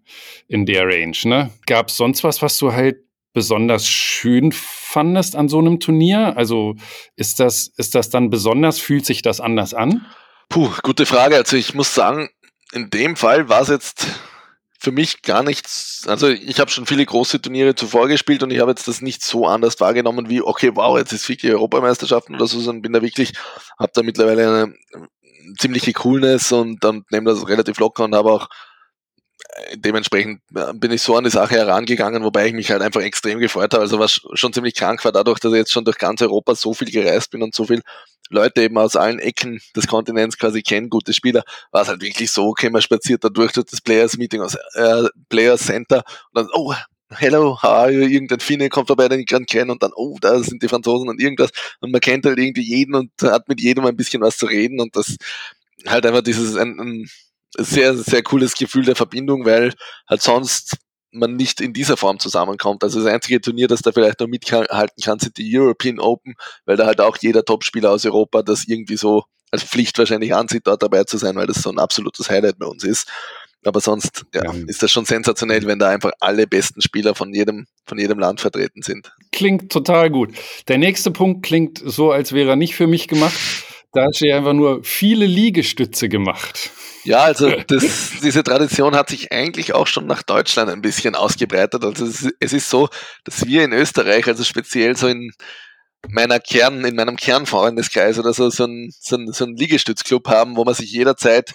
[0.47, 1.17] in der Range.
[1.23, 1.51] Ne?
[1.65, 2.97] Gab es sonst was, was du halt
[3.33, 6.35] besonders schön fandest an so einem Turnier?
[6.37, 6.75] Also
[7.15, 10.05] ist das, ist das dann besonders, fühlt sich das anders an?
[10.49, 11.35] Puh, gute Frage.
[11.35, 12.29] Also ich muss sagen,
[12.71, 14.07] in dem Fall war es jetzt
[14.79, 16.05] für mich gar nichts.
[16.07, 19.21] Also ich habe schon viele große Turniere zuvor gespielt und ich habe jetzt das nicht
[19.21, 23.01] so anders wahrgenommen wie, okay, wow, jetzt ist wirklich Europameisterschaften oder so, sondern bin da
[23.01, 23.33] wirklich,
[23.77, 24.73] habe da mittlerweile eine
[25.57, 28.47] ziemliche Coolness und dann nehme das relativ locker und habe auch
[29.75, 33.39] dementsprechend äh, bin ich so an die Sache herangegangen, wobei ich mich halt einfach extrem
[33.39, 33.81] gefreut habe.
[33.81, 36.73] Also was schon ziemlich krank war, dadurch, dass ich jetzt schon durch ganz Europa so
[36.73, 37.81] viel gereist bin und so viel
[38.29, 42.31] Leute eben aus allen Ecken des Kontinents quasi kennen, gute Spieler, war es halt wirklich
[42.31, 46.47] so, okay, man spaziert da durch das Players Meeting aus äh, Players Center und dann,
[46.53, 46.73] oh,
[47.11, 48.01] hello, how are you?
[48.01, 51.09] Irgendein Finne kommt dabei, den ich gerade kenne und dann, oh, da sind die Franzosen
[51.09, 51.51] und irgendwas
[51.81, 54.79] und man kennt halt irgendwie jeden und hat mit jedem ein bisschen was zu reden
[54.79, 55.15] und das
[55.87, 57.09] halt einfach dieses ein, ein
[57.57, 59.73] sehr, sehr cooles Gefühl der Verbindung, weil
[60.07, 60.77] halt sonst
[61.11, 62.83] man nicht in dieser Form zusammenkommt.
[62.83, 66.35] Also das einzige Turnier, das da vielleicht noch mithalten kann, sind die European Open,
[66.65, 70.67] weil da halt auch jeder Topspieler aus Europa das irgendwie so als Pflicht wahrscheinlich ansieht,
[70.67, 73.07] dort dabei zu sein, weil das so ein absolutes Highlight bei uns ist.
[73.65, 74.53] Aber sonst ja, ja.
[74.67, 78.39] ist das schon sensationell, wenn da einfach alle besten Spieler von jedem, von jedem Land
[78.39, 79.11] vertreten sind.
[79.33, 80.33] Klingt total gut.
[80.69, 83.37] Der nächste Punkt klingt so, als wäre er nicht für mich gemacht.
[83.91, 86.69] Da hat sie einfach nur viele Liegestütze gemacht.
[87.05, 91.83] Ja, also das, diese Tradition hat sich eigentlich auch schon nach Deutschland ein bisschen ausgebreitet.
[91.83, 92.05] Also
[92.39, 92.89] es, ist so,
[93.23, 95.31] dass wir in Österreich, also speziell so in
[96.07, 100.55] meiner Kern, in meinem Kernfreundeskreis oder so, so ein, so ein, so ein Liegestützclub haben,
[100.55, 101.53] wo man sich jederzeit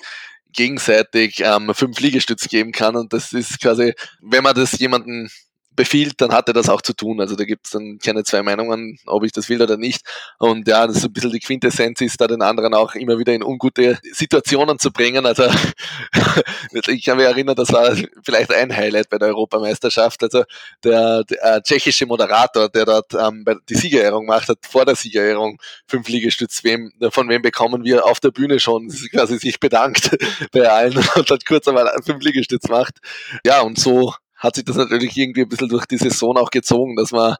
[0.52, 2.96] gegenseitig ähm, fünf Liegestütze geben kann.
[2.96, 5.28] Und das ist quasi, wenn man das jemanden
[5.76, 7.20] befiehlt, dann hat er das auch zu tun.
[7.20, 10.02] Also da gibt es dann keine zwei Meinungen, ob ich das will oder nicht.
[10.38, 13.32] Und ja, das ist ein bisschen die Quintessenz ist, da den anderen auch immer wieder
[13.32, 15.26] in ungute Situationen zu bringen.
[15.26, 15.44] Also
[16.86, 17.94] ich kann mich erinnern, das war
[18.24, 20.22] vielleicht ein Highlight bei der Europameisterschaft.
[20.22, 20.44] Also
[20.82, 25.58] der, der äh, tschechische Moderator, der dort ähm, die Siegerehrung macht, hat vor der Siegerehrung
[25.86, 26.64] fünf Liegestütz.
[26.64, 30.16] Wem, von wem bekommen wir auf der Bühne schon quasi sich bedankt
[30.52, 32.98] bei allen und hat kurz einmal fünf Liegestütz macht.
[33.44, 34.14] Ja, und so
[34.44, 37.36] hat sich das natürlich irgendwie ein bisschen durch die Saison auch gezogen, dass man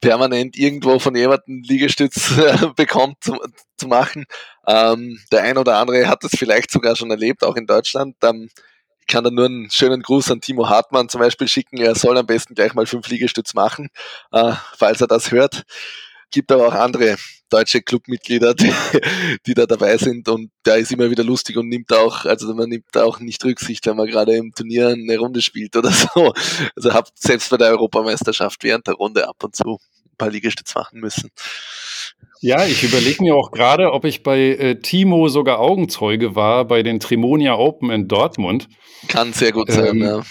[0.00, 3.38] permanent irgendwo von jemandem Liegestütz äh, bekommt zu,
[3.76, 4.26] zu machen.
[4.66, 8.16] Ähm, der ein oder andere hat das vielleicht sogar schon erlebt, auch in Deutschland.
[8.22, 8.50] Ähm,
[9.00, 11.78] ich kann da nur einen schönen Gruß an Timo Hartmann zum Beispiel schicken.
[11.78, 13.88] Er soll am besten gleich mal fünf Liegestütz machen,
[14.32, 15.64] äh, falls er das hört.
[16.30, 17.16] Gibt aber auch andere
[17.50, 18.72] deutsche Clubmitglieder, die,
[19.46, 22.68] die da dabei sind und der ist immer wieder lustig und nimmt auch, also man
[22.68, 26.34] nimmt auch nicht Rücksicht, wenn man gerade im Turnier eine Runde spielt oder so.
[26.76, 30.74] Also habt selbst bei der Europameisterschaft während der Runde ab und zu ein paar Liegestütz
[30.74, 31.30] machen müssen.
[32.40, 36.82] Ja, ich überlege mir auch gerade, ob ich bei äh, Timo sogar Augenzeuge war bei
[36.82, 38.68] den Trimonia Open in Dortmund.
[39.08, 40.22] Kann sehr gut sein, ähm, ja.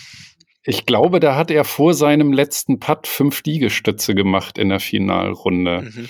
[0.68, 5.84] Ich glaube, da hat er vor seinem letzten Putt fünf Liegestütze gemacht in der Finalrunde.
[5.84, 6.10] Mhm.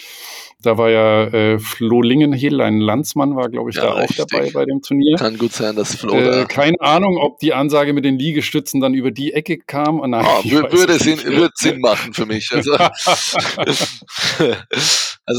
[0.64, 4.20] Da war ja äh, Flo Lingenhill, ein Landsmann, war, glaube ich, ja, da richtig.
[4.20, 5.16] auch dabei bei dem Turnier.
[5.18, 8.96] Kann gut sein, dass Flo äh, Keine Ahnung, ob die Ansage mit den Liegestützen dann
[8.96, 10.00] über die Ecke kam.
[10.00, 12.52] Oh, nein, oh, würde, Sinn, würde Sinn machen für mich.
[12.52, 13.04] Also, also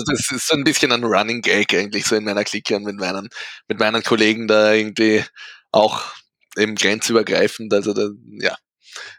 [0.06, 3.00] das ist so ein bisschen ein Running Gag eigentlich so in meiner Clique und mit
[3.00, 3.28] meinen,
[3.66, 5.24] mit meinen Kollegen da irgendwie
[5.72, 6.02] auch
[6.56, 7.74] eben grenzübergreifend.
[7.74, 8.10] Also da,
[8.40, 8.56] ja,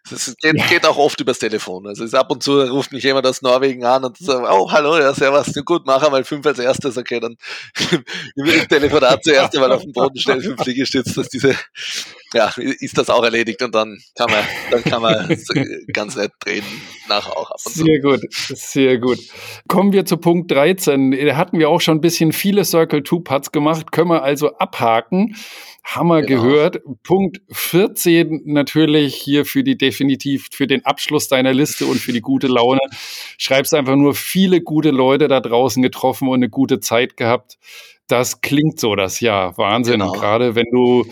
[0.09, 0.65] das geht, ja.
[0.67, 1.87] geht, auch oft übers Telefon.
[1.87, 4.97] Also ist ab und zu ruft mich jemand aus Norwegen an und sagt, oh, hallo,
[4.97, 7.35] ja, servus, gut, mach einmal fünf als erstes, okay, dann
[8.35, 11.55] im Telefonat zuerst einmal auf den Boden stellen, fünf Liegestütze, dass diese,
[12.33, 15.37] ja, ist das auch erledigt und dann kann man, dann kann man
[15.93, 16.67] ganz nett reden
[17.07, 17.83] nachher auch ab und zu.
[17.83, 19.19] Sehr gut, sehr gut.
[19.67, 21.11] Kommen wir zu Punkt 13.
[21.11, 24.55] Da hatten wir auch schon ein bisschen viele Circle 2 Putts gemacht, können wir also
[24.57, 25.35] abhaken.
[25.83, 26.43] Hammer genau.
[26.43, 26.81] gehört.
[27.03, 32.21] Punkt 14 natürlich hier für die definitiv für den Abschluss deiner Liste und für die
[32.21, 32.79] gute Laune.
[33.37, 37.57] Schreibst einfach nur viele gute Leute da draußen getroffen und eine gute Zeit gehabt.
[38.07, 39.57] Das klingt so das Jahr.
[39.57, 39.99] Wahnsinn.
[39.99, 40.11] Genau.
[40.11, 41.05] Gerade wenn du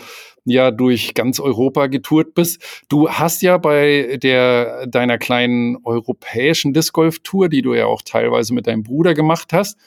[0.44, 2.84] ja durch ganz Europa getourt bist.
[2.88, 8.02] Du hast ja bei der deiner kleinen europäischen Disc Golf Tour, die du ja auch
[8.02, 9.78] teilweise mit deinem Bruder gemacht hast,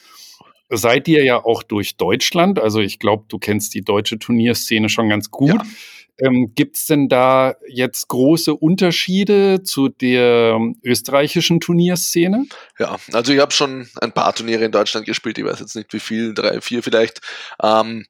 [0.70, 2.60] seid ihr ja auch durch Deutschland.
[2.60, 5.50] Also ich glaube, du kennst die deutsche Turnierszene schon ganz gut.
[5.54, 5.62] Ja.
[6.18, 12.46] Ähm, Gibt es denn da jetzt große Unterschiede zu der österreichischen Turnierszene?
[12.78, 15.38] Ja, also ich habe schon ein paar Turniere in Deutschland gespielt.
[15.38, 17.20] Ich weiß jetzt nicht wie viel, drei, vier vielleicht.
[17.62, 18.06] Ähm,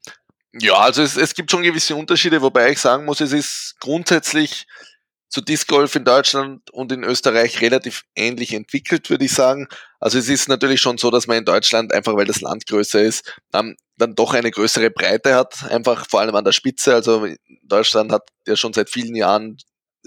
[0.53, 4.67] ja, also es, es gibt schon gewisse Unterschiede, wobei ich sagen muss, es ist grundsätzlich
[5.33, 9.67] zu Disc Golf in Deutschland und in Österreich relativ ähnlich entwickelt, würde ich sagen.
[9.99, 13.01] Also es ist natürlich schon so, dass man in Deutschland, einfach weil das Land größer
[13.01, 16.95] ist, dann doch eine größere Breite hat, einfach vor allem an der Spitze.
[16.95, 17.27] Also
[17.63, 19.57] Deutschland hat ja schon seit vielen Jahren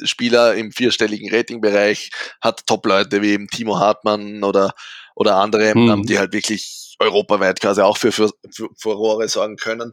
[0.04, 2.12] Spieler im vierstelligen Ratingbereich,
[2.42, 4.74] hat Top-Leute wie eben Timo Hartmann oder,
[5.16, 6.06] oder andere, hm.
[6.06, 9.92] die halt wirklich europaweit quasi auch für, für, für Furore sorgen können.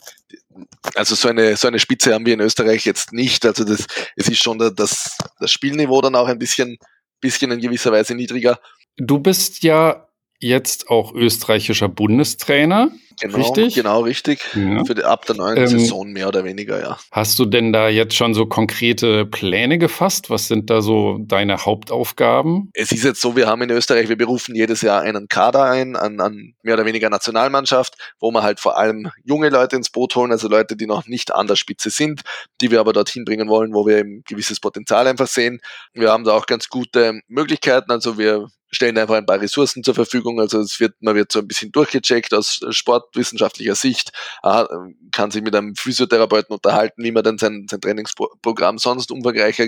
[0.95, 3.45] Also so eine, so eine Spitze haben wir in Österreich jetzt nicht.
[3.45, 6.77] Also das, es ist schon das, das Spielniveau dann auch ein bisschen,
[7.21, 8.61] bisschen in gewisser Weise niedriger.
[8.97, 10.07] Du bist ja
[10.39, 12.91] jetzt auch österreichischer Bundestrainer.
[13.21, 13.75] Genau, richtig?
[13.75, 14.41] Genau, richtig.
[14.55, 14.85] Ja.
[14.85, 16.99] Für die, ab der neuen ähm, Saison mehr oder weniger, ja.
[17.11, 20.31] Hast du denn da jetzt schon so konkrete Pläne gefasst?
[20.31, 22.71] Was sind da so deine Hauptaufgaben?
[22.75, 25.97] Es ist jetzt so, wir haben in Österreich, wir berufen jedes Jahr einen Kader ein,
[25.97, 30.15] an, an mehr oder weniger Nationalmannschaft, wo wir halt vor allem junge Leute ins Boot
[30.17, 32.23] holen, also Leute, die noch nicht an der Spitze sind,
[32.61, 35.61] die wir aber dorthin bringen wollen, wo wir ein gewisses Potenzial einfach sehen.
[35.93, 39.95] Wir haben da auch ganz gute Möglichkeiten, also wir stellen einfach ein paar Ressourcen zur
[39.95, 40.41] Verfügung.
[40.41, 42.61] Also es wird, man wird so ein bisschen durchgecheckt aus
[43.03, 44.65] sportwissenschaftlicher Sicht, äh,
[45.13, 49.67] kann sich mit einem Physiotherapeuten unterhalten, wie man dann sein, sein Trainingsprogramm sonst umfangreicher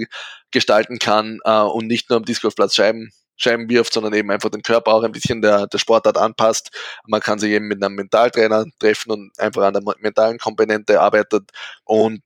[0.51, 4.63] gestalten kann äh, und nicht nur am Discgolfplatz Scheiben Scheiben wirft, sondern eben einfach den
[4.63, 6.71] Körper auch ein bisschen der, der Sportart anpasst.
[7.05, 11.51] Man kann sich eben mit einem Mentaltrainer treffen und einfach an der mentalen Komponente arbeitet
[11.83, 12.23] und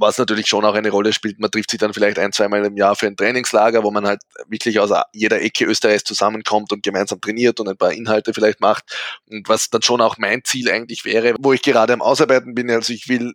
[0.00, 2.76] was natürlich schon auch eine Rolle spielt, man trifft sich dann vielleicht ein, zweimal im
[2.76, 7.20] Jahr für ein Trainingslager, wo man halt wirklich aus jeder Ecke Österreichs zusammenkommt und gemeinsam
[7.20, 8.84] trainiert und ein paar Inhalte vielleicht macht.
[9.26, 12.70] Und was dann schon auch mein Ziel eigentlich wäre, wo ich gerade am Ausarbeiten bin,
[12.70, 13.34] also ich will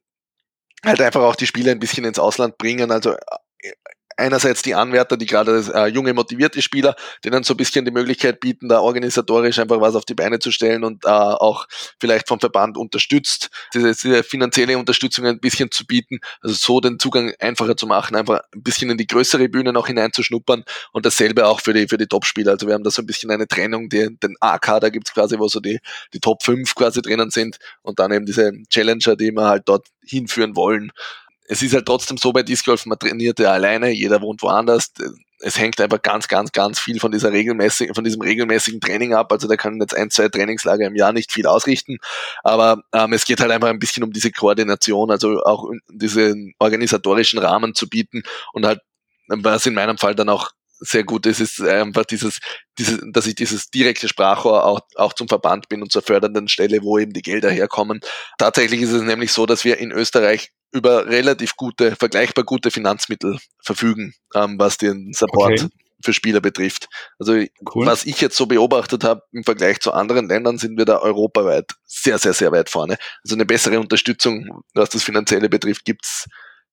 [0.84, 3.16] halt einfach auch die Spieler ein bisschen ins Ausland bringen, also
[4.18, 8.40] einerseits die Anwärter, die gerade äh, junge, motivierte Spieler, denen so ein bisschen die Möglichkeit
[8.40, 11.68] bieten, da organisatorisch einfach was auf die Beine zu stellen und äh, auch
[12.00, 17.00] vielleicht vom Verband unterstützt, diese, diese finanzielle Unterstützung ein bisschen zu bieten, also so den
[17.00, 21.48] Zugang einfacher zu machen, einfach ein bisschen in die größere Bühne noch hineinzuschnuppern und dasselbe
[21.48, 22.54] auch für die, für die Top-Spieler.
[22.54, 25.48] Also wir haben da so ein bisschen eine Trennung, die, den A-Kader gibt's quasi, wo
[25.48, 25.80] so die,
[26.14, 29.88] die Top 5 quasi drinnen sind und dann eben diese Challenger, die wir halt dort
[30.04, 30.92] hinführen wollen
[31.48, 34.92] es ist halt trotzdem so bei Disc Golf, man trainiert ja alleine, jeder wohnt woanders.
[35.40, 39.32] Es hängt einfach ganz, ganz, ganz viel von dieser regelmäßigen, von diesem regelmäßigen Training ab.
[39.32, 41.98] Also da kann jetzt ein, zwei Trainingslager im Jahr nicht viel ausrichten.
[42.44, 47.40] Aber ähm, es geht halt einfach ein bisschen um diese Koordination, also auch diesen organisatorischen
[47.40, 48.24] Rahmen zu bieten
[48.54, 48.80] und halt,
[49.28, 52.40] was in meinem Fall dann auch sehr gut ist, ist einfach dieses,
[52.78, 56.82] dieses, dass ich dieses direkte Sprachrohr auch, auch zum Verband bin und zur fördernden Stelle,
[56.82, 58.02] wo eben die Gelder herkommen.
[58.38, 63.40] Tatsächlich ist es nämlich so, dass wir in Österreich über relativ gute, vergleichbar gute Finanzmittel
[63.64, 65.70] verfügen, ähm, was den Support okay.
[66.04, 66.88] für Spieler betrifft.
[67.18, 67.34] Also
[67.74, 67.86] cool.
[67.86, 71.72] was ich jetzt so beobachtet habe im Vergleich zu anderen Ländern, sind wir da europaweit
[71.86, 72.98] sehr, sehr, sehr weit vorne.
[73.24, 76.28] Also eine bessere Unterstützung, was das Finanzielle betrifft, gibt's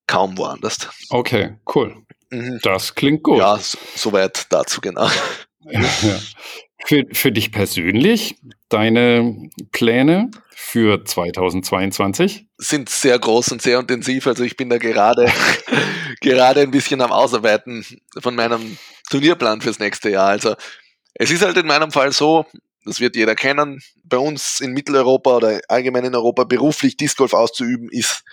[0.09, 0.88] kaum woanders.
[1.11, 2.05] Okay, cool.
[2.33, 2.61] Mhm.
[2.62, 3.39] Das klingt gut.
[3.39, 3.61] Ja,
[3.95, 5.09] soweit dazu genau.
[6.85, 8.37] Für, für dich persönlich,
[8.68, 12.47] deine Pläne für 2022?
[12.57, 14.26] Sind sehr groß und sehr intensiv.
[14.26, 15.30] Also ich bin da gerade,
[16.20, 17.85] gerade ein bisschen am Ausarbeiten
[18.18, 18.78] von meinem
[19.11, 20.28] Turnierplan fürs nächste Jahr.
[20.28, 20.57] Also
[21.14, 22.47] es ist halt in meinem Fall so,
[22.85, 27.35] das wird jeder kennen, bei uns in Mitteleuropa oder allgemein in Europa beruflich Disc Golf
[27.35, 28.24] auszuüben, ist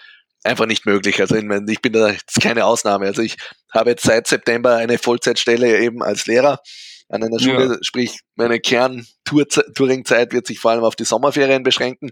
[0.43, 1.19] einfach nicht möglich.
[1.19, 3.05] Also ich bin da jetzt keine Ausnahme.
[3.05, 3.37] Also ich
[3.71, 6.61] habe jetzt seit September eine Vollzeitstelle eben als Lehrer
[7.09, 7.77] an einer Schule, ja.
[7.81, 12.11] sprich meine Kern-Touring-Zeit wird sich vor allem auf die Sommerferien beschränken,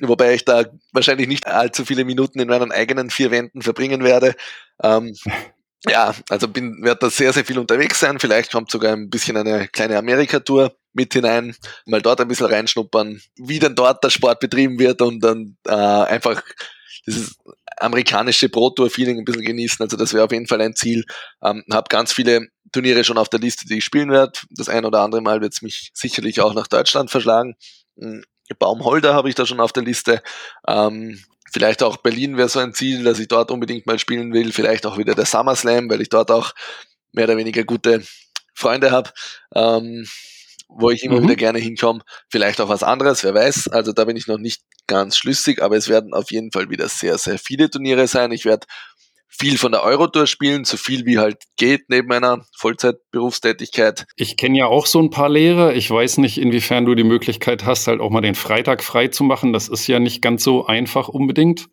[0.00, 4.34] wobei ich da wahrscheinlich nicht allzu viele Minuten in meinen eigenen vier Wänden verbringen werde.
[4.82, 5.14] Ähm,
[5.86, 8.18] ja, also bin werde da sehr, sehr viel unterwegs sein.
[8.18, 13.20] Vielleicht kommt sogar ein bisschen eine kleine Amerika-Tour mit hinein, mal dort ein bisschen reinschnuppern,
[13.36, 16.42] wie denn dort der Sport betrieben wird und dann äh, einfach
[17.08, 17.36] dieses
[17.78, 19.82] amerikanische Pro-Tour-Feeling ein bisschen genießen.
[19.82, 21.04] Also das wäre auf jeden Fall ein Ziel.
[21.42, 24.38] Ähm, habe ganz viele Turniere schon auf der Liste, die ich spielen werde.
[24.50, 27.56] Das ein oder andere Mal wird es mich sicherlich auch nach Deutschland verschlagen.
[27.98, 28.24] Hm,
[28.58, 30.22] Baumholder habe ich da schon auf der Liste.
[30.66, 34.52] Ähm, vielleicht auch Berlin wäre so ein Ziel, dass ich dort unbedingt mal spielen will.
[34.52, 36.52] Vielleicht auch wieder der SummerSlam, weil ich dort auch
[37.12, 38.02] mehr oder weniger gute
[38.54, 39.10] Freunde habe.
[39.54, 40.06] Ähm,
[40.68, 41.24] wo ich immer mhm.
[41.24, 42.00] wieder gerne hinkomme.
[42.30, 43.68] Vielleicht auch was anderes, wer weiß.
[43.68, 46.88] Also da bin ich noch nicht ganz schlüssig, aber es werden auf jeden Fall wieder
[46.88, 48.32] sehr, sehr viele Turniere sein.
[48.32, 48.66] Ich werde
[49.28, 54.06] viel von der Eurotour spielen, so viel wie halt geht neben meiner Vollzeitberufstätigkeit.
[54.16, 55.74] Ich kenne ja auch so ein paar Lehrer.
[55.74, 59.24] Ich weiß nicht, inwiefern du die Möglichkeit hast, halt auch mal den Freitag frei zu
[59.24, 59.52] machen.
[59.52, 61.68] Das ist ja nicht ganz so einfach unbedingt.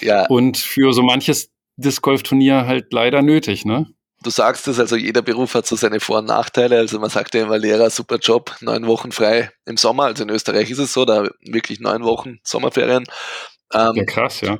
[0.00, 0.26] Ja.
[0.26, 3.86] Und für so manches Disc Golf Turnier halt leider nötig, ne?
[4.22, 6.78] Du sagst es, also jeder Beruf hat so seine Vor- und Nachteile.
[6.78, 10.04] Also man sagt ja immer, Lehrer, super Job, neun Wochen frei im Sommer.
[10.04, 13.04] Also in Österreich ist es so, da wirklich neun Wochen Sommerferien.
[13.72, 14.58] Ähm, ja, krass, ja.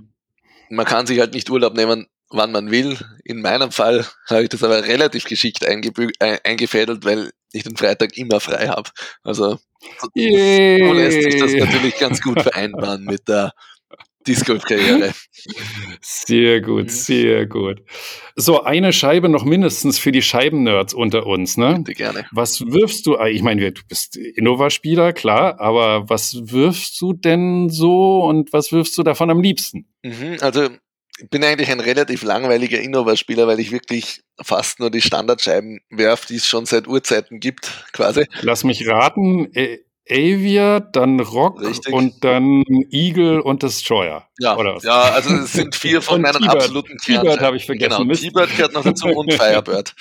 [0.71, 2.97] Man kann sich halt nicht Urlaub nehmen, wann man will.
[3.25, 8.41] In meinem Fall habe ich das aber relativ geschickt eingefädelt, weil ich den Freitag immer
[8.41, 8.91] frei habe.
[9.25, 9.59] Also
[9.99, 13.53] so, so lässt sich das natürlich ganz gut vereinbaren mit der
[14.27, 15.13] Disco-Karriere.
[16.01, 16.89] Sehr gut, mhm.
[16.89, 17.83] sehr gut.
[18.37, 21.77] So, eine Scheibe noch mindestens für die Scheibennerds unter uns, ne?
[21.79, 22.27] Bitte gerne.
[22.33, 28.23] Was wirfst du, ich meine, du bist Innova-Spieler, klar, aber was wirfst du denn so
[28.23, 29.87] und was wirfst du davon am liebsten?
[30.03, 30.69] Mhm, also,
[31.19, 36.27] ich bin eigentlich ein relativ langweiliger Innova-Spieler, weil ich wirklich fast nur die Standardscheiben werfe,
[36.29, 38.27] die es schon seit Urzeiten gibt, quasi.
[38.41, 39.79] Lass mich raten, äh,
[40.11, 41.93] Avia, dann Rock Richtig.
[41.93, 44.29] und dann Eagle und Destroyer.
[44.39, 47.23] Ja, ja also es sind vier von meinen absoluten Kernen.
[47.23, 48.09] T-Bird habe ich vergessen.
[48.09, 49.95] Genau, T-Bird gehört noch dazu und Firebird.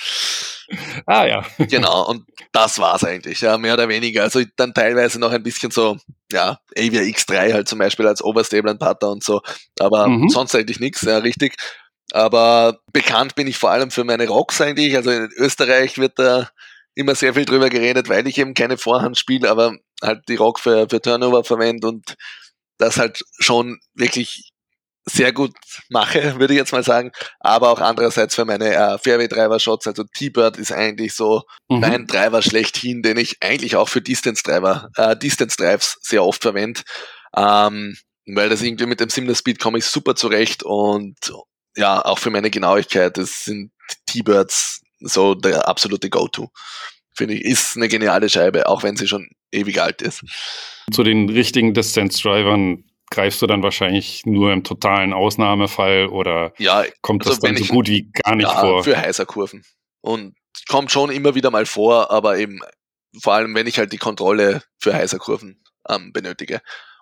[1.05, 1.45] ah ja.
[1.57, 4.23] Genau, und das war's eigentlich, ja, mehr oder weniger.
[4.23, 5.97] Also dann teilweise noch ein bisschen so,
[6.31, 9.41] ja, Avia X3 halt zum Beispiel als Overstable-Partner und so,
[9.79, 10.29] aber mhm.
[10.29, 11.55] sonst eigentlich nichts, ja, richtig.
[12.11, 14.95] Aber bekannt bin ich vor allem für meine Rocks eigentlich.
[14.95, 16.49] Also in Österreich wird da
[16.99, 20.59] immer sehr viel drüber geredet, weil ich eben keine Vorhand spiele, aber halt die Rock
[20.59, 22.15] für, für Turnover verwende und
[22.77, 24.51] das halt schon wirklich
[25.05, 25.53] sehr gut
[25.89, 30.57] mache, würde ich jetzt mal sagen, aber auch andererseits für meine äh, Fairway-Driver-Shots, also T-Bird
[30.57, 31.79] ist eigentlich so mhm.
[31.79, 36.81] mein Driver schlechthin, den ich eigentlich auch für Distance-Driver, äh, Distance-Drives sehr oft verwende,
[37.35, 37.95] ähm,
[38.25, 41.15] weil das irgendwie mit dem Similar Speed komme ich super zurecht und
[41.75, 43.71] ja, auch für meine Genauigkeit, das sind
[44.05, 46.51] T-Birds so der absolute Go-To
[47.19, 50.23] finde ich, ist eine geniale Scheibe, auch wenn sie schon ewig alt ist.
[50.91, 57.25] Zu den richtigen Distance-Drivern greifst du dann wahrscheinlich nur im totalen Ausnahmefall oder ja, kommt
[57.25, 58.83] also das dann so gut wie gar nicht ja, vor?
[58.83, 59.63] Für heißer Kurven.
[60.01, 60.35] Und
[60.67, 62.59] kommt schon immer wieder mal vor, aber eben
[63.21, 66.61] vor allem, wenn ich halt die Kontrolle für heißer Kurven ähm, benötige.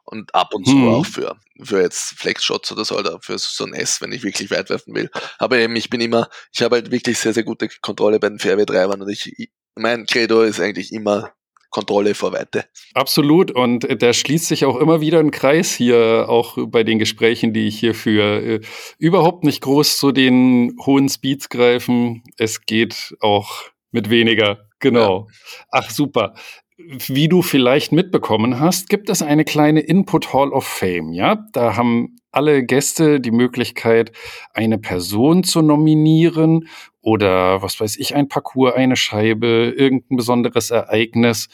[0.09, 0.87] Und ab und zu hm.
[0.87, 4.49] auch für, für jetzt Flexshots oder so, oder für so ein S, wenn ich wirklich
[4.51, 5.09] weit werfen will.
[5.37, 8.39] Aber eben, ich bin immer, ich habe halt wirklich sehr, sehr gute Kontrolle bei den
[8.39, 11.33] Fairway-Treibern und ich, mein Credo ist eigentlich immer
[11.69, 12.65] Kontrolle vor Weite.
[12.93, 13.51] Absolut.
[13.51, 17.67] Und da schließt sich auch immer wieder ein Kreis hier, auch bei den Gesprächen, die
[17.67, 18.61] ich hier führe.
[18.97, 22.23] Überhaupt nicht groß zu den hohen Speeds greifen.
[22.37, 24.69] Es geht auch mit weniger.
[24.79, 25.27] Genau.
[25.27, 25.65] Ja.
[25.71, 26.33] Ach, super.
[26.77, 31.11] Wie du vielleicht mitbekommen hast, gibt es eine kleine Input Hall of Fame.
[31.11, 34.11] Ja, da haben alle Gäste die Möglichkeit,
[34.53, 36.67] eine Person zu nominieren
[37.01, 41.49] oder was weiß ich, ein Parcours, eine Scheibe, irgendein besonderes Ereignis.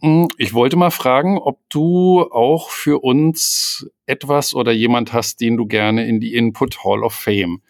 [0.00, 5.56] Hm, ich wollte mal fragen, ob du auch für uns etwas oder jemand hast, den
[5.56, 7.60] du gerne in die Input Hall of Fame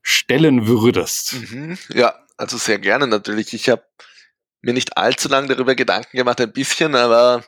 [0.00, 1.36] stellen würdest.
[1.50, 3.52] Mhm, ja, also sehr gerne natürlich.
[3.52, 3.82] Ich habe
[4.62, 7.44] mir nicht allzu lange darüber Gedanken gemacht, ein bisschen, aber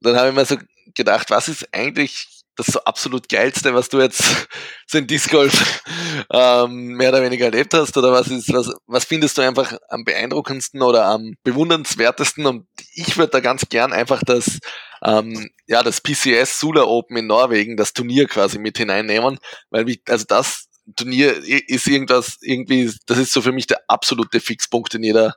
[0.00, 0.56] dann habe ich mir so
[0.94, 4.22] gedacht, was ist eigentlich das so absolut geilste, was du jetzt
[4.86, 5.82] so in Disc Golf
[6.30, 7.96] ähm, mehr oder weniger erlebt hast?
[7.96, 12.46] Oder was ist, was, was findest du einfach am beeindruckendsten oder am bewundernswertesten?
[12.46, 14.60] Und ich würde da ganz gern einfach das,
[15.02, 19.38] ähm, ja, das PCS Sula Open in Norwegen, das Turnier quasi mit hineinnehmen,
[19.70, 21.34] weil mich, also das Turnier
[21.68, 25.34] ist irgendwas, irgendwie, das ist so für mich der absolute Fixpunkt in jeder,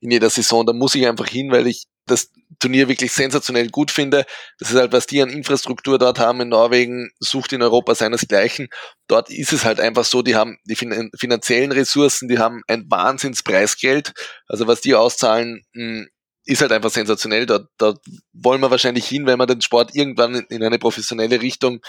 [0.00, 0.66] in jeder Saison.
[0.66, 4.26] Da muss ich einfach hin, weil ich das Turnier wirklich sensationell gut finde.
[4.58, 8.68] Das ist halt, was die an Infrastruktur dort haben in Norwegen, sucht in Europa seinesgleichen.
[9.06, 14.12] Dort ist es halt einfach so, die haben die finanziellen Ressourcen, die haben ein Wahnsinnspreisgeld.
[14.46, 16.08] Also was die auszahlen, hm,
[16.44, 17.46] ist halt einfach sensationell.
[17.46, 17.98] Dort, dort
[18.32, 21.80] wollen wir wahrscheinlich hin, wenn wir den Sport irgendwann in eine professionelle Richtung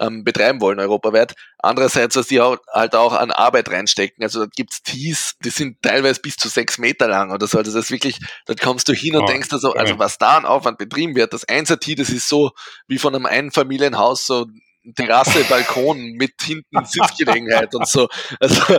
[0.00, 1.34] ähm, betreiben wollen, europaweit.
[1.58, 4.22] Andererseits, was die auch, halt auch an Arbeit reinstecken.
[4.22, 7.58] Also da gibt's Tees, die sind teilweise bis zu sechs Meter lang oder so.
[7.58, 10.18] Also das ist wirklich, da kommst du hin und oh, denkst dir so, also was
[10.18, 12.52] da an Aufwand betrieben wird, das Einser-Tee, das ist so
[12.86, 14.46] wie von einem Einfamilienhaus so
[14.94, 18.08] Terrasse, Balkon mit hinten Sitzgelegenheit und so.
[18.40, 18.78] Also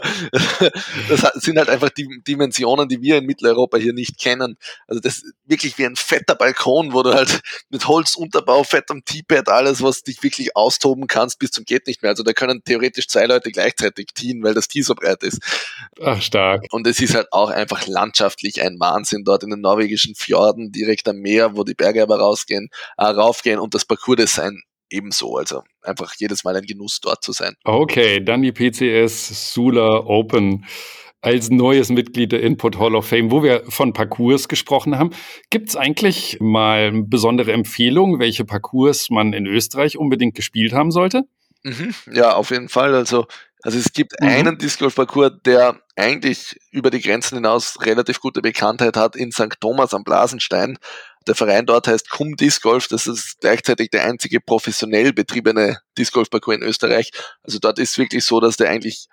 [1.10, 4.58] das sind halt einfach die Dimensionen, die wir in Mitteleuropa hier nicht kennen.
[4.88, 9.50] Also das ist wirklich wie ein fetter Balkon, wo du halt mit Holzunterbau, fettem T-Pad,
[9.50, 12.12] alles, was dich wirklich austoben kannst, bis zum geht nicht mehr.
[12.12, 15.40] Also da können theoretisch zwei Leute gleichzeitig teamen, weil das Tee so breit ist.
[16.02, 16.66] Ach, stark.
[16.72, 21.08] Und es ist halt auch einfach landschaftlich ein Wahnsinn dort in den norwegischen Fjorden, direkt
[21.08, 25.38] am Meer, wo die Berge aber rausgehen, äh, raufgehen und das Parcours-Design ebenso.
[25.38, 27.56] Also einfach jedes Mal ein Genuss dort zu sein.
[27.64, 30.66] Okay, dann die PCS Sula Open
[31.22, 35.12] als neues Mitglied der Input Hall of Fame, wo wir von Parcours gesprochen haben.
[35.50, 41.24] Gibt es eigentlich mal besondere Empfehlungen, welche Parcours man in Österreich unbedingt gespielt haben sollte?
[41.64, 42.96] Mhm, ja, auf jeden Fall.
[42.96, 43.26] Also,
[43.64, 44.28] also es gibt mhm.
[44.28, 49.32] einen Disc Golf Parcours, der eigentlich über die Grenzen hinaus relativ gute Bekanntheit hat in
[49.32, 49.60] St.
[49.60, 50.78] Thomas am Blasenstein.
[51.30, 52.88] Der Verein dort heißt Cum Disc Golf.
[52.88, 57.12] Das ist gleichzeitig der einzige professionell betriebene Disc Golf Parcours in Österreich.
[57.44, 59.06] Also dort ist wirklich so, dass der eigentlich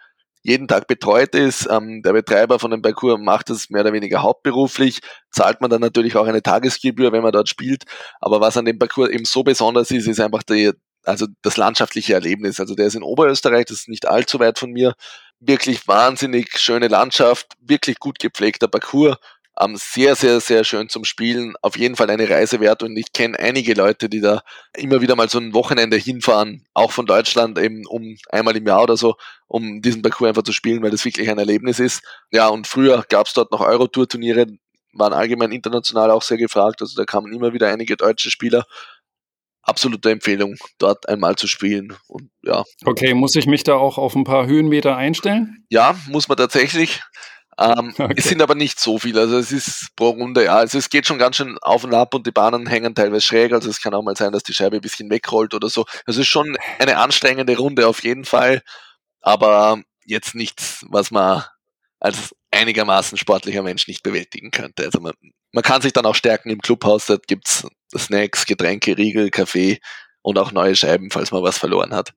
[0.42, 1.68] jeden Tag betreut ist.
[1.70, 5.00] Ähm, der Betreiber von dem Parcours macht das mehr oder weniger hauptberuflich.
[5.30, 7.84] Zahlt man dann natürlich auch eine Tagesgebühr, wenn man dort spielt.
[8.20, 12.14] Aber was an dem Parcours eben so besonders ist, ist einfach die, also das landschaftliche
[12.14, 12.60] Erlebnis.
[12.60, 14.94] Also der ist in Oberösterreich, das ist nicht allzu weit von mir.
[15.38, 19.18] Wirklich wahnsinnig schöne Landschaft, wirklich gut gepflegter Parcours
[19.60, 21.54] ähm, sehr, sehr, sehr schön zum Spielen.
[21.62, 24.42] Auf jeden Fall eine Reise wert und ich kenne einige Leute, die da
[24.74, 28.82] immer wieder mal so ein Wochenende hinfahren, auch von Deutschland eben um einmal im Jahr
[28.82, 32.02] oder so, um diesen Parcours einfach zu spielen, weil das wirklich ein Erlebnis ist.
[32.30, 34.46] Ja, und früher gab es dort noch Eurotour-Turniere,
[34.92, 38.66] waren allgemein international auch sehr gefragt, also da kamen immer wieder einige deutsche Spieler
[39.66, 41.96] absolute Empfehlung, dort einmal zu spielen.
[42.06, 42.64] Und ja.
[42.84, 45.64] Okay, muss ich mich da auch auf ein paar Höhenmeter einstellen?
[45.68, 47.02] Ja, muss man tatsächlich.
[47.58, 48.14] Ähm, okay.
[48.16, 51.06] Es sind aber nicht so viele, also es ist pro Runde, ja, also es geht
[51.06, 53.94] schon ganz schön auf und ab und die Bahnen hängen teilweise schräg, also es kann
[53.94, 55.84] auch mal sein, dass die Scheibe ein bisschen wegrollt oder so.
[56.06, 58.62] Also es ist schon eine anstrengende Runde auf jeden Fall,
[59.20, 61.44] aber jetzt nichts, was man
[61.98, 64.84] als einigermaßen sportlicher Mensch nicht bewältigen könnte.
[64.84, 65.14] Also man,
[65.52, 69.80] man kann sich dann auch stärken im Clubhaus, da gibt's Snacks, Getränke, Riegel, Kaffee
[70.26, 72.12] und auch neue Scheiben, falls man was verloren hat.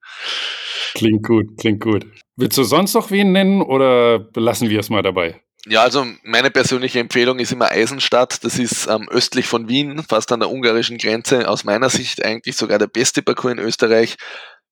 [0.95, 2.07] Klingt gut, klingt gut.
[2.35, 5.39] Willst du sonst noch wen nennen oder belassen wir es mal dabei?
[5.67, 8.43] Ja, also meine persönliche Empfehlung ist immer Eisenstadt.
[8.43, 11.47] Das ist ähm, östlich von Wien, fast an der ungarischen Grenze.
[11.47, 14.15] Aus meiner Sicht eigentlich sogar der beste Parcours in Österreich,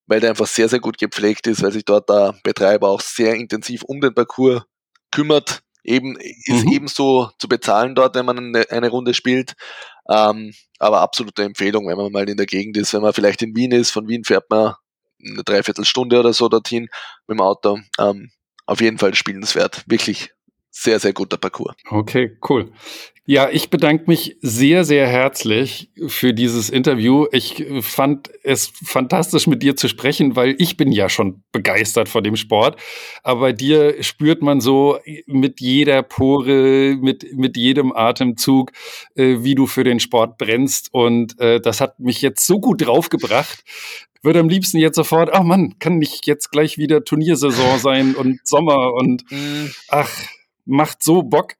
[0.07, 3.35] weil der einfach sehr, sehr gut gepflegt ist, weil sich dort der Betreiber auch sehr
[3.35, 4.63] intensiv um den Parcours
[5.11, 5.61] kümmert.
[5.83, 6.71] Eben, ist mhm.
[6.71, 9.53] ebenso zu bezahlen dort, wenn man eine, eine Runde spielt.
[10.09, 13.55] Ähm, aber absolute Empfehlung, wenn man mal in der Gegend ist, wenn man vielleicht in
[13.55, 14.73] Wien ist, von Wien fährt man
[15.25, 16.89] eine Dreiviertelstunde oder so dorthin
[17.27, 17.79] mit dem Auto.
[17.99, 18.31] Ähm,
[18.65, 19.83] auf jeden Fall spielenswert.
[19.87, 20.33] Wirklich
[20.69, 21.75] sehr, sehr guter Parcours.
[21.89, 22.71] Okay, cool.
[23.29, 27.25] Ja, ich bedanke mich sehr, sehr herzlich für dieses Interview.
[27.33, 32.23] Ich fand es fantastisch, mit dir zu sprechen, weil ich bin ja schon begeistert von
[32.23, 32.79] dem Sport.
[33.23, 38.71] Aber bei dir spürt man so mit jeder Pore, mit, mit jedem Atemzug,
[39.15, 40.87] äh, wie du für den Sport brennst.
[40.93, 43.65] Und äh, das hat mich jetzt so gut draufgebracht.
[44.23, 48.39] Würde am liebsten jetzt sofort, ach Mann, kann nicht jetzt gleich wieder Turniersaison sein und
[48.47, 49.73] Sommer und mhm.
[49.89, 50.09] ach,
[50.67, 51.55] macht so Bock.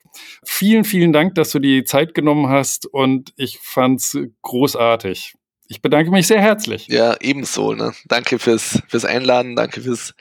[0.46, 5.36] Vielen, vielen Dank, dass du die Zeit genommen hast und ich fand's großartig.
[5.68, 6.88] Ich bedanke mich sehr herzlich.
[6.88, 7.74] Ja, ebenso.
[7.74, 7.94] Ne?
[8.06, 10.14] Danke fürs, fürs Einladen, danke fürs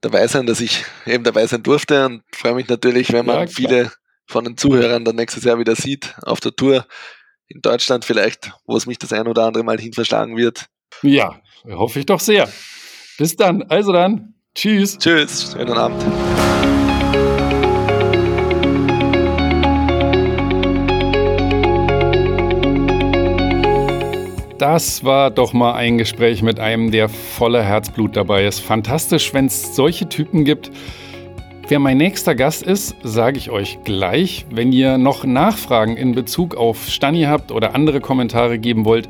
[0.00, 3.46] dabei sein, dass ich eben dabei sein durfte und freue mich natürlich, wenn man ja,
[3.46, 3.92] viele
[4.26, 6.86] von den Zuhörern dann nächstes Jahr wieder sieht auf der Tour
[7.48, 10.66] in Deutschland vielleicht, wo es mich das ein oder andere Mal hin verschlagen wird.
[11.02, 12.48] Ja, hoffe ich doch sehr.
[13.18, 13.62] Bis dann.
[13.64, 14.34] Also dann.
[14.54, 14.98] Tschüss.
[14.98, 15.52] Tschüss.
[15.52, 16.02] Schönen Abend.
[24.68, 28.58] Das war doch mal ein Gespräch mit einem, der voller Herzblut dabei ist.
[28.58, 30.72] Fantastisch, wenn es solche Typen gibt.
[31.68, 34.44] Wer mein nächster Gast ist, sage ich euch gleich.
[34.50, 39.08] Wenn ihr noch Nachfragen in Bezug auf Stani habt oder andere Kommentare geben wollt,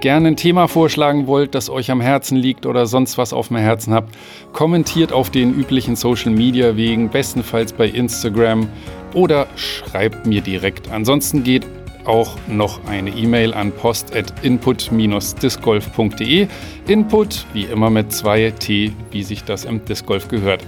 [0.00, 3.58] gerne ein Thema vorschlagen wollt, das euch am Herzen liegt oder sonst was auf dem
[3.58, 4.16] Herzen habt,
[4.52, 8.68] kommentiert auf den üblichen Social Media Wegen, bestenfalls bei Instagram
[9.14, 10.90] oder schreibt mir direkt.
[10.90, 11.68] Ansonsten geht
[12.08, 16.48] auch noch eine E-Mail an post.input-discgolf.de.
[16.86, 20.64] Input, wie immer mit zwei T, wie sich das im Disc Golf gehört.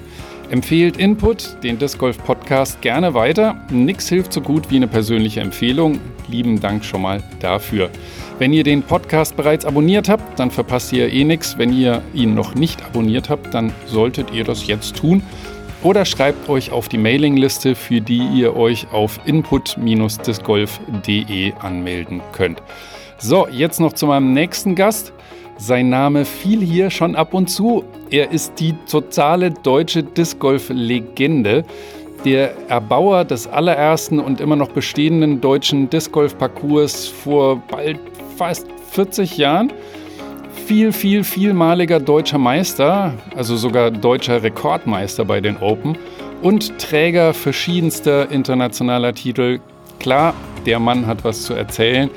[0.51, 3.65] Empfehlt Input, den Disc Golf Podcast, gerne weiter.
[3.71, 6.01] Nix hilft so gut wie eine persönliche Empfehlung.
[6.29, 7.89] Lieben Dank schon mal dafür.
[8.41, 11.57] Wenn ihr den Podcast bereits abonniert habt, dann verpasst ihr eh nichts.
[11.57, 15.23] Wenn ihr ihn noch nicht abonniert habt, dann solltet ihr das jetzt tun
[15.83, 22.63] oder schreibt euch auf die Mailingliste, für die ihr euch auf input-discgolf.de anmelden könnt.
[23.19, 25.13] So, jetzt noch zu meinem nächsten Gast.
[25.59, 27.85] Sein Name fiel hier schon ab und zu.
[28.11, 31.67] Er ist die totale deutsche Discgolf-Legende,
[32.25, 37.99] der Erbauer des allerersten und immer noch bestehenden deutschen Discgolf-Parcours vor bald
[38.37, 39.71] fast 40 Jahren
[40.71, 45.99] viel, viel, vielmaliger deutscher Meister, also sogar deutscher Rekordmeister bei den Open
[46.43, 49.59] und Träger verschiedenster internationaler Titel.
[49.99, 50.33] Klar,
[50.67, 52.09] der Mann hat was zu erzählen.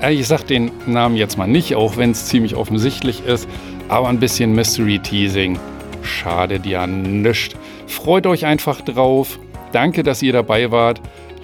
[0.00, 3.48] Äh, ich sage den Namen jetzt mal nicht, auch wenn es ziemlich offensichtlich ist,
[3.88, 5.58] aber ein bisschen Mystery Teasing
[6.02, 7.56] schadet ja nichts.
[7.88, 9.36] Freut euch einfach drauf.
[9.72, 11.00] Danke, dass ihr dabei wart.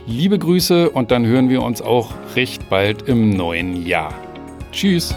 [0.06, 4.14] Liebe Grüße und dann hören wir uns auch recht bald im neuen Jahr.
[4.70, 5.12] Tschüss.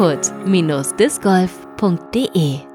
[0.00, 2.69] input-discgolf.de